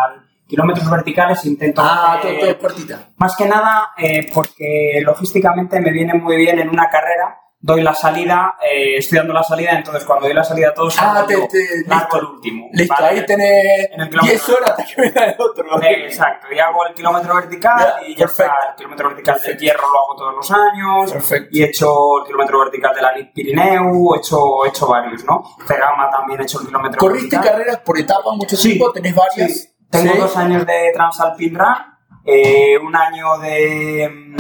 kilómetros 0.46 0.90
verticales 0.90 1.44
intento... 1.44 1.82
Ah, 1.84 2.14
hacer- 2.18 2.38
todo, 2.38 2.46
todo 2.52 2.58
cortita. 2.58 3.10
Más 3.18 3.36
que 3.36 3.44
nada 3.46 3.90
eh, 3.98 4.30
porque 4.32 5.00
logísticamente 5.02 5.78
me 5.80 5.92
viene 5.92 6.14
muy 6.14 6.36
bien 6.36 6.58
en 6.58 6.70
una 6.70 6.88
carrera, 6.88 7.38
doy 7.66 7.82
la 7.82 7.94
salida, 7.94 8.54
eh, 8.62 8.98
estoy 8.98 9.18
dando 9.18 9.34
la 9.34 9.42
salida, 9.42 9.72
entonces 9.72 10.04
cuando 10.04 10.26
doy 10.26 10.34
la 10.34 10.44
salida 10.44 10.68
a 10.68 10.74
todos, 10.74 10.94
Ah, 11.00 11.24
te- 11.26 11.34
te- 11.48 11.78
listo. 11.84 12.18
el 12.18 12.24
último. 12.26 12.68
Listo, 12.72 12.94
¿vale? 12.94 13.06
ahí 13.18 13.26
tenés 13.26 13.88
En 13.90 14.00
el 14.02 14.08
kilómetro. 14.08 14.22
10 14.22 14.48
horas 14.50 14.70
hasta 14.70 14.84
que 14.84 15.02
venga 15.02 15.24
el 15.24 15.36
otro. 15.40 15.82
Eh, 15.82 16.04
exacto, 16.06 16.46
y 16.54 16.58
hago 16.60 16.86
el 16.86 16.94
kilómetro 16.94 17.34
vertical 17.34 17.76
Ya, 18.00 18.06
y 18.06 18.14
ya 18.14 18.18
perfecto. 18.26 18.52
está. 18.52 18.70
El 18.70 18.76
kilómetro 18.76 19.08
vertical 19.08 19.34
Perfecto. 19.34 19.60
hierro 19.64 19.80
lo 19.92 19.98
hago 19.98 20.16
todos 20.16 20.34
los 20.36 20.50
años. 20.52 21.12
Perfecto. 21.12 21.48
Y 21.50 21.62
he 21.62 21.66
hecho 21.66 22.18
el 22.20 22.26
kilómetro 22.26 22.58
vertical 22.60 22.94
de 22.94 23.02
la 23.02 23.12
Pirineu, 23.34 24.14
he 24.14 24.18
hecho, 24.18 24.64
he 24.64 24.68
hecho 24.68 24.86
varios, 24.86 25.24
¿no? 25.24 25.42
Cegama 25.66 26.08
también 26.08 26.40
he 26.40 26.44
hecho 26.44 26.60
el 26.60 26.66
kilómetro 26.68 26.98
¿Corriste 27.00 27.34
vertical. 27.36 27.52
carreras 27.58 27.78
por 27.80 27.98
etapas 27.98 28.36
mucho 28.36 28.56
Sí. 28.56 28.68
tiempo? 28.74 28.92
¿Tenés 28.92 29.14
varias? 29.14 29.52
Sí. 29.52 29.68
Tengo 29.90 30.12
Sí. 30.12 30.18
dos 30.18 30.36
años 30.36 30.64
de 30.64 30.92
Transalpine 30.94 31.58
Run, 31.58 31.76
eh, 32.24 32.78
un 32.78 32.94
año 32.94 33.38
de 33.38 34.08
mm, 34.08 34.36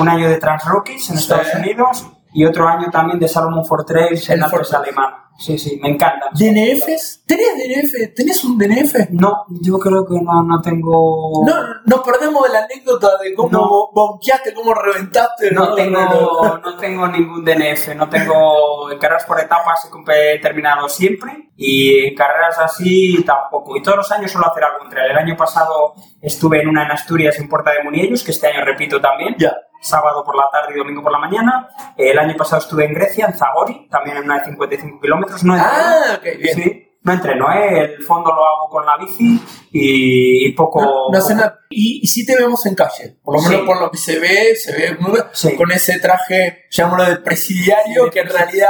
un 0.00 0.08
año 0.08 0.28
de 0.28 0.36
Trans 0.36 0.64
Rookies 0.66 1.10
en. 1.10 1.18
Estados 1.18 1.52
Unidos 1.54 2.06
y 2.32 2.44
otro 2.44 2.66
año 2.68 2.88
también 2.90 3.18
de 3.18 3.28
Salomon 3.28 3.64
for 3.64 3.84
Trails 3.84 4.28
en 4.30 4.42
Alpes 4.42 4.68
for- 4.68 4.76
alemana. 4.82 5.16
Sí, 5.38 5.56
sí, 5.56 5.80
me 5.82 5.88
encanta. 5.88 6.26
¿DNFs? 6.34 7.22
¿Tenés 7.26 7.56
DNF? 7.56 8.14
¿Tenés 8.14 8.44
un 8.44 8.58
DNF? 8.58 9.08
No, 9.10 9.46
yo 9.62 9.78
creo 9.78 10.04
que 10.06 10.20
no, 10.22 10.42
no 10.42 10.60
tengo. 10.60 11.42
No, 11.46 11.54
nos 11.86 12.00
perdemos 12.00 12.42
de 12.46 12.52
la 12.52 12.64
anécdota 12.64 13.08
de 13.22 13.32
cómo 13.34 13.48
No. 13.50 13.88
bonqueaste, 13.94 14.52
cómo 14.52 14.74
reventaste. 14.74 15.50
No 15.52 15.74
tengo, 15.74 16.58
no 16.62 16.76
tengo 16.76 17.08
ningún 17.08 17.42
DNF, 17.42 17.94
no 17.96 18.10
tengo 18.10 18.90
en 18.90 18.98
carreras 18.98 19.24
por 19.24 19.40
etapas 19.40 19.88
he 20.14 20.38
terminado 20.40 20.88
siempre 20.90 21.50
y 21.56 22.08
en 22.08 22.14
carreras 22.14 22.58
así 22.58 23.22
tampoco. 23.24 23.76
Y 23.78 23.82
todos 23.82 23.96
los 23.96 24.12
años 24.12 24.30
suelo 24.30 24.46
hacer 24.50 24.64
algún 24.64 24.90
trail. 24.90 25.10
El 25.10 25.16
año 25.18 25.36
pasado 25.38 25.94
estuve 26.20 26.60
en 26.60 26.68
una 26.68 26.84
en 26.84 26.90
Asturias 26.90 27.38
en 27.38 27.48
Puerta 27.48 27.70
de 27.72 27.82
Muniellos, 27.82 28.22
que 28.24 28.32
este 28.32 28.48
año 28.48 28.62
repito 28.62 29.00
también. 29.00 29.36
Ya. 29.38 29.56
Sábado 29.80 30.22
por 30.24 30.36
la 30.36 30.44
tarde 30.52 30.74
y 30.74 30.78
domingo 30.78 31.02
por 31.02 31.12
la 31.12 31.18
mañana. 31.18 31.68
El 31.96 32.18
año 32.18 32.34
pasado 32.36 32.60
estuve 32.62 32.84
en 32.84 32.94
Grecia, 32.94 33.26
en 33.26 33.34
Zagori, 33.36 33.88
también 33.90 34.16
en 34.18 34.24
una 34.24 34.38
de 34.38 34.44
55 34.46 35.00
kilómetros. 35.00 35.42
No 35.44 35.54
entreno. 35.54 35.74
Ah, 35.76 36.14
ok, 36.18 36.22
bien. 36.38 36.54
Sí, 36.54 36.86
no 37.02 37.12
entreno, 37.14 37.50
¿eh? 37.52 37.94
El 37.96 38.04
fondo 38.04 38.30
lo 38.34 38.44
hago 38.46 38.68
con 38.68 38.84
la 38.84 38.96
bici 38.98 39.40
y, 39.72 40.52
poco... 40.52 40.82
No, 40.82 41.08
no 41.10 41.18
hace 41.18 41.28
poco- 41.34 41.46
nada. 41.46 41.58
Y, 41.70 42.00
y 42.02 42.06
sí 42.06 42.26
te 42.26 42.36
vemos 42.36 42.64
en 42.66 42.74
calle. 42.74 43.16
Por 43.22 43.36
lo 43.36 43.40
Sí. 43.40 43.48
menos 43.48 43.66
por 43.66 43.80
lo 43.80 43.90
que 43.90 43.96
se 43.96 44.18
ve, 44.18 44.54
se 44.54 44.72
ve. 44.72 44.98
Sí. 45.32 45.56
Con 45.56 45.72
ese 45.72 45.98
traje, 45.98 46.64
llamémoslo 46.70 47.04
de 47.10 47.16
presidiario, 47.16 48.10
que 48.10 48.20
en 48.20 48.28
realidad, 48.28 48.68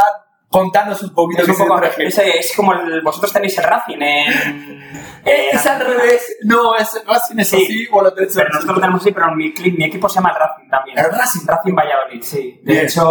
contanos 0.50 1.00
un 1.02 1.14
poquito 1.14 1.42
Es, 1.42 1.48
un 1.48 1.56
poco, 1.56 1.80
es, 1.82 2.18
es 2.18 2.52
como 2.56 2.72
el, 2.74 3.00
vosotros 3.02 3.32
tenéis 3.32 3.56
el 3.58 3.64
Racing 3.64 3.98
en... 4.00 4.80
Es 5.24 5.66
al 5.66 5.80
revés. 5.80 6.38
No, 6.44 6.74
es 6.76 6.98
Racing 7.06 7.38
es 7.40 7.48
Sí. 7.50 7.56
así, 7.56 7.86
vos 7.88 8.02
lo 8.02 8.14
tenés 8.14 8.34
Pero 8.34 8.48
nosotros 8.48 8.76
lo 8.76 8.80
tenemos 8.80 9.02
así, 9.02 9.12
pero 9.12 9.30
mi, 9.34 9.52
mi 9.76 9.84
equipo 9.84 10.08
se 10.08 10.14
llama 10.16 10.30
el 10.30 10.36
Racing 10.36 10.68
también. 10.70 10.98
El 10.98 11.04
Racing. 11.12 11.46
Racing 11.46 11.74
Valladolid, 11.74 12.22
sí. 12.22 12.60
De 12.64 12.72
Bien. 12.72 12.84
hecho, 12.86 13.04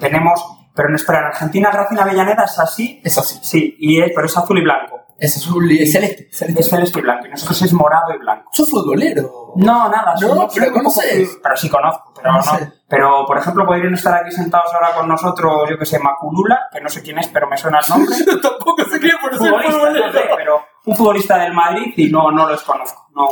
tenemos... 0.00 0.44
Pero 0.74 0.88
no, 0.88 0.96
espera, 0.96 1.18
en 1.20 1.24
Argentina 1.26 1.68
el 1.70 1.76
Racing 1.76 1.96
Avellaneda 1.98 2.44
es 2.44 2.58
así. 2.58 3.00
Es 3.04 3.18
así. 3.18 3.38
Sí, 3.42 3.76
y 3.78 4.00
es, 4.00 4.10
pero 4.14 4.26
es 4.26 4.36
azul 4.36 4.58
y 4.58 4.62
blanco. 4.62 5.00
Es 5.18 5.36
azul 5.36 5.70
y 5.70 5.82
es 5.82 5.92
celeste. 5.92 6.28
celeste. 6.32 6.60
Es 6.62 6.68
celeste 6.70 6.98
y 6.98 7.02
blanco. 7.02 7.26
Y 7.26 7.30
nosotros 7.30 7.60
es 7.62 7.72
morado 7.72 8.14
y 8.14 8.18
blanco. 8.18 8.48
Sos 8.52 8.70
futbolero. 8.70 9.52
No, 9.56 9.88
nada. 9.90 10.14
No, 10.20 10.48
pero 10.52 10.66
poco 10.66 10.78
conoces. 10.78 11.28
fui- 11.28 11.40
Pero 11.42 11.56
sí 11.56 11.68
conozco, 11.68 12.09
pero 12.20 12.32
No 12.32 12.38
no. 12.38 12.42
sé. 12.42 12.72
Pero, 12.88 13.24
por 13.26 13.38
ejemplo, 13.38 13.64
podrían 13.66 13.94
estar 13.94 14.14
aquí 14.14 14.32
sentados 14.32 14.72
ahora 14.74 14.92
con 14.94 15.08
nosotros, 15.08 15.68
yo 15.70 15.78
que 15.78 15.86
sé, 15.86 15.98
Maculula, 16.00 16.68
que 16.72 16.80
no 16.80 16.88
sé 16.88 17.02
quién 17.02 17.18
es, 17.18 17.28
pero 17.28 17.48
me 17.48 17.56
suena 17.56 17.78
el 17.78 17.88
nombre. 17.88 18.16
Yo 18.26 18.40
tampoco 18.40 18.82
sé 18.90 18.98
qué, 18.98 19.10
por 19.20 19.34
futbolista, 19.36 19.90
no 19.90 20.12
sé, 20.12 20.20
pero 20.36 20.60
un 20.86 20.96
futbolista 20.96 21.38
del 21.38 21.52
Madrid 21.52 21.92
y 21.96 22.10
no, 22.10 22.30
no 22.32 22.48
los 22.48 22.62
conozco. 22.62 23.06
No. 23.14 23.28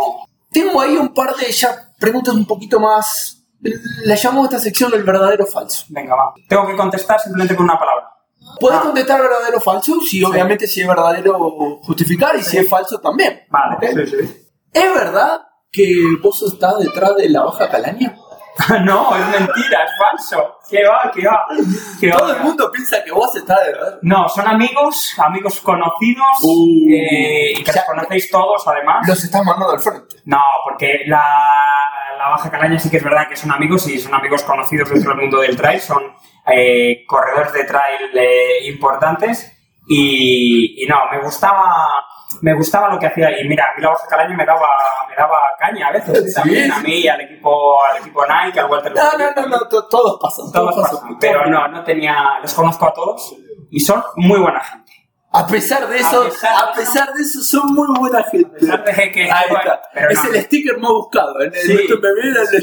Tengo 0.53 0.81
ahí 0.81 0.97
un 0.97 1.13
par 1.13 1.35
de 1.35 1.51
ya 1.51 1.71
preguntas 1.99 2.35
un 2.35 2.47
poquito 2.47 2.79
más. 2.79 3.45
Le 3.61 4.15
llamo 4.15 4.43
a 4.43 4.45
esta 4.45 4.61
sección 4.61 4.93
el 4.95 5.03
verdadero 5.03 5.43
o 5.45 5.47
falso. 5.49 5.85
Venga, 5.89 6.15
va. 6.15 6.33
Tengo 6.49 6.65
que 6.69 6.77
contestar 6.77 7.19
simplemente 7.21 7.57
con 7.57 7.65
una 7.65 7.79
palabra. 7.79 8.09
¿Puedes 8.61 8.79
Ah. 8.79 8.83
contestar 8.83 9.21
verdadero 9.21 9.59
o 9.59 9.61
falso? 9.61 10.01
Sí, 10.01 10.23
obviamente 10.23 10.69
si 10.69 10.81
es 10.83 10.87
verdadero 10.87 11.37
justificar 11.83 12.37
y 12.37 12.43
si 12.45 12.59
es 12.59 12.69
falso 12.69 13.01
también. 13.01 13.41
Vale, 13.51 13.75
¿Ok? 13.77 13.85
sí, 13.95 14.07
sí. 14.07 14.47
¿Es 14.73 14.95
verdad 14.95 15.41
que 15.73 15.93
vos 16.23 16.41
estás 16.45 16.79
detrás 16.79 17.17
de 17.17 17.29
la 17.29 17.43
baja 17.43 17.69
calaña? 17.69 18.17
no, 18.85 19.17
es 19.17 19.27
mentira, 19.29 19.85
es 19.85 19.93
falso. 19.99 20.59
¿Qué 20.69 20.85
va? 20.87 21.11
¿Qué 21.15 21.27
va? 21.27 21.47
¿Qué 22.01 22.11
va? 22.11 22.19
Todo 22.19 22.33
el 22.37 22.43
mundo 22.43 22.71
piensa 22.73 23.03
que 23.05 23.13
vos 23.13 23.35
estás 23.37 23.65
detrás. 23.67 23.95
No, 24.03 24.29
son 24.29 24.47
amigos, 24.47 25.15
amigos 25.19 25.61
conocidos, 25.61 26.27
Uh. 26.43 26.91
eh, 26.91 27.53
y 27.53 27.63
que 27.63 27.71
O 27.71 27.73
sea, 27.73 27.83
los 27.87 27.95
conocéis 27.95 28.31
todos, 28.31 28.67
además. 28.67 29.07
Los 29.07 29.23
estás 29.23 29.45
mandando 29.45 29.73
al 29.75 29.81
frente. 29.81 30.17
No, 30.25 30.43
porque 30.65 31.03
la, 31.07 31.23
la 32.19 32.29
Baja 32.31 32.51
Calaña 32.51 32.79
sí 32.79 32.91
que 32.91 32.97
es 32.97 33.05
verdad 33.05 33.29
que 33.29 33.37
son 33.37 33.53
amigos 33.53 33.87
y 33.89 33.99
son 33.99 34.15
amigos 34.15 34.43
conocidos 34.43 34.91
dentro 34.91 35.11
del 35.13 35.21
mundo 35.21 35.41
del 35.41 35.57
trail, 35.57 35.81
son 35.81 36.03
eh, 36.53 37.05
corredores 37.07 37.53
de 37.53 37.65
trail 37.65 38.11
eh, 38.15 38.67
importantes 38.67 39.53
y, 39.87 40.83
y 40.83 40.87
no, 40.87 40.97
me 41.13 41.21
gustaba 41.23 41.87
me 42.43 42.55
gustaba 42.55 42.89
lo 42.89 42.99
que 42.99 43.07
hacía 43.07 43.41
y 43.41 43.49
mira, 43.49 43.71
a 43.73 43.77
mí 43.77 43.83
la 43.83 43.89
Baja 43.91 44.07
Calaña 44.09 44.37
me 44.37 44.45
daba, 44.45 44.69
me 45.09 45.15
daba 45.17 45.39
caña 45.59 45.89
a 45.89 45.93
veces, 45.93 46.19
¿eh? 46.19 46.29
Sí, 46.29 46.35
también 46.35 46.73
a 46.73 46.79
mí 46.81 46.95
y 47.01 47.09
al 47.09 47.21
equipo, 47.23 47.83
al 47.85 47.99
equipo 47.99 48.23
Nike, 48.27 48.61
al 48.61 48.67
Walter 48.71 48.93
No, 48.95 49.13
no, 49.19 49.31
no, 49.35 49.47
no, 49.49 49.69
to- 49.69 49.87
todos 49.89 50.19
pasan. 50.21 50.53
todos 50.53 50.75
Todos 50.75 50.87
pasan, 50.89 51.01
pasan. 51.03 51.19
pero 51.19 51.47
no, 51.47 51.69
no 51.69 51.83
tenía, 51.85 52.39
los 52.43 52.53
conozco 52.55 52.87
a 52.87 52.93
todos 52.93 53.35
y 53.71 53.81
son 53.81 54.03
muy 54.17 54.39
buena 54.41 54.61
gente. 54.61 54.93
A 55.31 55.47
pesar 55.47 55.87
de 55.89 55.99
eso, 55.99 56.23
A 56.23 56.25
pesar 56.25 56.57
de 56.65 56.71
a 56.71 56.73
pesar 56.75 57.13
de 57.13 57.23
eso, 57.23 57.43
son 57.43 57.75
muy 57.75 57.87
buena 57.99 58.23
gente. 58.25 58.59
Que- 59.13 59.31
Ahí 59.31 59.45
está. 59.51 59.83
pero 59.93 60.09
es 60.11 60.25
no. 60.25 60.31
el 60.31 60.43
sticker 60.43 60.79
más 60.79 60.91
buscado. 60.91 61.41
En 61.43 61.53
el 61.55 61.61
Sí. 61.61 61.77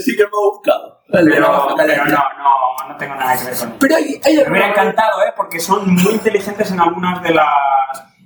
Sticker 0.02 0.26
más 0.32 0.42
buscado. 0.52 1.02
Pero, 1.12 1.26
pero 1.32 2.06
no, 2.06 2.16
no, 2.16 2.88
no 2.90 2.98
tengo 2.98 3.14
nada 3.16 3.38
que 3.38 3.46
ver 3.46 3.56
con 3.58 3.68
ello. 3.70 3.78
Pero 3.80 3.96
hay, 3.98 4.20
hay 4.26 4.36
Me 4.38 4.50
hubiera 4.50 4.68
encantado, 4.70 5.22
¿eh? 5.24 5.34
Porque 5.36 5.60
son 5.60 5.94
muy 5.94 6.14
inteligentes 6.14 6.72
en 6.72 6.80
algunas 6.80 7.22
de 7.22 7.36
las 7.36 7.46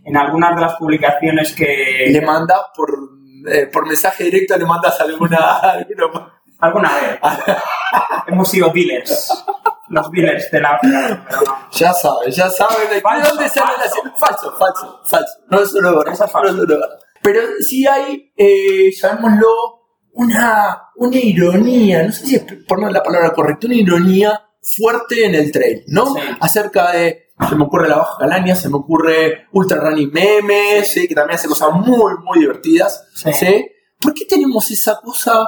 en 0.10 0.18
algunas 0.18 0.56
de 0.56 0.62
las 0.62 0.76
publicaciones 0.76 1.54
que 1.54 2.08
le 2.10 2.22
mandas 2.22 2.60
por, 2.76 2.90
eh, 3.48 3.68
por 3.72 3.88
mensaje 3.88 4.26
directo, 4.26 4.58
le 4.58 4.66
mandas 4.66 5.00
alguna. 5.02 5.38
alguna 5.38 6.40
alguna 6.60 6.92
vez 6.94 7.20
hemos 8.28 8.50
sido 8.50 8.70
dealers, 8.70 9.46
los 9.90 10.12
dealers 10.12 10.52
de 10.52 10.60
la 10.60 10.80
no. 10.84 11.70
ya 11.72 11.94
sabes, 11.94 12.36
ya 12.36 12.50
sabes 12.50 12.90
de 12.90 13.02
Falso, 13.02 13.30
dónde 13.30 13.50
sale 13.50 13.72
la 13.78 13.90
falso. 13.90 14.16
Falso, 14.18 14.58
falso, 14.58 15.02
falso. 15.06 15.34
No, 15.50 15.62
es 15.62 15.74
verdad. 15.74 16.14
Eso 16.14 16.26
es 16.26 16.32
falso. 16.32 16.54
no, 16.54 16.64
es 16.64 16.68
verdad. 16.68 16.90
Pero 17.22 17.42
sí 17.60 17.86
hay, 17.88 18.32
eh, 18.38 18.92
llamémoslo, 18.92 19.48
una, 20.14 20.90
una 20.96 21.18
ironía, 21.18 22.04
no 22.04 22.12
sé 22.12 22.26
si 22.26 22.36
es 22.36 22.44
poner 22.68 22.92
la 22.92 23.04
palabra 23.04 23.34
correcta, 23.34 23.68
una 23.68 23.76
ironía 23.76 24.42
fuerte 24.78 25.26
en 25.26 25.36
el 25.36 25.52
trail, 25.52 25.84
¿no? 25.88 26.14
Sí. 26.14 26.22
Acerca 26.40 26.92
de, 26.92 27.29
se 27.48 27.56
me 27.56 27.64
ocurre 27.64 27.88
la 27.88 27.98
Baja 27.98 28.18
Calaña, 28.20 28.56
se 28.56 28.70
me 28.70 28.76
ocurre 28.78 29.48
Ultra 29.54 29.80
Running 29.80 30.12
Memes, 30.12 30.92
¿sí? 30.92 31.08
que 31.08 31.16
también 31.16 31.36
hace 31.38 31.48
cosas 31.48 31.72
muy, 31.74 32.14
muy 32.24 32.40
divertidas, 32.40 33.08
Sí. 33.16 33.32
¿sí? 33.34 33.72
¿Por 34.02 34.14
qué 34.14 34.26
tenemos 34.26 34.70
esa 34.72 35.00
cosa, 35.02 35.46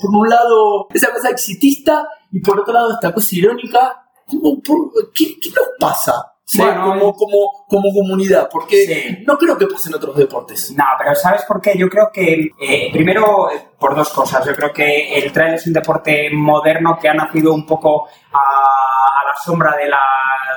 por 0.00 0.10
un 0.10 0.28
lado, 0.28 0.86
esa 0.94 1.12
cosa 1.12 1.28
exitista 1.30 2.06
y 2.32 2.40
por 2.40 2.58
otro 2.60 2.72
lado 2.72 2.92
esta 2.92 3.12
cosa 3.12 3.28
irónica? 3.36 4.02
¿Cómo- 4.26 4.60
por- 4.62 5.12
qué, 5.12 5.38
qué 5.40 5.50
nos 5.50 5.68
pasa? 5.78 6.26
Bueno, 6.56 6.82
como, 6.84 7.12
como, 7.14 7.66
como 7.68 7.92
comunidad, 7.94 8.48
porque 8.50 9.22
no 9.24 9.38
creo 9.38 9.56
que 9.56 9.68
pase 9.68 9.88
en 9.88 9.94
otros 9.94 10.16
deportes. 10.16 10.72
No, 10.76 10.82
pero 10.98 11.14
¿sabes 11.14 11.42
por 11.44 11.60
qué? 11.60 11.78
Yo 11.78 11.88
creo 11.88 12.10
que, 12.12 12.50
eh, 12.60 12.90
primero, 12.92 13.48
por 13.78 13.94
dos 13.94 14.08
cosas. 14.08 14.44
Yo 14.46 14.54
creo 14.56 14.72
que 14.72 15.14
el 15.16 15.30
trail 15.30 15.54
es 15.54 15.66
un 15.68 15.74
deporte 15.74 16.28
moderno 16.32 16.98
que 17.00 17.08
ha 17.08 17.14
nacido 17.14 17.52
un 17.54 17.64
poco 17.64 18.08
a, 18.32 18.38
a 18.38 19.24
la 19.28 19.36
sombra 19.44 19.76
de 19.76 19.88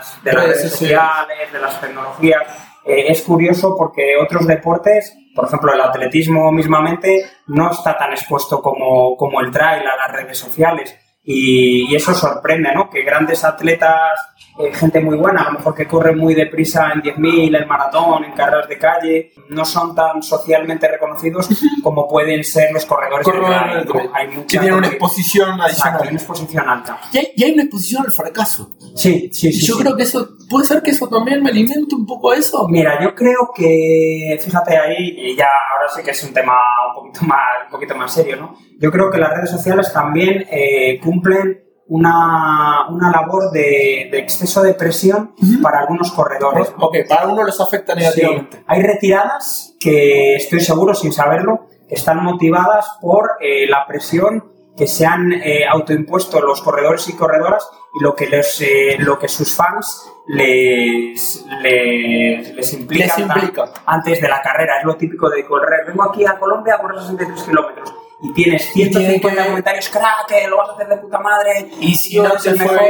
las, 0.04 0.24
de 0.24 0.34
las 0.34 0.46
Redes 0.46 0.72
sociales, 0.72 1.52
de 1.52 1.60
las 1.60 1.82
tecnologías. 1.82 2.42
Eh, 2.86 3.06
es 3.08 3.22
curioso 3.22 3.76
porque 3.78 4.18
otros 4.18 4.46
deportes, 4.46 5.16
por 5.34 5.48
ejemplo 5.48 5.74
el 5.74 5.82
atletismo 5.82 6.52
mismamente, 6.52 7.26
no 7.48 7.72
está 7.72 7.98
tan 7.98 8.12
expuesto 8.12 8.62
como, 8.62 9.16
como 9.16 9.40
el 9.40 9.52
trail 9.52 9.88
a 9.88 9.96
las 9.96 10.12
redes 10.12 10.38
sociales. 10.38 10.96
y, 11.24 11.90
y 11.90 11.96
eso 11.96 12.14
sorprende, 12.14 12.74
¿no? 12.74 12.90
Que 12.90 13.04
grandes 13.04 13.46
atletas, 13.46 14.20
eh, 14.60 14.72
gente 14.74 15.00
muy 15.00 15.18
buena, 15.18 15.42
a 15.42 15.46
lo 15.46 15.58
mejor 15.58 15.74
que 15.74 15.88
corre 15.88 16.16
muy 16.16 16.36
deprisa 16.36 16.92
en 16.94 17.02
10.000, 17.02 17.62
en 17.62 17.68
maratón, 17.68 18.24
en 18.24 18.34
carreras 18.34 18.70
de 18.70 18.78
calle, 18.78 19.32
no 19.50 19.66
son 19.66 19.96
tan 19.96 20.22
socialmente 20.22 20.88
reconocidos 20.88 21.50
como 21.82 22.08
pueden 22.08 22.44
ser 22.44 22.72
los 22.72 22.86
corredores 22.86 23.26
de 23.26 24.10
Hay 24.14 24.30
que 24.30 24.36
mucha 24.36 24.60
tienen 24.60 24.74
una 24.74 24.88
exposición 24.88 25.60
Exacto, 25.62 26.04
hay 26.04 26.10
una 26.10 26.18
exposición 26.18 26.70
alta. 26.70 27.00
Y 27.12 27.18
hay, 27.18 27.32
y 27.36 27.44
hay 27.44 27.52
una 27.54 27.64
exposición 27.64 28.06
al 28.06 28.12
fracaso. 28.12 28.72
Sí, 28.96 29.30
sí, 29.34 29.52
sí. 29.52 29.66
yo 29.66 29.76
sí. 29.76 29.82
creo 29.82 29.96
que 29.96 30.04
eso, 30.04 30.30
puede 30.50 30.66
ser 30.66 30.84
que 30.84 30.92
eso 30.92 31.08
también 31.08 31.42
me 31.42 31.50
alimente 31.50 31.96
un 31.96 32.06
poco 32.06 32.32
eso. 32.32 32.68
Mira, 32.70 33.02
yo 33.02 33.16
creo 33.16 33.50
que, 33.56 34.40
fíjate 34.40 34.78
ahí, 34.78 35.16
y 35.18 35.36
ya 35.36 35.48
ahora 35.76 35.92
sí 35.96 36.04
que 36.04 36.12
es 36.12 36.24
un 36.24 36.34
tema 36.34 36.54
un 36.90 37.04
poquito 37.04 37.26
más, 37.26 37.40
un 37.66 37.72
poquito 37.72 37.96
más 37.96 38.14
serio, 38.14 38.38
¿no? 38.38 38.56
Yo 38.80 38.92
creo 38.92 39.10
que 39.10 39.18
las 39.18 39.32
redes 39.32 39.50
sociales 39.50 39.92
también 39.92 40.46
eh, 40.52 41.00
cumplen 41.02 41.63
una, 41.88 42.88
una 42.90 43.12
labor 43.12 43.52
de, 43.52 44.08
de 44.12 44.20
exceso 44.20 44.64
de 44.64 44.74
presión 44.74 45.34
para 45.62 45.80
algunos 45.80 46.12
corredores. 46.12 46.74
Ok, 46.80 46.98
para 47.08 47.28
uno 47.28 47.44
les 47.44 47.60
afecta 47.60 47.94
negativamente. 47.96 48.58
Sí. 48.58 48.64
Hay 48.68 48.82
retiradas 48.82 49.76
que 49.80 50.36
estoy 50.36 50.62
seguro, 50.62 50.94
sin 50.94 51.12
saberlo, 51.12 51.68
que 51.88 51.96
están 51.96 52.24
motivadas 52.24 52.88
por 53.02 53.32
eh, 53.42 53.68
la 53.68 53.86
presión 53.86 54.52
que 54.76 54.88
se 54.88 55.06
han 55.06 55.32
eh, 55.34 55.66
autoimpuesto 55.70 56.42
los 56.42 56.62
corredores 56.64 57.08
y 57.08 57.14
corredoras 57.16 57.70
y 57.94 58.04
lo 58.04 58.16
que, 58.16 58.26
les, 58.26 58.60
eh, 58.62 58.96
lo 58.98 59.20
que 59.20 59.28
sus 59.28 59.56
fans 59.56 60.10
les, 60.28 61.46
les, 61.62 62.56
les 62.56 62.74
implica, 62.74 63.06
Les 63.06 63.20
implica. 63.20 63.66
antes 63.86 64.20
de 64.20 64.28
la 64.28 64.42
carrera. 64.42 64.80
Es 64.80 64.86
lo 64.86 64.96
típico 64.96 65.30
de 65.30 65.46
correr. 65.46 65.86
Vengo 65.86 66.02
aquí 66.04 66.26
a 66.26 66.40
Colombia 66.40 66.76
a 66.76 66.82
correr 66.82 67.00
63 67.02 67.44
kilómetros. 67.44 67.94
Y 68.24 68.34
tienes 68.34 68.72
tiene 68.72 68.92
150 68.92 69.44
que- 69.44 69.50
comentarios, 69.50 69.90
crack, 69.90 70.26
que 70.28 70.48
lo 70.48 70.58
vas 70.58 70.70
a 70.70 70.74
hacer 70.74 70.88
de 70.88 70.98
puta 70.98 71.20
madre. 71.20 71.70
Y 71.82 71.94
si 71.94 72.20
no 72.20 72.32
te 72.32 72.50
el 72.50 72.56
fue 72.58 72.66
mejor. 72.76 72.82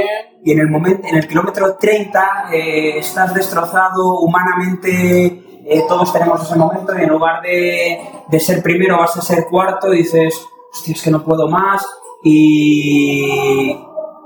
Y 0.46 0.52
en 0.52 0.60
el 0.60 0.70
momento, 0.70 1.08
en 1.08 1.16
el 1.16 1.28
kilómetro 1.28 1.76
30, 1.76 2.46
eh, 2.54 3.00
estás 3.00 3.34
destrozado 3.34 4.20
humanamente. 4.20 5.40
eh, 5.66 5.82
todos 5.88 6.12
tenemos 6.14 6.42
ese 6.44 6.56
momento 6.58 6.92
y 7.00 7.04
en 7.04 7.10
lugar 7.10 7.42
de, 7.42 8.02
de 8.28 8.40
ser 8.40 8.62
primero 8.62 8.98
vas 8.98 9.16
a 9.18 9.22
ser 9.22 9.46
cuarto 9.50 9.94
y 9.94 10.00
dices, 10.00 10.46
hostia, 10.74 10.94
es 10.94 11.02
que 11.02 11.10
no 11.10 11.24
puedo 11.24 11.48
más. 11.48 11.88
Y 12.24 13.76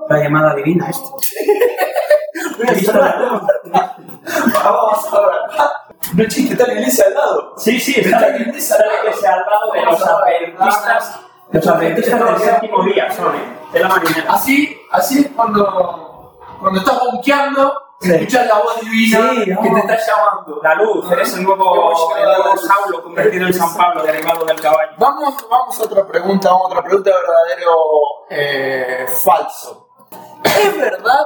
la 0.10 0.18
llamada 0.24 0.56
divina 0.56 0.90
esto. 0.90 1.16
Vamos 4.54 5.06
ahora. 5.12 5.38
No 6.14 6.24
chiste, 6.28 6.54
está 6.54 6.68
la 6.68 6.74
iglesia 6.74 7.06
al 7.08 7.14
lado. 7.14 7.54
Sí, 7.58 7.80
sí, 7.80 7.96
Está 8.00 8.18
está 8.18 8.30
la 8.30 8.38
iglesia 8.38 8.76
está 8.76 8.86
la 8.88 8.98
iglesia 9.04 9.34
al 9.34 9.40
lado 9.42 9.72
de 9.74 9.86
los 9.86 10.06
adventistas. 10.08 11.20
Los 11.52 11.68
adventistas 11.68 12.20
del 12.26 12.38
séptimo 12.40 12.84
día 12.84 13.12
son, 13.12 13.36
¿eh? 13.36 13.58
De 13.74 13.80
la 13.80 13.88
marinera. 13.90 14.34
Así, 14.34 14.78
así 14.92 15.20
es 15.20 15.28
cuando, 15.36 16.38
cuando 16.60 16.80
estás 16.80 17.00
bonqueando, 17.00 17.84
Sí. 18.00 18.12
escuchas 18.12 18.46
la 18.46 18.60
voz 18.60 18.80
divina 18.80 19.32
Sí, 19.32 19.50
no. 19.50 19.60
que 19.64 19.70
te 19.72 19.80
está 19.80 19.98
llamando. 19.98 20.60
La 20.62 20.76
luz, 20.76 21.12
eres 21.12 21.34
el 21.36 21.44
nuevo, 21.44 21.66
Hemos 21.66 22.16
el 22.16 22.24
nuevo. 22.26 22.58
Saulo 22.58 23.04
convertido 23.04 23.48
en 23.48 23.54
San 23.56 23.76
Pablo, 23.76 24.04
derivado 24.04 24.46
del 24.46 24.62
caballo. 24.62 24.92
Vamos, 25.00 25.34
vamos 25.50 25.80
a 25.80 25.84
otra 25.84 26.06
pregunta, 26.08 26.50
vamos 26.50 26.66
a 26.66 26.70
otra 26.70 26.84
pregunta 26.84 27.10
verdadero 27.10 27.74
eh, 28.30 29.06
falso. 29.24 29.90
¿Es 30.44 30.78
verdad 30.78 31.26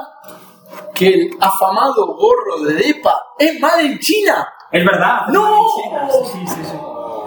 que 0.94 1.08
el 1.12 1.36
afamado 1.40 2.14
gorro 2.16 2.60
de 2.64 2.72
Depa 2.74 3.22
es 3.38 3.60
made 3.60 3.82
en 3.84 3.98
China? 3.98 4.50
Es 4.72 4.84
verdad. 4.84 5.26
¡No! 5.28 5.68
Sí, 6.32 6.46
sí, 6.46 6.64
sí. 6.64 6.76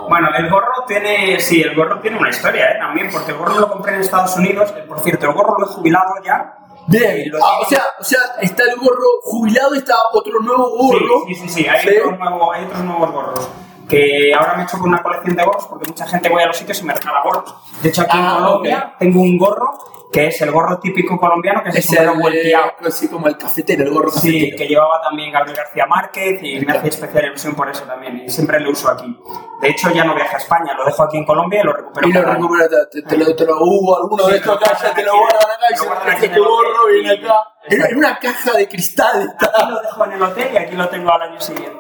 Bueno, 0.10 0.30
el 0.38 0.50
gorro 0.50 0.84
tiene, 0.88 1.40
sí, 1.40 1.62
el 1.62 1.76
gorro 1.76 2.00
tiene 2.00 2.18
una 2.18 2.30
historia, 2.30 2.72
¿eh? 2.72 2.78
También, 2.80 3.10
porque 3.12 3.32
el 3.32 3.38
gorro 3.38 3.60
lo 3.60 3.72
compré 3.72 3.96
en 3.96 4.02
Estados 4.02 4.36
Unidos. 4.38 4.72
Por 4.88 5.00
cierto, 5.00 5.28
el 5.28 5.34
gorro 5.34 5.58
lo 5.60 5.66
he 5.66 5.70
jubilado 5.70 6.14
ya. 6.24 6.58
Bien, 6.88 7.30
Lo 7.32 7.44
ah, 7.44 7.60
o, 7.62 7.66
sea, 7.66 7.82
o 8.00 8.04
sea, 8.04 8.20
está 8.42 8.64
el 8.64 8.76
gorro 8.78 9.06
jubilado 9.24 9.74
y 9.74 9.80
está 9.80 9.96
otro 10.14 10.40
nuevo 10.42 10.70
gorro. 10.78 11.24
Sí, 11.28 11.34
sí, 11.36 11.42
sí, 11.50 11.64
sí, 11.64 11.68
Hay, 11.68 11.80
Sí. 11.82 11.98
Otros 11.98 12.20
nuevos, 12.20 12.56
hay 12.56 12.66
otros 12.66 12.80
nuevos 12.82 13.12
gorros. 13.12 13.50
Que 13.90 14.32
ahora 14.38 14.54
me 14.56 14.62
he 14.62 14.66
hecho 14.66 14.78
con 14.78 14.90
una 14.90 15.02
colección 15.02 15.36
de 15.36 15.44
gorros 15.44 15.66
porque 15.68 15.88
mucha 15.88 16.06
gente 16.08 16.30
voy 16.30 16.44
a 16.44 16.48
los 16.48 16.58
sitios 16.58 16.80
y 16.82 16.86
me 16.86 16.94
regala 16.94 17.22
gorros. 17.24 17.56
De 17.82 17.90
hecho, 17.90 18.02
aquí 18.04 18.12
Ah, 18.20 18.36
en 18.38 18.44
Colombia 18.44 18.94
tengo 19.00 19.22
un 19.22 19.38
gorro 19.38 19.72
que 20.16 20.28
es 20.28 20.42
el 20.42 20.52
gorro 20.52 20.80
típico 20.80 21.18
colombiano, 21.20 21.62
que 21.62 21.70
es, 21.70 21.76
Es 21.76 21.92
el 22.00 22.10
volteado. 22.12 22.72
así 22.88 23.10
como 23.10 23.28
el 23.28 23.38
cafetero, 23.38 23.84
el 23.84 23.90
gorro 23.92 24.10
Sí, 24.12 24.32
cafetero. 24.32 24.58
que 24.58 24.68
llevaba 24.68 25.02
también 25.02 25.32
Gabriel 25.34 25.58
García 25.58 25.86
Márquez 25.88 26.40
y 26.42 26.60
me 26.66 26.72
hace 26.72 26.88
especial 26.88 27.26
ilusión 27.26 27.54
por 27.54 27.70
eso 27.70 27.84
también. 27.84 28.24
Y 28.26 28.30
siempre 28.30 28.60
lo 28.62 28.72
uso 28.72 28.90
aquí. 28.90 29.14
De 29.62 29.70
hecho, 29.70 29.90
ya 29.92 30.06
no 30.06 30.16
viaje 30.16 30.36
a 30.36 30.40
España, 30.40 30.74
lo 30.74 30.86
dejo 30.86 31.04
aquí 31.04 31.18
en 31.18 31.26
Colombia 31.26 31.60
y 31.62 31.64
lo 31.66 31.74
recupero. 31.74 32.08
Y 32.08 32.14
lo 32.14 32.22
recupera, 32.22 32.68
te, 32.92 33.02
te 33.02 33.18
lo, 33.18 33.36
te 33.36 33.46
lo 33.46 33.58
hubo 33.60 33.98
alguno 33.98 34.24
Sí, 34.26 34.32
de 34.32 34.38
estos 34.38 34.58
guardan 34.60 34.96
te 34.96 35.04
lo 35.04 35.12
aquí, 35.12 35.20
guardan 35.20 35.52
acá 35.52 35.66
y 35.72 35.76
se 35.78 35.86
traje 35.86 36.26
aquí 36.28 36.36
el 36.36 36.40
gorro, 36.44 36.88
viene 36.92 37.12
acá. 37.12 37.36
En, 37.68 37.98
una 37.98 38.20
caja 38.20 38.52
de 38.54 38.68
cristal 38.70 39.34
Aquí 39.38 39.46
está. 39.46 39.70
lo 39.70 39.82
dejo 39.82 40.06
en 40.06 40.12
el 40.14 40.22
hotel 40.22 40.50
y 40.54 40.58
aquí 40.58 40.76
lo 40.76 40.88
tengo 40.88 41.12
al 41.12 41.22
año 41.24 41.42
siguiente. 41.42 41.80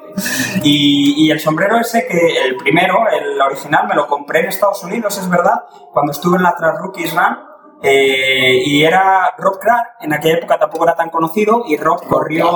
Y, 0.64 1.26
y 1.28 1.32
el 1.32 1.40
sombrero 1.40 1.78
ese, 1.80 2.08
que 2.08 2.44
el 2.46 2.58
primero, 2.58 2.98
el 3.10 3.40
original, 3.40 3.88
me 3.88 3.96
lo 3.96 4.08
compré 4.08 4.40
en 4.42 4.48
Estados 4.48 4.84
Unidos, 4.84 5.18
es 5.18 5.30
verdad, 5.30 5.64
cuando 5.94 6.12
estuve 6.12 6.38
en 6.38 6.44
la 6.44 6.56
Trans 6.56 6.80
Rookies 6.82 7.14
Run. 7.14 7.55
Eh, 7.82 8.61
y 8.65 8.84
era 8.84 9.34
Rob 9.38 9.59
Clark, 9.59 9.95
en 10.01 10.13
aquella 10.13 10.38
época 10.38 10.59
tampoco 10.59 10.86
era 10.86 10.95
tan 10.95 11.09
conocido, 11.09 11.63
y 11.67 11.78
Rob 11.78 12.07
corrió 12.07 12.49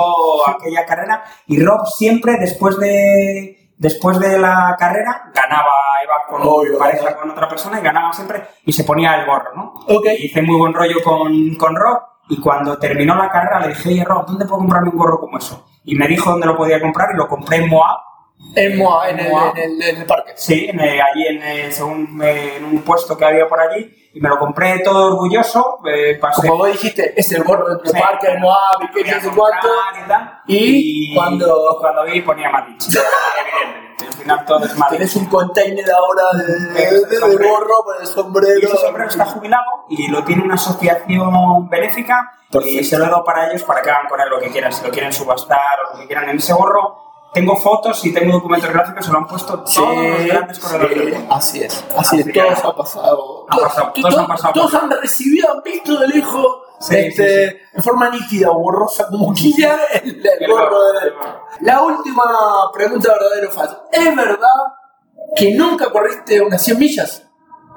aquella 0.47 0.85
carrera. 0.85 1.23
Y 1.47 1.63
Rob 1.63 1.85
siempre, 1.87 2.37
después 2.39 2.77
de, 2.79 3.71
después 3.77 4.19
de 4.19 4.39
la 4.39 4.75
carrera, 4.77 5.31
ganaba, 5.33 5.71
iba 6.03 6.15
con 6.29 6.41
Obvio, 6.47 6.77
pareja 6.77 7.15
con 7.15 7.29
otra 7.31 7.47
persona 7.47 7.79
y 7.79 7.83
ganaba 7.83 8.13
siempre, 8.13 8.43
y 8.65 8.71
se 8.71 8.83
ponía 8.83 9.15
el 9.15 9.25
gorro, 9.25 9.55
¿no? 9.55 9.73
Ok. 9.87 10.05
Y 10.17 10.25
hice 10.25 10.41
muy 10.41 10.57
buen 10.57 10.73
rollo 10.73 11.03
con, 11.03 11.55
con 11.55 11.75
Rob 11.75 12.09
y 12.29 12.39
cuando 12.39 12.77
terminó 12.77 13.15
la 13.15 13.29
carrera 13.29 13.59
le 13.59 13.69
dije, 13.69 13.89
oye 13.89 14.05
Rob, 14.05 14.25
¿dónde 14.27 14.45
puedo 14.45 14.59
comprarme 14.59 14.89
un 14.89 14.97
gorro 14.97 15.19
como 15.19 15.37
eso? 15.37 15.67
Y 15.83 15.95
me 15.95 16.07
dijo 16.07 16.29
dónde 16.29 16.45
lo 16.45 16.55
podía 16.55 16.79
comprar 16.79 17.09
y 17.13 17.17
lo 17.17 17.27
compré 17.27 17.57
en 17.57 17.69
Moab. 17.69 17.97
En 18.55 18.77
Moa, 18.77 19.09
en 19.09 19.19
en 19.19 19.27
el, 19.57 19.81
en 19.81 19.97
el 19.97 20.05
parque. 20.05 20.31
Sí, 20.35 20.67
en, 20.69 20.79
allí 20.79 21.25
en, 21.27 21.73
según, 21.73 22.21
eh, 22.23 22.57
en 22.57 22.65
un 22.65 22.81
puesto 22.83 23.17
que 23.17 23.25
había 23.25 23.47
por 23.47 23.59
allí 23.59 23.91
y 24.13 24.19
me 24.21 24.29
lo 24.29 24.39
compré 24.39 24.79
todo 24.79 25.07
orgulloso. 25.13 25.79
eh, 25.85 26.17
pasé- 26.19 26.41
Como 26.47 26.57
vos 26.57 26.71
dijiste, 26.71 27.13
es 27.19 27.31
el 27.31 27.43
gorro 27.43 27.75
del 27.77 27.91
Sí. 27.91 27.99
parque 27.99 28.27
de 28.27 28.37
Moab 28.39 28.81
y 28.95 29.09
no 29.09 29.21
sé 29.21 29.29
cuánto. 29.35 29.67
y. 30.47 31.11
Y 31.11 31.15
cuando- 31.15 31.77
cuando 31.79 32.03
vi 32.05 32.21
ponía 32.21 32.49
Matic. 32.49 32.77
Evidentemente. 32.89 34.05
Al 34.07 34.13
final 34.13 34.45
todo 34.45 34.65
es 34.65 34.75
Matic. 34.77 34.97
Tenés 34.97 35.15
un 35.15 35.25
container 35.25 35.85
ahora 35.91 36.23
de, 36.33 36.45
de, 36.73 37.05
de 37.05 37.15
sombrero. 37.17 37.49
gorro 37.49 37.85
para 37.85 37.99
el 38.01 38.07
sombrero. 38.07 38.59
Y 38.61 38.65
ese 38.65 38.77
sombrero 38.77 39.09
está 39.09 39.25
jubilado 39.25 39.65
y 39.89 40.07
lo 40.07 40.23
tiene 40.23 40.43
una 40.43 40.55
asociación 40.55 41.69
benéfica 41.69 42.31
y 42.65 42.83
se 42.83 42.97
lo 42.97 43.05
he 43.05 43.09
dado 43.09 43.23
para 43.23 43.49
ellos 43.49 43.63
para 43.63 43.81
que 43.81 43.91
hagan 43.91 44.07
con 44.07 44.19
él 44.21 44.29
lo 44.29 44.39
que 44.39 44.49
quieran, 44.49 44.71
si 44.73 44.83
lo 44.85 44.91
quieren 44.91 45.13
subastar 45.13 45.59
o 45.89 45.93
lo 45.93 45.99
que 45.99 46.07
quieran. 46.07 46.29
En 46.29 46.37
ese 46.37 46.53
gorro 46.53 47.08
tengo 47.33 47.55
fotos 47.55 48.03
y 48.05 48.13
tengo 48.13 48.33
documentos 48.33 48.69
gráficos, 48.71 49.05
se 49.05 49.11
lo 49.11 49.19
han 49.19 49.27
puesto 49.27 49.59
todos 49.63 49.95
los 49.95 50.25
grandes 50.25 50.59
corredores 50.59 50.97
del 50.97 51.07
sí, 51.09 51.13
mundo. 51.19 51.33
así 51.35 51.63
es, 51.63 51.85
así 51.89 51.97
Así 51.97 52.19
es, 52.21 52.25
que 52.25 52.33
todos 52.41 52.63
no. 52.63 52.69
ha 52.69 52.75
pasado. 52.75 53.45
Ha 53.49 53.57
pasado, 53.57 53.91
todos 53.93 54.17
han 54.17 54.27
pasado 54.27 54.53
Todos 54.53 54.73
han 54.75 54.89
recibido, 54.91 55.51
han 55.53 55.61
visto 55.63 55.99
de 55.99 56.07
lejos, 56.07 56.45
Sí, 56.81 56.95
este, 56.95 57.61
en 57.73 57.83
forma 57.83 58.09
nítida 58.09 58.49
o 58.51 58.59
borrosa, 58.59 59.07
como 59.09 59.33
quieran, 59.33 59.77
el, 60.01 60.25
el 60.39 60.49
gorro 60.51 60.81
de. 60.93 61.11
La 61.59 61.81
última 61.81 62.23
pregunta, 62.73 63.11
verdadero 63.11 63.49
o 63.49 63.51
falso. 63.51 63.83
¿Es 63.91 64.15
verdad 64.15 64.47
que 65.35 65.55
nunca 65.55 65.91
corriste 65.91 66.39
unas 66.39 66.63
100 66.63 66.79
millas? 66.79 67.25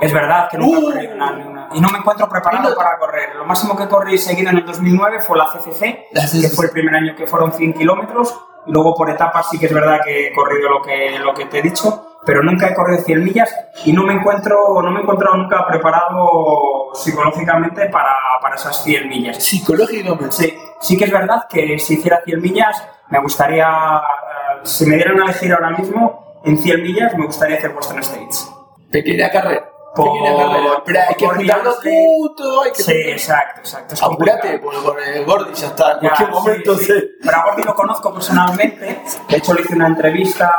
Es 0.01 0.13
verdad 0.13 0.49
que 0.49 0.57
nunca 0.57 0.79
Uh. 0.79 0.83
corrí 0.85 1.07
una, 1.09 1.33
una- 1.33 1.69
Y 1.75 1.81
no 1.81 1.89
me 1.89 1.99
encuentro 1.99 2.29
preparado 2.29 2.71
no- 2.71 2.77
para 2.77 2.97
correr. 2.99 3.35
Lo 3.35 3.45
máximo 3.45 3.77
que 3.77 3.89
corrí 3.89 4.17
seguido 4.19 4.51
en 4.51 4.59
el 4.59 4.65
2009 4.67 5.21
fue 5.21 5.37
la 5.37 5.49
CCC, 5.51 6.07
La 6.13 6.23
que 6.23 6.29
CCC. 6.29 6.55
fue 6.55 6.67
el 6.67 6.71
primer 6.71 6.95
año 6.95 7.17
que 7.17 7.27
fueron 7.27 7.53
100 7.53 7.75
kilómetros. 7.75 8.33
Luego 8.67 8.95
por 8.95 9.11
etapas 9.11 9.49
sí 9.51 9.59
que 9.59 9.67
es 9.67 9.75
verdad 9.75 10.01
que 10.05 10.29
he 10.29 10.33
corrido 10.33 10.69
lo 10.69 10.83
que, 10.83 11.19
lo 11.19 11.35
que 11.35 11.47
te 11.47 11.59
he 11.59 11.63
dicho, 11.63 12.13
pero 12.25 12.43
nunca 12.43 12.69
he 12.69 12.75
corrido 12.75 13.03
100 13.03 13.25
millas 13.25 13.55
y 13.85 13.93
no 13.93 14.05
me 14.05 14.15
encuentro, 14.15 14.81
no 14.81 14.91
me 14.91 15.01
he 15.01 15.03
encontrado 15.03 15.37
nunca 15.37 15.67
preparado 15.67 16.91
psicológicamente 16.95 17.87
para, 17.87 18.15
para 18.41 18.55
esas 18.55 18.83
100 18.85 19.09
millas. 19.09 19.43
Psicológicamente. 19.43 20.33
Sí, 20.33 20.59
sí 20.81 20.97
que 20.97 21.05
es 21.05 21.13
verdad 21.13 21.47
que 21.49 21.79
si 21.79 21.95
hiciera 21.95 22.23
100 22.25 22.41
millas, 22.41 22.83
me 23.11 23.21
gustaría, 23.21 23.67
eh, 23.67 24.61
si 24.63 24.87
me 24.87 24.97
dieran 24.97 25.21
a 25.21 25.25
elegir 25.25 25.53
ahora 25.53 25.71
mismo, 25.71 26.41
en 26.45 26.59
100 26.59 26.83
millas 26.83 27.19
me 27.19 27.27
gustaría 27.27 27.57
hacer 27.57 27.71
Boston 27.71 27.99
States. 28.01 28.49
Pequeña 28.91 29.31
carrera. 29.31 29.72
Por-. 29.95 30.83
Pero 30.85 31.01
hay 31.09 31.15
que 31.15 31.27
por 31.27 31.37
juntar 31.37 31.65
los 31.65 31.83
Beyoncé. 31.83 32.07
puntos, 32.07 32.65
hay 32.65 32.73
que 32.73 32.83
Sí, 32.83 32.93
exacto, 32.93 33.61
exacto. 33.61 33.95
Apurate, 34.05 34.59
porque 34.59 35.25
Gordy 35.25 35.55
ya 35.55 35.67
está. 35.67 35.93
En 35.93 35.99
cualquier 36.01 36.29
sí, 36.29 36.35
momento 36.35 36.77
sí. 36.77 36.85
se. 36.85 36.95
Pero 37.23 37.37
a 37.37 37.45
Gordy 37.45 37.63
lo 37.63 37.75
conozco 37.75 38.13
personalmente. 38.13 39.03
De 39.29 39.37
hecho, 39.37 39.55
le 39.55 39.61
hice 39.63 39.75
una 39.75 39.89
entrevista, 39.89 40.51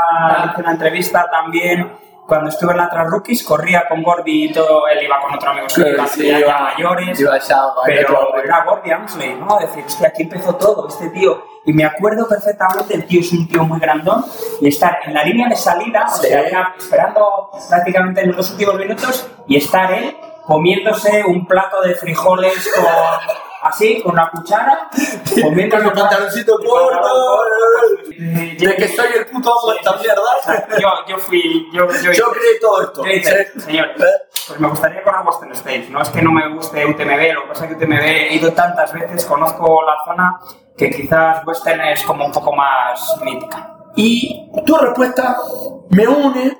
le 0.45 0.51
hice 0.51 0.61
una 0.61 0.71
entrevista 0.71 1.29
también 1.31 2.02
cuando 2.27 2.49
estuve 2.49 2.71
en 2.71 2.77
la 2.77 2.89
Trans 2.89 3.09
Rookies. 3.09 3.43
Corría 3.43 3.87
con 3.87 4.01
Gordy 4.03 4.45
y 4.45 4.53
todo. 4.53 4.87
Él 4.87 5.03
iba 5.03 5.19
con 5.19 5.33
otro 5.33 5.49
amigo 5.49 5.69
suyo, 5.69 5.93
Claro, 5.93 6.09
sí, 6.09 6.27
ya, 6.27 6.59
mayores. 6.59 7.19
iba 7.19 7.37
pero 7.85 8.37
era 8.43 8.63
Gordy 8.63 8.91
Ansley, 8.91 9.35
¿no? 9.35 9.57
Decir, 9.59 9.83
hostia, 9.85 10.07
aquí 10.09 10.23
empezó 10.23 10.55
todo, 10.55 10.87
este 10.87 11.09
tío. 11.09 11.43
Y 11.65 11.73
me 11.73 11.85
acuerdo 11.85 12.27
perfectamente, 12.27 12.93
el 12.93 13.05
tío 13.05 13.21
es 13.21 13.31
un 13.31 13.47
tío 13.47 13.63
muy 13.63 13.79
grandón. 13.79 14.25
Y 14.61 14.67
estar 14.67 14.99
en 15.05 15.13
la 15.13 15.23
línea 15.23 15.47
de 15.47 15.55
salida, 15.55 16.05
o 16.07 16.17
sea, 16.17 16.49
ya 16.49 16.73
esperando 16.77 17.49
prácticamente 17.69 18.21
en 18.21 18.27
los 18.29 18.37
dos 18.37 18.51
últimos 18.51 18.75
minutos, 18.75 19.27
y 19.47 19.57
estar 19.57 19.91
él 19.93 20.17
comiéndose 20.45 21.23
un 21.25 21.47
plato 21.47 21.81
de 21.81 21.95
frijoles 21.95 22.69
con 22.75 22.85
así, 23.63 24.01
con 24.01 24.13
una 24.13 24.29
cuchara, 24.29 24.89
comiendo 25.41 25.75
Con 25.77 25.85
los 25.85 25.93
pantaloncitos 25.93 26.59
cortos, 26.65 27.41
Eh, 28.11 28.55
De 28.59 28.75
que 28.75 28.87
soy 28.87 29.07
el 29.17 29.25
puto 29.27 29.51
amo 29.51 29.71
de 29.71 29.77
esta 29.77 29.93
mierda. 29.97 30.77
Yo, 30.79 30.89
yo 31.07 31.17
fui, 31.17 31.69
yo, 31.73 31.87
yo, 32.01 32.11
Yo 32.11 32.31
creé 32.31 32.59
todo 32.61 32.81
esto. 32.81 33.03
señor, 33.61 33.87
pues 33.95 34.59
me 34.59 34.67
gustaría 34.67 35.03
correr 35.03 35.21
Western 35.25 35.51
States. 35.53 35.89
No 35.89 36.01
es 36.01 36.09
que 36.09 36.21
no 36.21 36.31
me 36.31 36.47
guste 36.53 36.85
UTMB, 36.85 37.33
lo 37.33 37.41
que 37.43 37.47
pasa 37.49 37.65
es 37.65 37.75
que 37.75 37.85
UTMB 37.85 37.99
he 38.01 38.35
ido 38.35 38.51
tantas 38.53 38.93
veces, 38.93 39.25
conozco 39.25 39.81
la 39.83 39.95
zona 40.05 40.39
que 40.77 40.89
quizás 40.89 41.45
Western 41.45 41.81
es 41.81 42.03
como 42.03 42.25
un 42.25 42.31
poco 42.31 42.53
más 42.53 43.17
mítica. 43.21 43.75
Y 43.95 44.49
tu 44.65 44.75
respuesta 44.75 45.37
me 45.89 46.07
une 46.07 46.57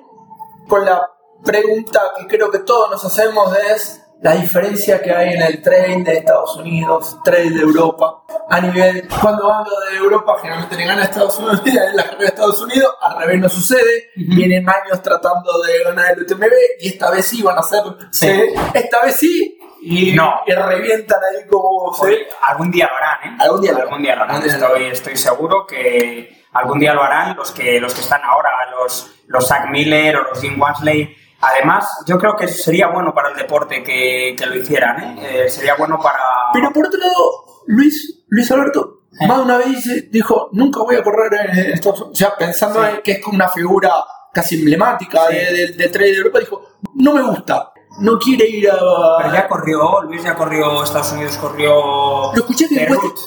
con 0.68 0.86
la 0.86 1.02
pregunta 1.44 2.02
que 2.18 2.28
creo 2.28 2.50
que 2.52 2.60
todos 2.60 2.92
nos 2.92 3.04
hacemos 3.04 3.56
es 3.58 4.03
la 4.24 4.36
diferencia 4.36 5.02
que 5.02 5.12
hay 5.12 5.34
en 5.34 5.42
el 5.42 5.62
trail 5.62 6.02
de 6.02 6.14
Estados 6.14 6.56
Unidos, 6.56 7.18
trail 7.26 7.54
de 7.54 7.62
Europa. 7.62 8.24
A 8.50 8.62
nivel, 8.62 9.06
cuando 9.22 9.54
hablo 9.54 9.74
de 9.92 9.98
Europa, 9.98 10.38
generalmente 10.42 10.78
le 10.78 10.86
gana 10.86 11.02
a 11.02 11.06
Estados 11.06 11.38
Unidos 11.40 11.62
en 11.66 11.96
la 11.98 12.04
carrera 12.04 12.20
de 12.20 12.26
Estados 12.28 12.62
Unidos, 12.62 12.96
al 13.02 13.20
revés 13.20 13.40
no 13.42 13.50
sucede, 13.50 14.12
vienen 14.16 14.66
años 14.70 15.02
tratando 15.02 15.62
de 15.64 15.84
ganar 15.84 16.14
el 16.14 16.24
UTMB 16.24 16.54
y 16.80 16.88
esta 16.88 17.12
vez 17.12 17.26
sí 17.26 17.42
van 17.44 17.58
a 17.58 17.60
hacer, 17.60 17.82
Sí. 18.12 18.32
esta 18.74 19.02
vez 19.04 19.18
sí, 19.18 19.60
y, 19.82 20.14
No. 20.14 20.36
y 20.48 20.54
revientan 20.54 21.20
ahí 21.22 21.46
como... 21.46 21.92
Oye, 22.00 22.26
algún 22.48 22.72
día 22.72 22.88
lo 22.90 22.96
harán, 22.96 23.34
¿eh? 23.34 23.38
Algún 23.42 23.60
día 23.62 23.72
lo 23.74 23.78
harán. 23.80 23.88
algún 23.90 24.04
día 24.04 24.16
lo 24.16 24.24
harán. 24.24 24.36
Algún 24.38 24.50
día 24.50 24.58
lo 24.58 24.66
Estoy, 24.68 24.84
estoy 24.86 25.18
seguro 25.18 25.68
que 25.68 26.46
algún 26.54 26.80
día 26.80 26.94
lo 26.94 27.04
harán 27.04 27.36
los 27.36 27.52
que, 27.52 27.82
los 27.82 27.94
que 27.94 28.00
están 28.00 28.22
ahora, 28.24 28.50
los, 28.72 29.12
los 29.28 29.46
Zach 29.46 29.70
Miller 29.70 30.16
o 30.16 30.24
los 30.30 30.40
Jim 30.40 30.58
Wansley. 30.62 31.14
Además, 31.44 32.04
yo 32.08 32.18
creo 32.18 32.36
que 32.36 32.48
sería 32.48 32.88
bueno 32.88 33.14
para 33.14 33.30
el 33.30 33.36
deporte 33.38 33.84
que, 33.84 34.36
que 34.38 34.46
lo 34.46 34.56
hicieran, 34.56 35.18
¿eh? 35.20 35.44
Eh, 35.46 35.50
Sería 35.50 35.76
bueno 35.76 36.00
para... 36.02 36.20
Pero 36.54 36.72
por 36.72 36.88
otro 36.88 37.00
lado, 37.00 37.62
Luis, 37.68 38.24
Luis 38.30 38.50
Alberto, 38.52 39.02
Eh. 39.20 39.28
más 39.28 39.38
de 39.38 39.44
una 39.44 39.58
vez 39.58 40.10
dijo, 40.12 40.50
nunca 40.54 40.82
voy 40.82 40.96
a 40.96 41.04
correr 41.04 41.34
en 41.50 41.74
Estados 41.74 42.00
Unidos. 42.02 42.14
O 42.14 42.16
sea, 42.16 42.36
pensando 42.38 42.84
Sí. 42.84 42.90
en 42.96 43.02
que 43.04 43.12
es 43.14 43.24
como 43.24 43.36
una 43.36 43.50
figura 43.50 43.92
casi 44.34 44.58
emblemática 44.60 45.20
Sí. 45.30 45.36
de- 45.36 45.52
del 45.54 45.78
del 45.78 45.92
trail 45.92 46.12
de 46.14 46.18
Europa, 46.18 46.40
dijo, 46.40 46.62
no 46.96 47.14
me 47.14 47.22
gusta, 47.22 47.72
no 48.00 48.18
quiere 48.18 48.48
ir 48.48 48.70
a... 48.72 48.78
Pero 49.20 49.34
ya 49.34 49.48
corrió, 49.48 50.02
Luis 50.04 50.24
ya 50.24 50.34
corrió, 50.36 50.84
Estados 50.84 51.12
Unidos 51.12 51.38
corrió... 51.38 51.74
Lo 52.34 52.40
escuché 52.42 52.68
que 52.68 52.76
de 52.76 52.86
de. 52.88 52.88
Root. 52.96 53.20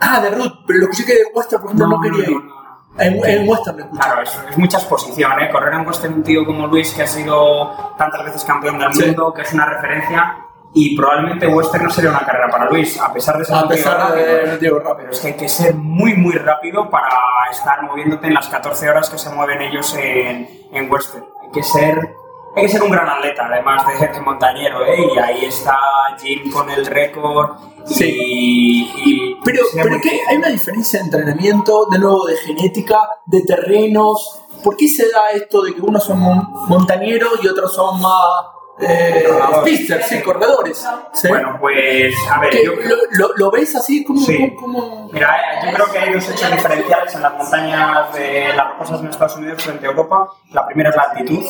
Ah, 0.00 0.20
de 0.20 0.30
Root, 0.30 0.52
pero 0.66 0.78
lo 0.78 0.84
escuché 0.86 1.04
que 1.04 1.14
de 1.14 1.24
Western, 1.34 1.62
por 1.62 1.70
ejemplo, 1.72 1.86
no, 1.88 2.00
quería 2.00 2.24
ir. 2.30 2.36
no, 2.36 2.40
no. 2.40 2.53
En, 2.98 3.24
en 3.24 3.48
Western. 3.48 3.88
Claro, 3.90 4.22
es, 4.22 4.38
es 4.50 4.58
mucha 4.58 4.78
exposición, 4.78 5.32
¿eh? 5.40 5.50
Correr 5.50 5.74
en 5.74 5.86
Western 5.86 6.14
un 6.14 6.22
tío 6.22 6.44
como 6.44 6.66
Luis, 6.66 6.92
que 6.94 7.02
ha 7.02 7.06
sido 7.06 7.72
tantas 7.98 8.24
veces 8.24 8.44
campeón 8.44 8.78
del 8.78 8.94
Sí. 8.94 9.06
mundo, 9.06 9.32
que 9.34 9.42
es 9.42 9.52
una 9.52 9.66
referencia, 9.66 10.36
y 10.72 10.96
probablemente 10.96 11.46
Western 11.46 11.84
no 11.84 11.90
sería 11.90 12.10
una 12.10 12.20
carrera 12.24 12.48
para 12.50 12.66
Luis, 12.70 13.00
a 13.00 13.12
pesar 13.12 13.38
de 13.38 13.44
ser 13.44 13.54
A 13.56 13.62
un 13.62 13.68
tío 13.68 13.76
pesar 13.76 13.98
rápido, 13.98 14.26
de 14.26 14.58
digo 14.58 14.78
rápido. 14.78 14.96
Pero 14.96 15.10
es 15.10 15.20
que 15.20 15.26
hay 15.28 15.34
que 15.36 15.48
ser 15.48 15.74
muy, 15.74 16.14
muy 16.14 16.34
rápido 16.34 16.88
para 16.90 17.08
estar 17.50 17.82
moviéndote 17.82 18.26
en 18.28 18.34
las 18.34 18.48
14 18.48 18.88
horas 18.90 19.10
que 19.10 19.18
se 19.18 19.30
mueven 19.30 19.60
ellos 19.62 19.94
en, 19.96 20.48
en 20.72 20.90
Western. 20.90 21.24
Hay 21.42 21.50
que 21.50 21.62
ser... 21.62 22.14
Hay 22.56 22.62
que 22.62 22.68
ser 22.68 22.82
un 22.82 22.90
gran 22.90 23.08
atleta, 23.08 23.46
además 23.46 23.84
de, 23.98 24.06
de 24.08 24.20
montañero, 24.20 24.84
¿eh? 24.86 25.06
Y 25.14 25.18
ahí 25.18 25.44
está 25.46 25.76
Jim 26.20 26.50
con 26.52 26.70
el 26.70 26.86
récord. 26.86 27.50
Sí. 27.86 28.04
Y, 28.16 28.82
y- 29.04 29.36
Pero, 29.44 29.62
pero 29.74 30.00
¿qué? 30.00 30.20
hay 30.28 30.36
una 30.36 30.48
diferencia 30.48 31.00
de 31.00 31.04
entrenamiento, 31.06 31.86
de 31.90 31.98
nuevo, 31.98 32.24
de 32.26 32.36
genética, 32.36 32.98
de 33.26 33.42
terrenos. 33.42 34.40
¿Por 34.62 34.76
qué 34.76 34.88
se 34.88 35.10
da 35.10 35.30
esto 35.34 35.62
de 35.62 35.74
que 35.74 35.80
unos 35.82 36.04
son 36.04 36.20
mon- 36.20 36.48
montañeros 36.68 37.32
y 37.42 37.48
otros 37.48 37.74
son 37.74 38.00
más 38.00 38.46
eh, 38.80 39.24
pisters, 39.64 40.06
sí, 40.08 40.20
corredores? 40.22 40.86
¿sí? 41.12 41.28
Bueno, 41.28 41.56
pues, 41.60 42.14
a 42.30 42.40
ver, 42.40 42.50
¿Qué- 42.50 42.64
yo 42.64 42.72
lo, 42.74 42.96
lo- 43.28 43.34
lo 43.36 43.50
ves 43.50 43.74
así? 43.76 44.04
como 44.04 44.20
Sí. 44.20 44.54
como 44.58 45.08
Mira, 45.12 45.36
eh, 45.36 45.66
yo 45.66 45.72
creo 45.74 45.92
que 45.92 45.98
hay 45.98 46.12
dos 46.12 46.28
hechos 46.28 46.50
diferenciales 46.50 47.14
en 47.14 47.22
las 47.22 47.34
montañas 47.34 48.12
de 48.14 48.52
las 48.56 48.68
rocosas 48.70 49.00
en 49.00 49.06
Estados 49.08 49.36
Unidos 49.36 49.62
frente 49.62 49.86
a 49.86 49.90
Europa. 49.90 50.28
La 50.50 50.66
primera 50.66 50.90
es 50.90 50.96
la 50.96 51.02
altitud. 51.02 51.44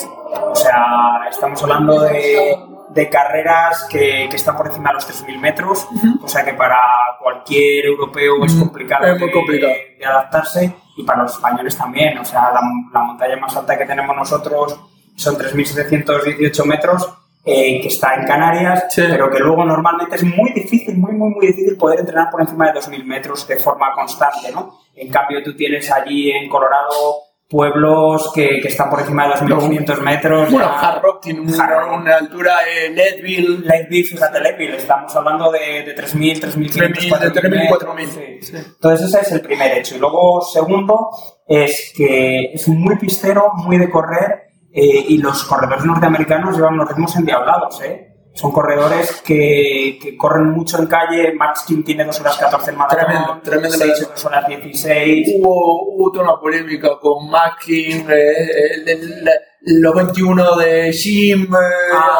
O 0.51 0.55
sea, 0.55 1.21
estamos 1.31 1.63
hablando 1.63 2.01
de, 2.03 2.57
de 2.91 3.09
carreras 3.09 3.85
que, 3.91 4.27
que 4.29 4.37
están 4.37 4.57
por 4.57 4.67
encima 4.67 4.91
de 4.91 4.95
los 4.95 5.07
3.000 5.09 5.39
metros. 5.39 5.89
O 6.23 6.29
sea 6.29 6.45
que 6.45 6.53
para 6.53 6.79
cualquier 7.23 7.87
europeo 7.87 8.45
es 8.45 8.55
complicado, 8.55 9.07
es 9.07 9.19
muy 9.19 9.29
de- 9.29 9.33
complicado. 9.33 9.73
de 9.99 10.05
adaptarse. 10.05 10.75
Y 10.97 11.03
para 11.05 11.23
los 11.23 11.33
españoles 11.33 11.77
también. 11.77 12.19
O 12.19 12.25
sea, 12.25 12.53
la, 12.53 12.61
la 12.93 13.01
montaña 13.01 13.37
más 13.39 13.57
alta 13.57 13.79
que 13.79 13.87
tenemos 13.87 14.15
nosotros 14.15 14.79
son 15.17 15.37
3.718 15.37 16.65
metros. 16.65 17.09
eh, 17.47 17.79
que 17.83 17.89
está 17.89 18.15
en 18.15 18.27
Canarias, 18.27 18.87
Sí. 18.89 19.03
pero 19.07 19.31
que 19.31 19.39
luego 19.39 19.67
normalmente 19.67 20.17
es 20.17 20.23
muy 20.25 20.51
difícil, 20.55 20.97
muy, 20.97 21.13
muy, 21.13 21.29
muy 21.29 21.47
difícil 21.49 21.77
poder 21.77 22.01
entrenar 22.01 22.31
por 22.31 22.41
encima 22.41 22.69
de 22.69 22.73
2.000 22.73 23.05
metros 23.05 23.47
de 23.47 23.57
forma 23.59 23.93
constante, 23.95 24.51
¿no? 24.51 24.79
En 24.97 25.11
cambio, 25.11 25.43
tú 25.43 25.55
tienes 25.55 25.91
allí 25.93 26.31
en 26.31 26.49
Colorado 26.49 27.19
pueblos 27.51 28.33
que, 28.35 28.61
que 28.63 28.69
están 28.69 28.89
por 28.89 29.01
encima 29.01 29.29
de 29.29 29.35
2.500 29.35 30.01
metros. 30.01 30.51
Bueno, 30.51 30.67
ya- 30.69 30.81
Hard 30.89 31.03
Rock 31.03 31.21
tiene 31.23 31.41
Hard 31.61 31.71
Rock. 31.91 32.01
una 32.01 32.17
altura 32.17 32.55
en 32.83 32.95
Leadville. 32.95 33.59
Leadville, 33.59 34.05
fíjate, 34.09 34.41
Leadville, 34.41 34.77
estamos 34.79 35.15
hablando 35.15 35.53
de, 35.53 35.83
de 35.85 35.95
3.000, 35.95 36.41
3.500, 36.41 36.73
3.000, 36.73 37.19
de 37.21 37.31
3.000, 37.31 37.69
4.000. 37.69 38.07
Sí. 38.09 38.39
Sí. 38.41 38.57
Entonces 38.57 39.09
ese 39.09 39.21
es 39.21 39.33
el 39.33 39.41
primer 39.43 39.77
hecho. 39.77 39.97
Y 39.97 39.99
luego, 39.99 40.41
segundo, 40.41 41.11
es 41.47 41.93
que 41.95 42.53
es 42.55 42.67
muy 42.69 42.97
pistero, 42.97 43.53
muy 43.57 43.77
de 43.77 43.91
correr, 43.91 44.45
eh, 44.75 45.05
y 45.09 45.19
los 45.19 45.45
corredores 45.45 45.85
norteamericanos 45.85 46.57
llevan 46.57 46.77
los 46.77 46.89
ritmos 46.89 47.15
endiablados, 47.17 47.81
¿eh? 47.83 48.11
Son 48.35 48.51
corredores 48.51 49.23
que, 49.25 49.97
que 50.03 50.17
corren 50.17 50.51
mucho 50.51 50.79
en 50.81 50.87
calle. 50.89 51.33
Max 51.35 51.63
King 51.69 51.85
tiene 51.85 52.05
2 52.05 52.21
horas 52.21 52.37
14 52.37 52.71
en 52.73 52.77
maratón. 52.77 52.99
Tremendo, 53.07 53.41
tremendo 53.45 53.71
Sage 53.71 53.87
maratón. 53.91 54.11
2 54.15 54.25
horas 54.25 54.47
16. 54.49 55.29
Hubo, 55.39 55.95
hubo 55.95 56.11
toda 56.11 56.25
una 56.25 56.41
polémica 56.41 56.89
con 57.01 57.31
Mackin, 57.31 58.11
eh, 58.11 58.33
el- 58.75 58.89
el- 58.89 59.31
los 59.81 59.95
21 59.95 60.57
de 60.57 60.93
Jim, 60.93 61.45
eh, 61.45 61.95
Ah. 61.95 62.19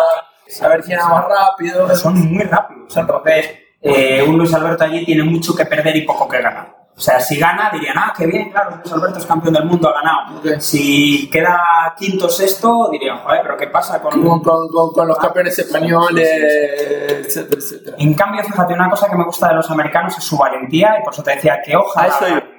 a 0.63 0.69
ver 0.69 0.83
quién 0.83 0.99
era 1.01 1.09
más 1.09 1.25
rápido. 1.29 1.97
son 1.97 2.33
muy 2.33 2.45
rápidos. 2.45 2.97
Entonces, 2.97 3.51
eh, 3.83 4.23
un 4.27 4.39
Luis 4.39 4.55
Alberto 4.55 4.85
allí 4.85 5.05
tiene 5.05 5.25
mucho 5.25 5.53
que 5.57 5.67
perder 5.67 5.97
y 5.97 6.03
poco 6.03 6.29
que 6.29 6.41
ganar. 6.41 6.77
O 6.97 7.01
sea, 7.01 7.19
si 7.19 7.37
gana, 7.39 7.71
dirían, 7.73 7.97
ah, 7.99 8.13
qué 8.17 8.25
bien, 8.27 8.51
claro, 8.53 8.77
Luis 8.81 8.93
Alberto 8.93 9.19
es 9.19 9.27
campeón 9.27 9.55
del 9.55 9.65
mundo, 9.65 9.89
ha 9.89 9.95
ganado. 9.95 10.61
Si 10.61 11.29
queda 11.29 11.59
quinto 11.99 12.27
o 12.27 12.29
sexto, 12.29 12.89
dirían, 12.93 13.19
joder, 13.19 13.43
pero 13.43 13.57
¿qué 13.57 13.67
pasa 13.67 14.01
con, 14.01 14.13
con, 14.23 14.41
con- 14.43 14.69
con- 14.69 14.93
con 14.93 15.09
los 15.09 15.19
campeones 15.19 15.59
españoles, 15.59 16.29
Sí, 16.29 16.39
sí, 16.41 17.15
etcétera, 17.27 17.59
etcétera. 17.61 17.97
En 17.99 18.15
cambio, 18.15 18.45
fíjate, 18.45 18.75
una 18.75 18.89
cosa 18.89 19.09
que 19.11 19.17
me 19.17 19.25
gusta 19.25 19.49
de 19.49 19.55
los 19.55 19.69
americanos 19.73 20.17
es 20.17 20.23
su 20.23 20.37
valentía, 20.39 20.97
y 21.01 21.03
por 21.03 21.13
eso 21.13 21.23
te 21.25 21.33
decía 21.35 21.61
que 21.65 21.75
ojalá, 21.75 22.15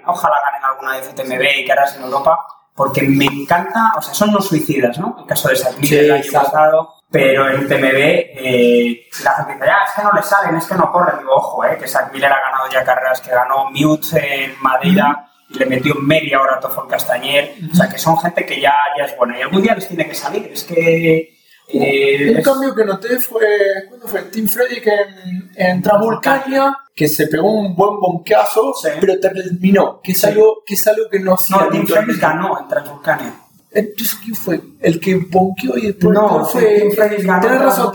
ojalá 0.05 0.35
ganen 0.51 0.65
alguna 0.69 0.91
vez 0.97 1.09
UTMB 1.13 1.59
y 1.59 1.65
carreras 1.65 1.95
en 1.95 2.03
Europa, 2.03 2.45
porque 2.75 3.03
me 3.03 3.25
encanta, 3.27 3.93
o 3.97 4.01
sea, 4.01 4.13
son 4.13 4.33
los 4.33 4.45
suicidas, 4.49 4.97
¿no? 4.99 5.15
El 5.17 5.25
caso 5.27 5.47
de 5.47 5.55
Sarmil 5.55 5.87
Sí, 5.87 5.95
el 5.97 6.11
año 6.11 6.23
pasado, 6.33 6.93
pero 7.11 7.49
en 7.49 7.65
UTMB 7.65 7.95
eh, 7.95 9.07
la 9.23 9.31
gente 9.35 9.53
dice, 9.53 9.65
ya, 9.65 9.77
es 9.87 9.91
que 9.95 10.01
no 10.03 10.11
le 10.13 10.23
salen, 10.23 10.55
es 10.55 10.65
que 10.65 10.75
no 10.75 10.91
corren. 10.91 11.19
Digo, 11.19 11.31
ojo, 11.35 11.63
eh, 11.65 11.77
que 11.79 11.87
Zach 11.87 12.11
Miller 12.11 12.31
ha 12.31 12.41
ganado 12.41 12.69
ya 12.71 12.83
carreras 12.83 13.21
que 13.21 13.31
ganó 13.31 13.69
Mute 13.71 14.43
en 14.45 14.55
Madeira 14.61 15.27
y 15.49 15.59
le 15.59 15.65
metió 15.67 15.95
media 15.95 16.41
hora 16.41 16.55
a 16.55 16.59
Toffol 16.59 16.87
Castañer, 16.87 17.55
o 17.71 17.75
sea, 17.75 17.87
que 17.87 17.97
son 17.99 18.17
gente 18.17 18.45
que 18.45 18.59
ya, 18.59 18.73
ya 18.97 19.05
es 19.05 19.15
buena 19.15 19.37
y 19.37 19.43
algún 19.43 19.61
día 19.61 19.75
les 19.75 19.87
tiene 19.87 20.07
que 20.07 20.15
salir, 20.15 20.49
es 20.51 20.63
que... 20.63 21.35
eh, 21.67 22.33
Un 22.35 22.41
cambio 22.43 22.73
que 22.75 22.83
noté 22.83 23.19
fue, 23.19 23.45
¿cuándo 23.87 24.07
fue? 24.07 24.23
Tim 24.23 24.47
Frederick 24.47 24.87
en, 24.87 25.51
en 25.55 25.81
Transvulcania, 25.83 26.75
que 26.95 27.07
se 27.07 27.27
pegó 27.27 27.51
un 27.51 27.75
buen 27.75 27.99
bonqueazo, 27.99 28.73
Sí. 28.73 28.89
pero 28.99 29.19
terminó, 29.19 30.01
que 30.03 30.13
es, 30.13 30.19
Sí. 30.21 30.27
algo, 30.27 30.63
que 30.65 30.73
es 30.73 30.87
algo 30.87 31.07
que 31.11 31.19
no 31.19 31.35
hacía 31.35 31.57
no, 31.57 31.69
Tim. 31.69 31.85
Ferris 31.87 32.19
ganó 32.19 32.59
en 32.59 32.67
Transvulcania. 32.67 33.33
Entonces, 33.75 34.17
¿quién 34.23 34.35
fue? 34.35 34.61
¿El 34.79 35.01
que 35.01 35.15
bonqueó 35.29 35.77
y 35.77 35.87
después 35.87 36.13
No, 36.13 36.45
fue 36.45 36.89
Tienes 36.95 37.61
razón. 37.61 37.91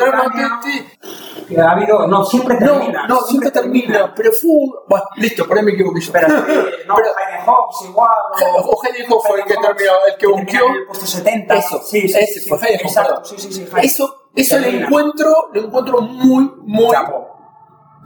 Que 1.48 1.58
ha 1.58 1.70
habido, 1.70 2.06
no, 2.06 2.22
siempre 2.22 2.56
termina. 2.56 3.06
No, 3.08 3.14
no, 3.14 3.20
siempre 3.22 3.50
termina, 3.50 4.14
pero 4.14 4.30
fue. 4.30 4.50
Bueno, 4.86 5.04
listo, 5.16 5.46
por 5.48 5.56
ahí 5.56 5.64
me 5.64 5.72
equivoqué 5.72 6.00
yo. 6.02 6.12
No, 6.86 6.96
pero, 6.96 7.08
Hayden 7.16 7.46
Hawks 7.46 7.88
igual. 7.88 8.10
o 8.62 8.82
Hayden 8.84 9.06
Hawks 9.08 9.26
fue 9.26 9.40
el 9.40 9.46
que 9.46 9.54
terminó, 9.54 9.92
el 10.06 10.16
que 10.18 10.26
bonqueó. 10.26 10.66
en 10.68 10.74
el 10.74 10.86
puesto 10.86 11.06
70. 11.06 11.56
Eso, 11.56 11.80
sí, 11.82 12.08
sí, 12.08 12.18
ese 12.18 12.40
sí, 12.40 12.48
fue 12.48 12.58
Hayden 12.58 12.80
Hawks, 12.80 12.84
Exacto, 12.84 13.14
perdón. 13.22 13.24
sí, 13.24 13.36
sí, 13.38 13.52
sí. 13.52 13.68
Hayden. 13.72 13.84
Eso, 13.84 14.28
eso 14.36 14.58
lo 14.58 14.66
encuentro, 14.66 15.34
lo 15.54 15.64
encuentro 15.64 16.00
muy, 16.02 16.52
muy... 16.62 16.94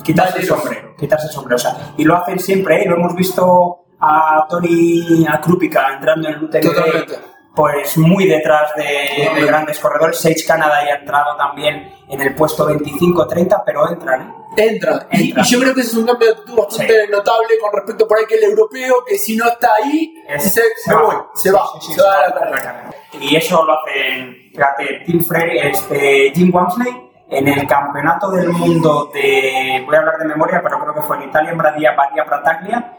Quitarse 0.04 0.38
el 0.38 0.46
sombrero, 0.46 0.94
quitarse 0.96 1.26
el 1.26 1.32
sombrero. 1.32 1.56
O 1.56 1.58
sea, 1.58 1.94
y 1.96 2.04
lo 2.04 2.14
hacen 2.16 2.38
siempre, 2.38 2.82
¿eh? 2.82 2.88
Lo 2.88 2.96
hemos 2.96 3.16
visto 3.16 3.86
a 3.98 4.46
Tony 4.48 5.26
a 5.26 5.40
Krupika 5.40 5.94
entrando 5.94 6.28
en 6.28 6.34
el. 6.34 6.50
Totalmente. 6.50 7.33
Pues 7.54 7.96
muy 7.98 8.26
detrás 8.26 8.72
de, 8.74 9.30
de 9.40 9.46
grandes 9.46 9.78
corredores. 9.78 10.18
Sage 10.18 10.44
Canada 10.46 10.84
ya 10.84 10.94
ha 10.94 10.96
entrado 10.98 11.36
también 11.36 11.92
en 12.08 12.20
el 12.20 12.34
puesto 12.34 12.68
25-30, 12.68 13.62
pero 13.64 13.88
entran, 13.88 14.22
¿eh? 14.22 14.34
Entra. 14.56 15.06
Y, 15.12 15.28
Entra. 15.30 15.42
y 15.42 15.46
yo 15.46 15.60
creo 15.60 15.74
que 15.74 15.80
ese 15.80 15.90
es 15.90 15.96
un 15.96 16.06
cambio 16.06 16.28
de 16.28 16.34
actitud 16.34 16.56
bastante 16.56 17.08
notable 17.08 17.48
con 17.60 17.72
respecto 17.72 18.08
por 18.08 18.18
ahí 18.18 18.24
que 18.26 18.34
el 18.36 18.44
europeo, 18.44 19.04
que 19.06 19.16
si 19.18 19.36
no 19.36 19.46
está 19.48 19.70
ahí, 19.82 20.14
Es- 20.28 20.44
dice, 20.44 20.62
me 20.88 20.94
voy, 20.96 21.14
se 21.34 21.50
va, 21.52 21.60
Sí, 21.80 21.86
sí, 21.88 21.92
se 21.94 22.02
va 22.02 22.18
a 22.18 22.28
la 22.28 22.34
carrera. 22.34 22.90
Y 23.20 23.36
eso 23.36 23.64
lo 23.64 23.72
hacen, 23.80 24.50
fíjate, 24.52 25.02
Tim 25.06 25.22
Frey, 25.24 25.58
este, 25.58 26.32
Jim 26.34 26.50
Wamsley 26.52 27.10
en 27.30 27.48
el 27.48 27.66
campeonato 27.66 28.30
del 28.32 28.48
mundo 28.48 29.10
de, 29.14 29.82
voy 29.86 29.94
a 29.96 29.98
hablar 30.00 30.18
de 30.18 30.24
memoria, 30.26 30.60
pero 30.62 30.78
creo 30.80 30.94
que 30.94 31.02
fue 31.02 31.16
en 31.18 31.22
Italia, 31.28 31.50
en 31.52 31.58
Badia, 31.58 31.92
Badia 31.92 32.24
Prataglia, 32.24 32.92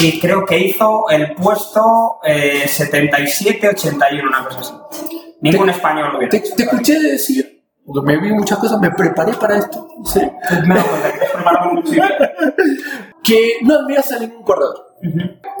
y 0.00 0.18
creo 0.20 0.44
que 0.44 0.58
hizo 0.58 1.08
el 1.10 1.34
puesto 1.34 2.18
eh, 2.24 2.64
77-81, 2.66 4.26
una 4.28 4.44
cosa 4.44 4.60
así. 4.60 4.74
Ningún 5.40 5.68
español 5.70 6.12
lo 6.12 6.18
hubiera 6.18 6.30
Te, 6.30 6.36
hecho. 6.38 6.54
te 6.56 6.62
escuché 6.64 6.98
decir, 7.00 7.64
porque 7.86 8.06
me 8.06 8.18
vi 8.20 8.32
muchas 8.32 8.58
cosas, 8.58 8.80
me 8.80 8.90
preparé 8.90 9.34
para 9.34 9.58
esto, 9.58 9.86
¿sí? 10.04 10.20
Me 10.66 10.74
doy 10.74 10.84
cuenta 10.84 11.12
que 11.12 11.18
te 11.18 12.74
que 13.22 13.56
no 13.62 13.74
admiras 13.74 14.10
a 14.12 14.18
ningún 14.18 14.42
corredor. 14.42 14.96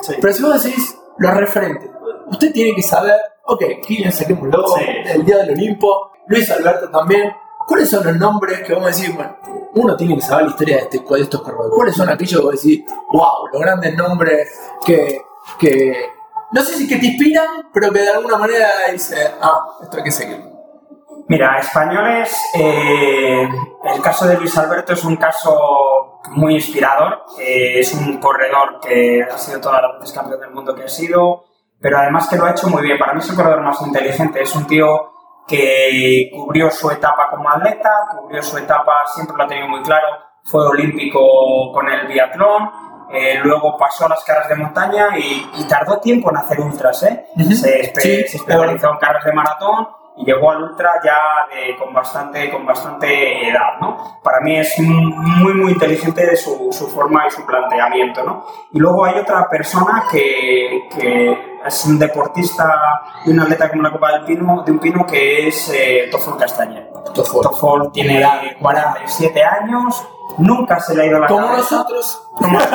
Sí. 0.02 0.14
Pero 0.20 0.32
si 0.32 0.42
vos 0.42 0.62
decís 0.62 0.96
los 1.18 1.34
referentes, 1.34 1.90
usted 2.30 2.52
tiene 2.52 2.74
que 2.74 2.82
saber, 2.82 3.14
ok, 3.44 3.62
Kylian 3.86 4.12
saquémoslo, 4.12 4.66
Sí. 4.68 4.84
el 5.06 5.24
Día 5.24 5.38
del 5.38 5.50
Olimpo, 5.50 6.12
Luis 6.28 6.50
Alberto 6.50 6.90
también. 6.90 7.32
¿Cuáles 7.66 7.90
son 7.90 8.04
los 8.04 8.16
nombres 8.16 8.62
que 8.62 8.72
vamos 8.72 8.88
a 8.88 8.96
decir? 8.96 9.14
Bueno, 9.14 9.36
uno 9.74 9.96
tiene 9.96 10.16
que 10.16 10.20
saber 10.22 10.44
la 10.44 10.50
historia 10.50 10.76
de, 10.76 10.82
este, 10.82 10.98
de 10.98 11.20
estos 11.20 11.42
corredores. 11.42 11.72
¿Cuáles 11.74 11.96
son 11.96 12.08
aquellos 12.08 12.40
que 12.40 12.46
vos 12.46 12.62
decís, 12.62 12.84
wow, 13.12 13.48
los 13.52 13.60
grandes 13.60 13.96
nombres 13.96 14.48
que, 14.84 15.22
que 15.58 16.10
no 16.52 16.62
sé 16.62 16.74
si 16.74 16.86
que 16.86 16.96
te 16.96 17.06
inspiran, 17.06 17.68
pero 17.72 17.90
que 17.90 18.00
de 18.00 18.10
alguna 18.10 18.36
manera 18.36 18.68
dice, 18.92 19.16
ah, 19.40 19.76
esto 19.82 19.96
hay 19.96 20.04
que 20.04 20.12
seguirlo? 20.12 20.54
Mira, 21.26 21.58
españoles, 21.58 22.36
eh, 22.54 23.48
el 23.84 24.02
caso 24.02 24.26
de 24.26 24.36
Luis 24.36 24.56
Alberto 24.58 24.92
es 24.92 25.02
un 25.04 25.16
caso 25.16 26.20
muy 26.32 26.54
inspirador. 26.54 27.24
Eh, 27.40 27.80
es 27.80 27.94
un 27.94 28.18
corredor 28.18 28.78
que 28.80 29.22
ha 29.22 29.38
sido 29.38 29.60
todas 29.60 29.82
las 29.82 30.00
veces 30.00 30.14
campeón 30.14 30.40
del 30.40 30.50
mundo 30.50 30.74
que 30.74 30.84
ha 30.84 30.88
sido, 30.88 31.44
pero 31.80 31.98
además 31.98 32.28
que 32.28 32.36
lo 32.36 32.44
ha 32.44 32.50
hecho 32.50 32.68
muy 32.68 32.82
bien. 32.82 32.98
Para 32.98 33.14
mí 33.14 33.20
es 33.20 33.30
el 33.30 33.36
corredor 33.36 33.62
más 33.62 33.80
inteligente. 33.80 34.42
Es 34.42 34.54
un 34.54 34.66
tío 34.66 35.12
que 35.46 36.30
cubrió 36.34 36.70
su 36.70 36.90
etapa 36.90 37.28
como 37.30 37.48
atleta, 37.50 37.90
cubrió 38.10 38.42
su 38.42 38.56
etapa, 38.58 38.92
siempre 39.14 39.36
lo 39.36 39.44
ha 39.44 39.46
tenido 39.46 39.68
muy 39.68 39.82
claro. 39.82 40.06
Fue 40.44 40.66
olímpico 40.66 41.20
con 41.72 41.88
el 41.88 42.06
biatlón, 42.06 42.70
eh, 43.12 43.38
luego 43.42 43.76
pasó 43.78 44.06
a 44.06 44.10
las 44.10 44.24
carreras 44.24 44.48
de 44.48 44.56
montaña 44.56 45.08
y, 45.18 45.50
y 45.56 45.64
tardó 45.68 45.98
tiempo 46.00 46.30
en 46.30 46.36
hacer 46.38 46.60
ultras. 46.60 47.02
¿eh? 47.04 47.26
Ujú. 47.36 47.52
Se, 47.52 47.80
espe- 47.82 48.00
Sí, 48.00 48.28
se 48.28 48.36
especializó 48.38 48.90
en 48.90 48.96
carreras 48.98 49.24
de 49.24 49.32
maratón 49.32 49.88
y 50.16 50.24
llegó 50.26 50.50
al 50.50 50.62
ultra 50.62 50.92
ya 51.04 51.16
de- 51.54 51.76
con, 51.76 51.92
bastante, 51.92 52.50
con 52.50 52.64
bastante 52.66 53.48
edad, 53.48 53.78
¿no? 53.80 54.20
Para 54.22 54.40
mí 54.40 54.56
es 54.58 54.78
muy, 54.78 55.54
muy 55.54 55.72
inteligente 55.72 56.24
de 56.26 56.36
su, 56.36 56.68
su 56.72 56.88
forma 56.88 57.26
y 57.26 57.30
su 57.30 57.44
planteamiento, 57.46 58.22
¿no? 58.24 58.44
Y 58.72 58.78
luego 58.78 59.04
hay 59.04 59.18
otra 59.18 59.48
persona 59.48 60.04
que, 60.10 60.88
que 60.96 61.53
es 61.66 61.84
un 61.86 61.98
deportista 61.98 63.02
y 63.24 63.30
un 63.30 63.40
atleta 63.40 63.68
como 63.70 63.82
la 63.82 63.90
Copa 63.92 64.12
del 64.12 64.24
Pino, 64.24 64.62
de 64.64 64.72
un 64.72 64.78
Pino 64.78 65.06
que 65.06 65.48
es 65.48 65.70
eh, 65.74 66.08
Toffol 66.10 66.36
Castañer. 66.38 66.90
Toffol. 67.14 67.42
Toffol 67.42 67.92
tiene 67.92 68.24
47 68.60 69.42
años, 69.42 70.02
nunca 70.38 70.80
se 70.80 70.94
le 70.94 71.02
ha 71.02 71.06
ido 71.06 71.18
la 71.20 71.26
Como 71.26 71.46
cabeza. 71.46 71.76
nosotros. 71.76 72.22
Como- 72.34 72.58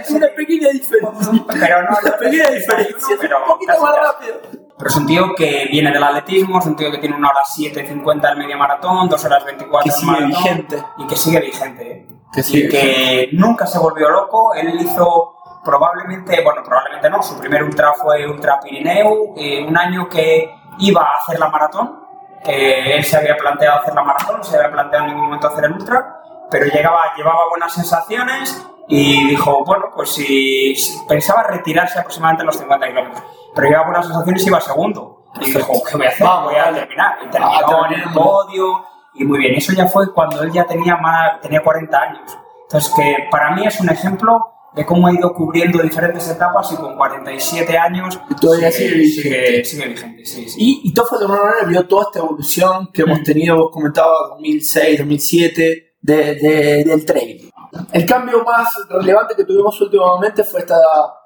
Es 0.00 0.10
una 0.10 0.26
pequeña 0.36 0.68
diferencia. 0.70 1.44
Pero 1.48 1.82
no, 1.82 1.96
una 2.02 2.16
pequeña 2.18 2.50
diferencia. 2.50 3.16
pero 3.20 3.38
un 3.38 3.44
poquito 3.46 3.72
más 3.80 3.96
rápido. 3.96 4.34
Pero 4.76 4.90
es 4.90 4.96
un 4.96 5.06
tío 5.06 5.34
que 5.36 5.68
viene 5.70 5.90
del 5.92 6.02
atletismo, 6.02 6.58
es 6.58 6.66
un 6.66 6.76
tío 6.76 6.90
que 6.90 6.98
tiene 6.98 7.16
una 7.16 7.28
hora 7.30 7.40
7.50 7.56 8.30
el 8.32 8.38
medio 8.38 8.58
maratón, 8.58 9.08
2 9.08 9.24
horas 9.24 9.44
24 9.44 9.84
Que 9.84 9.90
sigue 9.90 10.06
maratón. 10.12 10.28
vigente. 10.30 10.84
Y 10.98 11.06
que 11.06 11.16
sigue 11.16 11.40
vigente. 11.40 11.90
¿eh? 11.92 12.06
Que 12.32 12.40
y 12.40 12.42
sigue 12.42 12.68
que 12.68 13.28
nunca 13.32 13.66
se 13.66 13.78
volvió 13.78 14.10
loco. 14.10 14.52
Él 14.54 14.78
hizo 14.80 15.33
probablemente, 15.64 16.42
bueno, 16.42 16.62
probablemente 16.62 17.10
no, 17.10 17.22
su 17.22 17.38
primer 17.38 17.62
ultra 17.62 17.92
fue 17.94 18.26
Ultra 18.26 18.60
Pirineu, 18.60 19.34
eh, 19.36 19.64
un 19.66 19.76
año 19.76 20.08
que 20.08 20.54
iba 20.78 21.02
a 21.02 21.16
hacer 21.16 21.38
la 21.38 21.48
maratón. 21.48 22.00
Eh, 22.44 22.96
él 22.96 23.04
se 23.04 23.16
había 23.16 23.36
planteado 23.36 23.80
hacer 23.80 23.94
la 23.94 24.02
maratón, 24.02 24.38
no 24.38 24.44
se 24.44 24.56
había 24.56 24.70
planteado 24.70 25.04
en 25.04 25.10
ningún 25.10 25.24
momento 25.26 25.48
hacer 25.48 25.64
el 25.64 25.72
ultra, 25.72 26.20
pero 26.50 26.66
llegaba, 26.66 27.14
llevaba 27.16 27.48
buenas 27.48 27.72
sensaciones 27.72 28.66
y 28.86 29.28
dijo, 29.28 29.64
bueno, 29.64 29.86
pues 29.94 30.10
si, 30.10 30.76
si 30.76 31.04
pensaba 31.06 31.44
retirarse 31.44 31.98
aproximadamente 31.98 32.42
en 32.42 32.46
los 32.46 32.56
50 32.58 32.86
kilómetros, 32.86 33.22
pero 33.54 33.68
llevaba 33.68 33.86
buenas 33.86 34.06
sensaciones 34.06 34.44
y 34.44 34.48
iba 34.48 34.60
segundo. 34.60 35.24
Y 35.40 35.46
dijo, 35.52 35.72
¿qué 35.88 35.96
voy 35.96 36.06
a 36.06 36.10
hacer? 36.10 36.26
Voy 36.44 36.54
a 36.54 36.72
terminar. 36.72 37.16
Y 37.22 37.26
Ah, 37.26 37.30
terminó 37.30 37.86
en 37.86 37.92
el 37.94 38.12
podio 38.12 38.84
y 39.14 39.24
muy 39.24 39.38
bien. 39.38 39.54
Eso 39.54 39.72
ya 39.72 39.86
fue 39.86 40.12
cuando 40.12 40.42
él 40.42 40.52
ya 40.52 40.64
tenía, 40.64 40.96
más, 40.96 41.40
tenía 41.40 41.62
40 41.62 41.98
años. 41.98 42.38
Entonces, 42.62 42.92
que 42.94 43.28
para 43.30 43.50
mí 43.50 43.66
es 43.66 43.80
un 43.80 43.88
ejemplo 43.88 44.53
de 44.74 44.84
cómo 44.84 45.06
ha 45.06 45.12
ido 45.12 45.32
cubriendo 45.34 45.80
diferentes 45.82 46.28
etapas 46.28 46.70
y 46.72 46.76
con 46.76 46.96
47 46.96 47.78
años 47.78 48.18
todavía 48.40 48.72
sigue 48.72 48.94
vigente. 48.94 49.30
sigue, 49.30 49.64
sigue 49.64 49.88
vigente. 49.88 50.24
Sí, 50.26 50.48
sí. 50.48 50.56
Y, 50.58 50.88
y 50.88 50.92
Toffol 50.94 51.18
de 51.20 51.24
alguna 51.26 51.42
manera 51.44 51.66
vio 51.66 51.86
toda 51.86 52.02
esta 52.04 52.18
evolución 52.18 52.90
que 52.92 53.02
hemos 53.02 53.20
Mm. 53.20 53.24
tenido, 53.24 53.56
vos 53.56 53.70
comentabas, 53.72 54.12
2006, 54.30 54.98
2007, 54.98 55.94
de, 56.00 56.34
de- 56.34 56.84
del 56.84 57.04
trail. 57.04 57.50
El 57.92 58.06
cambio 58.06 58.44
más 58.44 58.68
relevante 58.88 59.34
que 59.36 59.44
tuvimos 59.44 59.80
últimamente 59.80 60.44
fue 60.44 60.60
esta, 60.60 60.76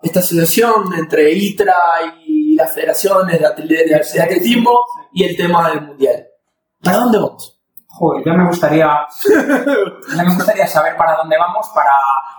esta 0.02 0.20
asociación 0.20 0.94
entre 0.98 1.30
ITRA 1.32 1.74
y 2.26 2.54
las 2.54 2.72
federaciones 2.72 3.38
de 3.38 3.94
atletismo 4.22 4.78
y 5.12 5.24
el 5.24 5.36
tema 5.36 5.68
del 5.70 5.82
mundial. 5.82 6.26
¿Para 6.82 6.98
dónde 6.98 7.18
vamos? 7.18 7.57
Joder, 7.98 8.22
ya 8.24 8.32
me 8.34 8.46
gustaría, 8.46 8.86
ya 10.16 10.22
me 10.22 10.34
gustaría 10.34 10.66
saber 10.66 10.96
para 10.96 11.16
dónde 11.16 11.36
vamos 11.36 11.66
para... 11.74 11.90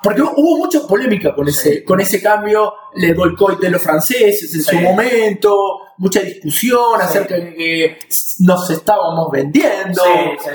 Porque 0.02 0.22
hubo 0.22 0.58
mucha 0.58 0.80
polémica 0.88 1.36
con 1.36 1.48
ese, 1.50 1.84
con 1.84 2.00
ese 2.00 2.22
cambio, 2.22 2.74
el 2.96 3.14
boicot 3.14 3.60
de 3.60 3.70
los 3.70 3.82
franceses 3.82 4.56
en 4.56 4.62
Sí. 4.62 4.78
su 4.78 4.82
momento, 4.82 5.54
mucha 5.98 6.22
discusión 6.22 6.80
Sí. 7.00 7.04
acerca 7.04 7.36
de 7.36 7.54
que 7.54 8.00
nos 8.40 8.70
estábamos 8.70 9.30
vendiendo, 9.32 10.02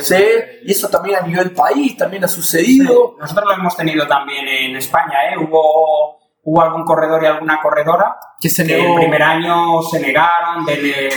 Sí, 0.01 0.15
y 0.65 0.73
eso 0.73 0.89
también 0.89 1.17
a 1.19 1.27
nivel 1.27 1.51
país 1.53 1.95
también 1.99 2.25
ha 2.25 2.29
sucedido. 2.29 3.17
Nosotros 3.21 3.45
lo 3.47 3.53
hemos 3.61 3.77
tenido 3.77 4.07
también 4.07 4.49
en 4.49 4.77
España, 4.77 5.15
¿eh? 5.31 5.37
Hubo, 5.39 6.17
hubo 6.45 6.63
algún 6.63 6.85
corredor 6.85 7.23
y 7.23 7.27
alguna 7.27 7.61
corredora 7.63 8.17
Que 8.41 8.49
se 8.49 8.67
que 8.67 8.79
negó. 8.79 8.95
el 8.95 9.01
primer 9.01 9.23
año 9.23 9.83
se 9.83 10.01
negaron, 10.01 10.65
de, 10.65 10.77
de- 10.77 11.13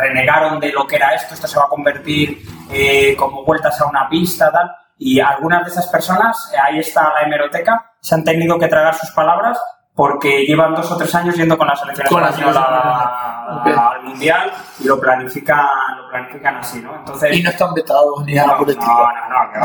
renegaron 0.00 0.58
de 0.60 0.72
lo 0.72 0.86
que 0.86 0.96
era 0.96 1.14
esto, 1.14 1.34
esto 1.34 1.46
se 1.46 1.58
va 1.58 1.64
a 1.66 1.68
convertir 1.68 2.42
eh, 2.70 3.14
como 3.16 3.44
vueltas 3.44 3.80
a 3.80 3.86
una 3.86 4.08
pista, 4.08 4.50
tal. 4.50 4.70
Y 4.98 5.18
algunas 5.20 5.64
de 5.64 5.70
esas 5.70 5.86
personas, 5.86 6.50
eh, 6.54 6.58
ahí 6.62 6.78
está 6.80 7.12
la 7.14 7.22
hemeroteca, 7.22 7.92
se 8.00 8.14
han 8.14 8.24
tenido 8.24 8.58
que 8.58 8.68
tragar 8.68 8.94
sus 8.94 9.10
palabras 9.12 9.58
porque 9.94 10.44
llevan 10.46 10.74
dos 10.74 10.90
o 10.92 10.96
tres 10.96 11.14
años 11.14 11.34
yendo 11.36 11.58
con 11.58 11.66
la 11.66 11.76
selección 11.76 12.06
Con 12.08 12.22
la 12.22 12.28
española 12.30 12.60
española. 12.60 13.90
al 13.90 14.02
mundial 14.04 14.52
y 14.78 14.84
lo 14.84 14.98
planifican, 15.00 15.66
lo 15.98 16.08
planifican 16.08 16.56
así, 16.56 16.80
¿no? 16.80 16.94
Entonces, 16.96 17.36
Y 17.36 17.42
no 17.42 17.50
están 17.50 17.74
vetados 17.74 18.24
ni 18.24 18.34
nada 18.34 18.52
no, 18.52 18.58
por 18.58 18.70
el 18.70 18.76
no, 18.78 18.86
no, 18.86 18.94
no, 18.94 19.52
que 19.52 19.58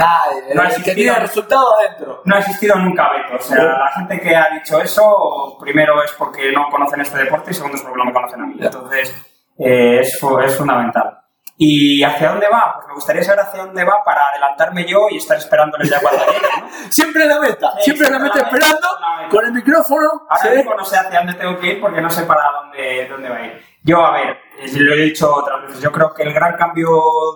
No 0.55 0.61
ha 0.61 0.65
que 0.67 0.67
existido- 0.71 0.95
tiene 0.95 1.19
resultados 1.19 1.73
adentro. 1.79 2.21
no 2.25 2.35
ha 2.35 2.39
existido 2.39 2.75
nunca 2.77 3.09
veto. 3.11 3.35
O 3.37 3.41
sea, 3.41 3.63
la 3.63 3.91
gente 3.93 4.19
que 4.19 4.35
ha 4.35 4.49
dicho 4.49 4.81
eso, 4.81 5.57
primero 5.59 6.03
es 6.03 6.11
porque 6.17 6.51
no 6.51 6.67
conocen 6.69 7.01
este 7.01 7.19
deporte 7.19 7.51
y 7.51 7.53
segundo 7.53 7.77
es 7.77 7.83
porque 7.83 7.97
no 7.97 8.05
me 8.05 8.13
conocen 8.13 8.41
a 8.41 8.45
mí. 8.47 8.55
Entonces, 8.59 9.13
eh, 9.57 9.99
es, 10.01 10.13
es 10.45 10.57
fundamental. 10.57 11.19
¿Y 11.57 12.03
hacia 12.03 12.31
dónde 12.31 12.47
va? 12.51 12.73
Pues 12.75 12.87
me 12.87 12.93
gustaría 12.95 13.23
saber 13.23 13.45
hacia 13.45 13.63
dónde 13.63 13.83
va 13.85 14.03
para 14.03 14.27
adelantarme 14.29 14.85
yo 14.85 15.07
y 15.09 15.17
estar 15.17 15.37
esperándoles 15.37 15.89
ya 15.89 16.01
cuando 16.01 16.25
lleguen, 16.25 16.41
¿no? 16.59 16.69
Siempre 16.91 17.25
la 17.25 17.39
meta, 17.39 17.71
Sí, 17.77 17.91
siempre 17.91 18.09
la 18.09 18.19
meta 18.19 18.35
la 18.37 18.43
meta, 18.43 18.57
esperando, 18.57 18.87
la 18.99 19.17
meta. 19.17 19.29
con 19.29 19.45
el 19.45 19.51
micrófono. 19.53 20.07
Ahora 20.29 20.49
mismo 20.53 20.75
no 20.75 20.83
sé 20.83 20.97
hacia 20.97 21.19
dónde 21.19 21.33
tengo 21.35 21.57
que 21.57 21.67
ir 21.67 21.81
porque 21.81 22.01
no 22.01 22.09
sé 22.09 22.23
para 22.23 22.41
dónde, 22.51 23.07
dónde 23.09 23.29
va 23.29 23.37
a 23.37 23.45
ir. 23.45 23.65
Yo, 23.83 24.05
a 24.05 24.11
ver, 24.11 24.37
eh, 24.59 24.71
lo 24.75 24.93
he 24.95 24.97
dicho 24.97 25.33
otras 25.33 25.61
veces, 25.61 25.79
yo 25.81 25.91
creo 25.93 26.13
que 26.13 26.23
el 26.23 26.33
gran 26.33 26.57
cambio 26.57 26.89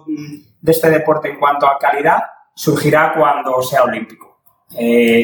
mm, 0.05 0.36
de 0.59 0.72
este 0.72 0.89
deporte 0.89 1.30
en 1.30 1.39
cuanto 1.39 1.65
a 1.67 1.78
calidad 1.80 2.22
surgirá 2.53 3.13
cuando 3.13 3.61
sea 3.61 3.84
olímpico. 3.84 4.28
Eh, 4.78 5.24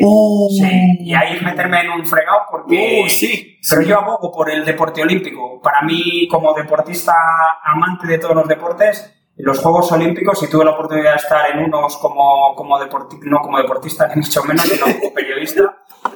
sí, 0.50 0.98
y 1.02 1.14
ahí 1.14 1.40
meterme 1.42 1.82
en 1.82 1.92
un 1.92 2.06
fregado 2.06 2.40
porque... 2.50 3.06
Sí. 3.10 3.58
Pero 3.70 3.82
yo 3.84 4.00
abogo 4.00 4.32
por 4.32 4.50
el 4.50 4.66
deporte 4.66 5.02
olímpico. 5.02 5.62
Para 5.62 5.82
mí, 5.82 6.28
como 6.30 6.54
deportista 6.54 7.14
amante 7.64 8.08
de 8.08 8.18
todos 8.18 8.36
los 8.36 8.48
deportes, 8.48 9.12
los 9.38 9.60
Juegos 9.60 9.92
Olímpicos, 9.92 10.42
y 10.44 10.50
tuve 10.50 10.64
la 10.66 10.72
oportunidad 10.72 11.12
de 11.12 11.18
estar 11.18 11.52
en 11.52 11.64
unos 11.64 11.98
como, 11.98 12.56
como 12.56 12.80
deporti- 12.80 13.20
no 13.24 13.40
como 13.42 13.58
deportista, 13.58 14.08
ni 14.08 14.22
mucho 14.22 14.44
menos, 14.46 14.64
sino 14.64 14.86
como 14.86 15.14
periodista, 15.14 15.62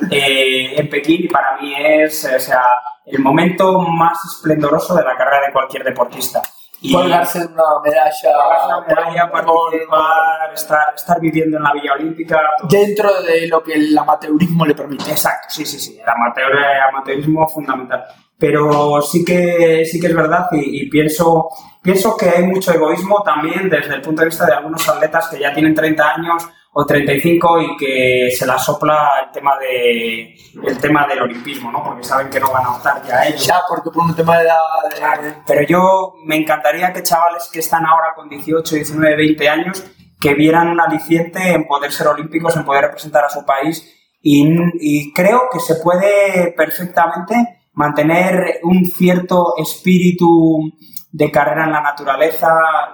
eh, 0.09 0.75
en 0.79 0.89
Pekín, 0.89 1.25
y 1.25 1.27
para 1.27 1.57
mí 1.57 1.73
es 1.77 2.23
o 2.25 2.39
sea, 2.39 2.61
el 3.05 3.19
momento 3.19 3.79
más 3.81 4.17
esplendoroso 4.25 4.95
de 4.95 5.03
la 5.03 5.17
carrera 5.17 5.47
de 5.47 5.51
cualquier 5.53 5.83
deportista. 5.83 6.41
Y 6.81 6.93
Colgarse 6.93 7.39
una 7.39 7.63
medalla. 7.83 8.65
una 8.65 8.81
medalla, 8.81 9.31
participar, 9.31 10.53
estar, 10.53 10.93
estar 10.95 11.19
viviendo 11.19 11.57
en 11.57 11.63
la 11.63 11.73
Villa 11.73 11.93
Olímpica. 11.93 12.39
todo 12.57 12.67
Dentro 12.69 13.21
de 13.21 13.47
lo 13.47 13.61
que 13.61 13.73
el 13.73 13.97
amateurismo 13.97 14.65
le 14.65 14.75
permite. 14.75 15.11
Exacto, 15.11 15.47
sí, 15.49 15.65
sí, 15.65 15.79
sí. 15.79 15.99
El 16.01 16.07
amateur, 16.07 16.51
el 16.51 16.81
amateurismo 16.81 17.47
fundamental. 17.47 18.05
Pero 18.37 19.01
sí 19.01 19.25
que, 19.25 19.85
sí 19.85 19.99
que 19.99 20.07
es 20.07 20.15
verdad 20.15 20.47
y, 20.53 20.83
y 20.83 20.89
pienso, 20.89 21.49
pienso 21.81 22.15
que 22.15 22.29
hay 22.29 22.43
mucho 22.43 22.71
egoísmo 22.71 23.21
también 23.23 23.69
desde 23.69 23.95
el 23.95 24.01
punto 24.01 24.21
de 24.21 24.27
vista 24.27 24.45
de 24.45 24.53
algunos 24.53 24.87
atletas 24.87 25.27
que 25.27 25.39
ya 25.39 25.53
tienen 25.53 25.75
30 25.75 26.13
años 26.15 26.49
o 26.71 26.85
35 26.85 27.61
y 27.61 27.77
que 27.77 28.29
se 28.37 28.45
la 28.45 28.57
sopla 28.59 29.09
el 29.25 29.31
tema 29.31 29.57
de 29.57 30.35
el 30.63 30.77
tema 30.79 31.07
del 31.07 31.21
olimpismo, 31.23 31.71
¿no? 31.71 31.83
Porque 31.83 32.03
saben 32.03 32.29
que 32.29 32.39
no 32.39 32.51
van 32.51 32.65
a 32.65 32.75
optar 32.75 33.03
ya 33.07 33.19
a 33.19 33.27
ello. 33.27 33.37
Ya, 33.37 33.59
porque 33.67 33.89
por 33.91 34.03
un 34.03 34.15
tema 34.15 34.37
de 34.37 34.45
edad. 34.45 35.21
de- 35.21 35.35
Pero 35.47 35.61
yo 35.67 36.13
me 36.25 36.35
encantaría 36.35 36.93
que 36.93 37.01
chavales 37.03 37.49
que 37.51 37.59
están 37.59 37.85
ahora 37.85 38.13
con 38.15 38.29
18, 38.29 38.75
19, 38.75 39.15
20 39.15 39.49
años 39.49 39.83
que 40.21 40.33
vieran 40.35 40.67
un 40.67 40.79
aliciente 40.81 41.53
en 41.53 41.65
poder 41.65 41.91
ser 41.91 42.07
olímpicos, 42.07 42.55
en 42.55 42.65
poder 42.65 42.83
representar 42.85 43.23
a 43.23 43.29
su 43.29 43.45
país 43.45 43.83
y, 44.21 44.45
y 44.81 45.13
creo 45.13 45.43
que 45.51 45.59
se 45.61 45.75
puede 45.75 46.53
perfectamente 46.57 47.35
mantener 47.73 48.59
un 48.63 48.83
cierto 48.85 49.53
espíritu 49.57 50.71
de 51.11 51.31
carrera 51.31 51.63
en 51.65 51.71
la 51.71 51.81
naturaleza, 51.81 52.47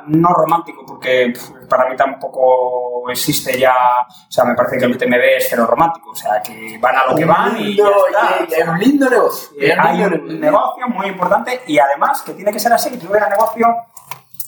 no 0.08 0.30
romántico, 0.30 0.86
porque 0.88 1.34
para 1.70 1.90
mí 1.90 1.96
tampoco 1.98 3.10
existe 3.10 3.60
ya, 3.60 3.74
o 3.74 4.32
sea, 4.32 4.46
me 4.46 4.56
parece 4.56 4.78
que 4.78 4.86
el 4.86 4.92
UTMB 4.96 5.20
es 5.38 5.48
cero 5.50 5.66
romántico, 5.68 6.12
o 6.12 6.16
sea, 6.16 6.42
que 6.42 6.78
van 6.82 6.96
a 6.96 7.06
lo 7.08 7.16
que 7.16 7.26
van 7.26 7.58
y 7.60 7.76
ya 7.76 7.84
está. 7.84 8.46
y- 8.46 8.52
y 8.52 8.54
hay 8.62 8.70
un 8.70 8.80
lindo 8.80 9.10
negocio. 9.10 9.50
Eh, 9.60 9.76
hay 9.78 10.02
un 10.04 10.12
lindo 10.28 10.46
negocio 10.46 10.88
muy 10.88 11.08
importante 11.08 11.62
y 11.68 11.78
además 11.78 12.22
que 12.22 12.34
tiene 12.34 12.52
que 12.54 12.60
ser 12.60 12.72
así, 12.72 12.98
que 12.98 13.06
hubiera 13.06 13.28
negocio, 13.28 13.68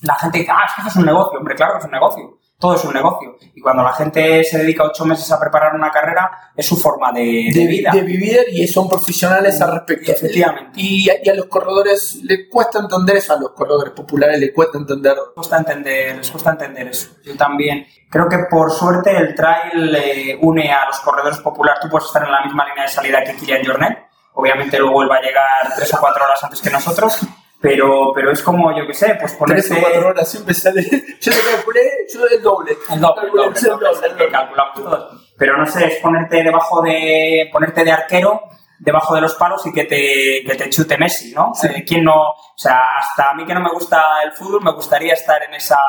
la 0.04 0.16
gente 0.16 0.38
dice, 0.40 0.52
ah, 0.52 0.64
es 0.66 0.74
que 0.76 0.82
eso 0.82 0.90
es 0.90 0.96
un 0.96 1.06
negocio, 1.06 1.38
hombre, 1.40 1.56
claro 1.56 1.74
que 1.74 1.80
es 1.80 1.86
un 1.86 1.92
negocio, 1.92 2.37
todo 2.60 2.76
es 2.76 2.84
un 2.84 2.94
negocio. 2.94 3.38
Y 3.54 3.62
cuando 3.62 3.84
la 3.84 3.94
gente 3.94 4.44
se 4.44 4.58
dedica 4.58 4.84
ocho 4.84 5.06
meses 5.06 5.32
a 5.32 5.40
preparar 5.40 5.76
una 5.76 5.92
carrera, 5.92 6.52
es 6.56 6.66
su 6.66 6.76
forma 6.76 7.12
de, 7.12 7.52
de 7.54 7.60
de, 7.60 7.68
vida. 7.68 7.92
de 7.92 8.02
vivir 8.02 8.40
y 8.52 8.68
son 8.68 8.90
profesionales 8.90 9.62
al 9.62 9.74
respecto. 9.74 10.12
Efectivamente. 10.12 10.72
Y 10.76 11.08
a, 11.10 11.16
y 11.24 11.30
a 11.30 11.36
los 11.36 11.46
corredores 11.46 12.16
les 12.24 12.50
cuesta 12.50 12.80
entender 12.80 13.18
eso, 13.18 13.34
a 13.34 13.40
los 13.40 13.52
corredores 13.52 13.94
populares 13.94 14.40
les 14.40 14.54
cuesta 14.54 14.80
entender. 14.80 15.16
Les 15.16 15.34
cuesta 15.36 15.58
entender, 15.58 16.16
les 16.18 16.32
cuesta 16.32 16.50
entender 16.52 16.88
eso. 16.88 17.10
Yo 17.24 17.38
también 17.38 17.86
creo 18.10 18.28
que 18.28 18.40
por 18.50 18.72
suerte 18.72 19.16
el 19.16 19.36
trail 19.36 19.96
eh, 19.96 20.40
une 20.42 20.72
a 20.72 20.88
los 20.88 21.00
corredores 21.02 21.38
populares. 21.40 21.80
Tú 21.82 21.90
puedes 21.90 22.08
estar 22.08 22.24
en 22.24 22.32
la 22.32 22.44
misma 22.44 22.68
línea 22.68 22.84
de 22.84 22.90
salida 22.90 23.24
que 23.24 23.36
Kilian 23.36 23.64
Jornet. 23.64 24.00
Obviamente 24.34 24.80
luego 24.80 25.04
él 25.04 25.12
va 25.12 25.18
a 25.18 25.22
llegar 25.22 25.76
tres 25.76 25.94
o 25.94 26.00
cuatro 26.00 26.24
horas 26.24 26.44
antes 26.44 26.62
que 26.62 26.72
nosotros. 26.72 27.20
Pero, 27.60 28.12
pero 28.14 28.32
es 28.32 28.42
como, 28.44 28.76
yo 28.78 28.86
qué 28.86 28.94
sé, 28.94 29.18
pues 29.20 29.34
ponerse... 29.34 29.70
Tres 29.70 29.80
o 29.80 29.82
cuatro 29.82 30.10
horas 30.10 30.30
siempre 30.30 30.54
sale. 30.54 30.84
Yo 31.22 31.32
te 31.32 31.52
calculé, 31.52 31.82
yo 32.14 32.28
el 32.28 32.42
doble. 32.42 32.78
El 32.92 33.02
doble, 33.02 33.28
el 33.28 33.32
doble, 33.32 33.60
el 33.60 33.66
doble, 33.66 33.90
es 33.92 34.04
el 34.04 34.16
que 34.16 34.28
calculamos 34.30 34.76
todos. 34.76 35.32
Pero 35.38 35.58
no 35.58 35.66
sé, 35.66 35.88
es 35.88 35.96
ponerte 36.00 36.44
debajo 36.44 36.82
de, 36.84 37.50
ponerte 37.52 37.84
de 37.84 37.92
arquero 37.92 38.44
debajo 38.80 39.16
de 39.16 39.22
los 39.22 39.34
palos 39.36 39.66
y 39.66 39.74
que 39.74 39.86
te, 39.86 40.44
que 40.46 40.56
te 40.56 40.70
chute 40.70 40.98
Messi, 40.98 41.34
¿no? 41.34 41.52
Eh, 41.64 41.84
¿Quién 41.86 42.04
no? 42.04 42.22
O 42.22 42.56
sea, 42.56 42.80
hasta 43.00 43.32
a 43.32 43.34
mí 43.34 43.46
que 43.46 43.54
no 43.54 43.62
me 43.62 43.72
gusta 43.72 44.22
el 44.24 44.34
fútbol, 44.34 44.64
me 44.64 44.72
gustaría 44.72 45.14
estar 45.14 45.42
en 45.44 45.54
esa... 45.56 45.80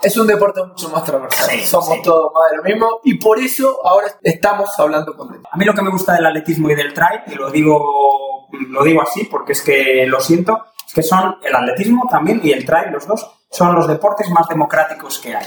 Es 0.00 0.16
un 0.16 0.26
deporte 0.26 0.64
mucho 0.64 0.88
más 0.88 1.04
transversal. 1.04 1.50
Sí, 1.50 1.64
Somos 1.64 1.94
sí. 1.96 2.02
todos 2.02 2.32
más 2.34 2.50
de 2.50 2.56
lo 2.56 2.62
mismo 2.64 3.00
y 3.04 3.14
por 3.14 3.38
eso 3.38 3.78
ahora 3.86 4.08
estamos 4.22 4.70
hablando 4.78 5.16
con 5.16 5.34
él. 5.34 5.40
A 5.50 5.56
mí 5.56 5.64
lo 5.64 5.74
que 5.74 5.82
me 5.82 5.90
gusta 5.90 6.14
del 6.14 6.26
atletismo 6.26 6.70
y 6.70 6.74
del 6.74 6.92
trail, 6.92 7.20
y 7.26 7.34
lo 7.34 7.50
digo, 7.50 8.48
lo 8.68 8.82
digo 8.82 9.02
así 9.02 9.24
porque 9.24 9.52
es 9.52 9.62
que 9.62 10.06
lo 10.06 10.20
siento, 10.20 10.64
que 10.94 11.02
son 11.02 11.36
el 11.42 11.54
atletismo 11.54 12.06
también 12.10 12.40
y 12.42 12.52
el 12.52 12.64
trail, 12.64 12.92
los 12.92 13.06
dos, 13.06 13.30
son 13.50 13.74
los 13.74 13.86
deportes 13.86 14.30
más 14.30 14.48
democráticos 14.48 15.18
que 15.18 15.34
hay. 15.34 15.46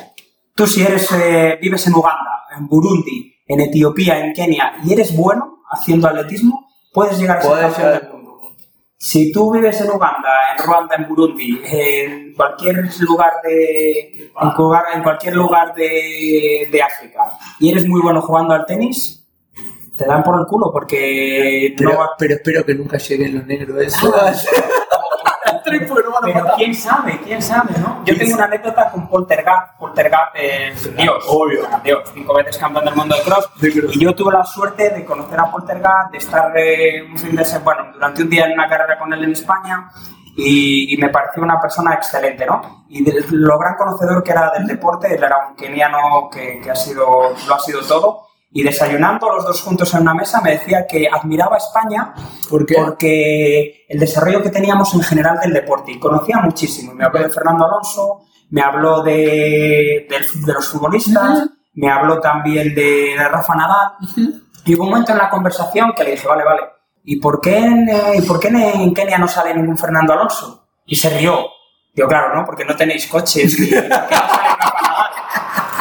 Tú 0.55 0.67
si 0.67 0.83
eres, 0.83 1.11
eh, 1.11 1.57
vives 1.61 1.85
en 1.87 1.95
Uganda, 1.95 2.45
en 2.57 2.67
Burundi, 2.67 3.33
en 3.45 3.61
Etiopía, 3.61 4.19
en 4.19 4.33
Kenia, 4.33 4.77
y 4.83 4.93
eres 4.93 5.15
bueno 5.15 5.63
haciendo 5.69 6.07
atletismo, 6.07 6.67
puedes 6.93 7.19
llegar 7.19 7.37
a 7.37 7.41
ser 7.41 7.59
campeón 7.59 7.91
del 7.91 8.09
mundo. 8.09 8.55
Si 8.97 9.31
tú 9.31 9.51
vives 9.51 9.79
en 9.81 9.89
Uganda, 9.91 10.29
en 10.57 10.65
Ruanda, 10.65 10.95
en 10.95 11.07
Burundi, 11.07 11.61
en 11.65 12.33
cualquier 12.33 12.89
lugar 13.01 13.33
de, 13.43 14.31
en, 14.93 15.03
cualquier 15.03 15.35
lugar 15.35 15.75
de, 15.75 16.69
de 16.71 16.81
África, 16.81 17.37
y 17.59 17.69
eres 17.69 17.85
muy 17.87 18.01
bueno 18.01 18.21
jugando 18.21 18.53
al 18.53 18.65
tenis, 18.65 19.25
te 19.97 20.05
dan 20.05 20.23
por 20.23 20.39
el 20.39 20.45
culo 20.45 20.71
porque 20.71 21.73
Pero, 21.77 21.93
no 21.93 21.99
pero 22.17 22.35
espero 22.35 22.65
que 22.65 22.75
nunca 22.75 22.97
lleguen 22.97 23.35
los 23.35 23.45
negros. 23.45 23.81
Eso. 23.81 24.13
Pero 26.23 26.45
quién 26.57 26.73
sabe, 26.73 27.19
quién 27.23 27.41
sabe, 27.41 27.73
¿no? 27.79 28.03
Yo 28.05 28.17
tengo 28.17 28.35
una 28.35 28.45
anécdota 28.45 28.89
con 28.91 29.07
Poltergat. 29.07 29.77
Poltergat 29.77 30.29
es 30.35 30.95
Dios. 30.95 31.23
Obvio. 31.27 31.67
Dios, 31.83 32.09
cinco 32.13 32.33
veces 32.33 32.57
campeón 32.57 32.85
del 32.85 32.95
mundo 32.95 33.15
de 33.15 33.21
cross. 33.21 33.49
De 33.59 33.71
cross. 33.71 33.95
Y 33.95 33.99
yo 33.99 34.15
tuve 34.15 34.33
la 34.33 34.43
suerte 34.43 34.89
de 34.89 35.05
conocer 35.05 35.39
a 35.39 35.51
Poltergat, 35.51 36.11
de 36.11 36.17
estar 36.17 36.51
eh, 36.57 37.03
un 37.09 37.17
fin 37.17 37.35
de 37.35 37.45
semana, 37.45 37.63
bueno, 37.63 37.93
durante 37.93 38.23
un 38.23 38.29
día 38.29 38.45
en 38.45 38.53
una 38.53 38.67
carrera 38.67 38.97
con 38.97 39.13
él 39.13 39.23
en 39.23 39.31
España. 39.31 39.89
Y, 40.37 40.93
y 40.93 40.97
me 40.97 41.09
pareció 41.09 41.41
una 41.41 41.61
persona 41.61 41.93
excelente, 41.93 42.45
¿no? 42.45 42.85
Y 42.89 43.03
de 43.03 43.23
lo 43.31 43.57
gran 43.57 43.75
conocedor 43.75 44.21
que 44.21 44.31
era 44.31 44.51
del 44.51 44.67
deporte, 44.67 45.15
él 45.15 45.23
era 45.23 45.47
un 45.47 45.55
keniano 45.55 46.29
que, 46.29 46.59
que 46.61 46.69
ha 46.69 46.75
sido, 46.75 47.33
lo 47.47 47.55
ha 47.55 47.59
sido 47.59 47.81
todo. 47.81 48.27
Y 48.51 48.63
desayunando 48.63 49.29
los 49.33 49.43
dos 49.45 49.61
juntos 49.61 49.93
en 49.93 50.01
una 50.01 50.13
mesa 50.13 50.39
me 50.41 50.51
decía 50.51 50.85
que 50.87 51.09
admiraba 51.11 51.55
a 51.55 51.57
España 51.57 52.13
¿Por 52.49 52.65
porque 52.65 53.85
el 53.89 53.99
desarrollo 53.99 54.41
que 54.41 54.49
teníamos 54.49 54.93
en 54.93 55.01
general 55.01 55.39
del 55.41 55.51
deporte 55.53 55.91
y 55.91 55.99
conocía 55.99 56.37
muchísimo. 56.39 56.93
Me 56.93 57.03
habló 57.03 57.19
de 57.21 57.29
Fernando 57.29 57.65
Alonso, 57.65 58.21
me 58.51 58.61
habló 58.61 59.01
de, 59.03 60.07
del- 60.09 60.45
de 60.45 60.53
los 60.53 60.67
futbolistas, 60.69 61.49
me 61.73 61.89
habló 61.89 62.21
también 62.21 62.73
de, 62.73 63.15
de 63.17 63.27
Rafa 63.27 63.55
Nadal. 63.55 63.91
Y 64.65 64.75
hubo 64.75 64.83
un 64.83 64.89
momento 64.91 65.11
en 65.11 65.17
la 65.17 65.29
conversación 65.29 65.91
que 65.93 66.03
le 66.05 66.11
dije, 66.11 66.27
vale, 66.27 66.43
vale, 66.45 66.61
¿y 67.03 67.19
por 67.19 67.41
qué 67.41 67.57
en, 67.57 67.89
eh, 67.89 68.01
¿y 68.19 68.21
por 68.21 68.39
qué 68.39 68.47
en, 68.47 68.55
en 68.57 68.93
Kenia 68.93 69.17
no 69.17 69.27
sale 69.27 69.53
ningún 69.53 69.77
Fernando 69.77 70.13
Alonso? 70.13 70.67
Y 70.85 70.95
se 70.95 71.09
rió. 71.09 71.45
Digo, 71.93 72.07
claro, 72.07 72.33
¿no? 72.33 72.45
Porque 72.45 72.63
no 72.65 72.75
tenéis 72.75 73.07
coches. 73.07 73.59
¿y 73.59 73.69
¿Por 73.71 73.81
qué 73.81 73.89
no 73.89 73.95
sale 73.99 74.49
Rafa 74.59 74.81
Nadal? 74.81 75.11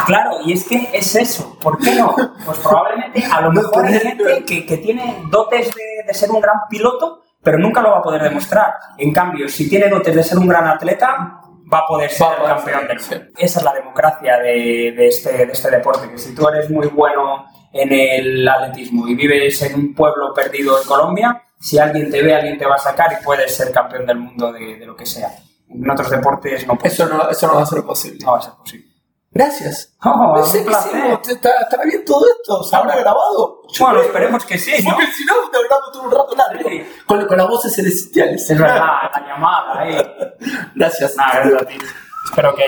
Claro, 0.06 0.38
y 0.44 0.52
es 0.52 0.64
que 0.64 0.90
es 0.92 1.14
eso. 1.16 1.58
¿Por 1.60 1.78
qué 1.78 1.94
no? 1.94 2.14
Pues 2.44 2.58
probablemente 2.58 3.24
a 3.24 3.40
lo 3.40 3.52
mejor 3.52 3.86
hay 3.86 4.00
gente 4.00 4.44
que, 4.46 4.66
que 4.66 4.76
tiene 4.78 5.22
dotes 5.30 5.74
de, 5.74 6.04
de 6.06 6.14
ser 6.14 6.30
un 6.30 6.40
gran 6.40 6.56
piloto, 6.68 7.22
pero 7.42 7.58
nunca 7.58 7.80
lo 7.82 7.90
va 7.90 7.98
a 7.98 8.02
poder 8.02 8.22
demostrar. 8.22 8.74
En 8.98 9.12
cambio, 9.12 9.48
si 9.48 9.68
tiene 9.68 9.88
dotes 9.88 10.14
de 10.14 10.22
ser 10.22 10.38
un 10.38 10.48
gran 10.48 10.66
atleta, 10.66 11.40
va 11.72 11.78
a 11.78 11.86
poder 11.86 12.10
ser 12.10 12.26
el 12.38 12.46
campeón 12.46 12.86
del 12.88 13.00
mundo. 13.00 13.32
Esa 13.36 13.58
es 13.58 13.64
la 13.64 13.72
democracia 13.74 14.38
de, 14.38 14.92
de 14.96 15.08
este, 15.08 15.46
de 15.46 15.52
este 15.52 15.70
deporte, 15.70 16.10
que 16.10 16.18
si 16.18 16.34
tú 16.34 16.48
eres 16.48 16.70
muy 16.70 16.86
bueno 16.88 17.46
en 17.72 17.92
el 17.92 18.48
atletismo 18.48 19.08
y 19.08 19.14
vives 19.14 19.60
en 19.62 19.74
un 19.74 19.94
pueblo 19.94 20.32
perdido 20.34 20.80
en 20.80 20.86
Colombia, 20.86 21.42
si 21.58 21.78
alguien 21.78 22.10
te 22.10 22.22
ve, 22.22 22.34
alguien 22.34 22.58
te 22.58 22.66
va 22.66 22.76
a 22.76 22.78
sacar 22.78 23.18
y 23.20 23.24
puedes 23.24 23.54
ser 23.56 23.72
campeón 23.72 24.06
del 24.06 24.18
mundo 24.18 24.52
de, 24.52 24.76
de 24.76 24.86
lo 24.86 24.94
que 24.94 25.06
sea. 25.06 25.30
En 25.68 25.90
otros 25.90 26.10
deportes 26.10 26.66
no 26.66 26.76
puede 26.76 26.92
Eso 26.92 27.06
no, 27.06 27.28
eso 27.28 27.46
no 27.48 27.54
va 27.54 27.62
a 27.62 27.66
ser 27.66 27.82
posible. 27.82 28.18
no 28.24 28.32
va 28.32 28.38
a 28.38 28.42
ser 28.42 28.52
posible. 28.54 28.93
Gracias. 29.34 29.92
Oh, 30.04 30.32
Pensé 30.36 30.58
un 30.58 30.64
que 30.64 30.70
placer. 30.70 31.18
está- 31.28 31.60
estará 31.62 31.84
bien 31.84 32.04
todo 32.04 32.24
esto, 32.28 32.62
se 32.62 32.76
habrá 32.76 32.94
grabado. 32.96 33.62
Bueno, 33.80 34.00
esperemos 34.00 34.44
que 34.44 34.56
sí, 34.58 34.70
¿no? 34.84 34.94
Porque 34.94 35.10
si 35.12 35.24
no, 35.24 35.34
te 35.50 35.56
hablamos 35.56 35.92
todo 35.92 36.02
un 36.04 36.10
rato 36.12 36.36
largo. 36.36 36.68
Sí. 36.70 36.86
Con, 37.04 37.26
con 37.26 37.36
las 37.36 37.48
voces 37.48 37.74
celestiales. 37.74 38.48
Es 38.48 38.58
verdad, 38.58 38.80
la 39.12 39.26
llamada, 39.26 39.88
eh. 39.88 40.34
Gracias. 40.76 41.16
Nada, 41.16 41.40
gracias 41.44 41.62
a 41.62 41.66
ti. 41.66 41.78
Espero 42.26 42.54
que... 42.54 42.64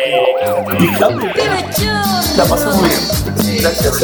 ¡Vive 0.79 0.99
chorro! 0.99 1.21
La 2.37 2.45
pasó 2.45 2.71
muy 2.73 2.89
bien. 2.89 3.61
Gracias. 3.63 4.03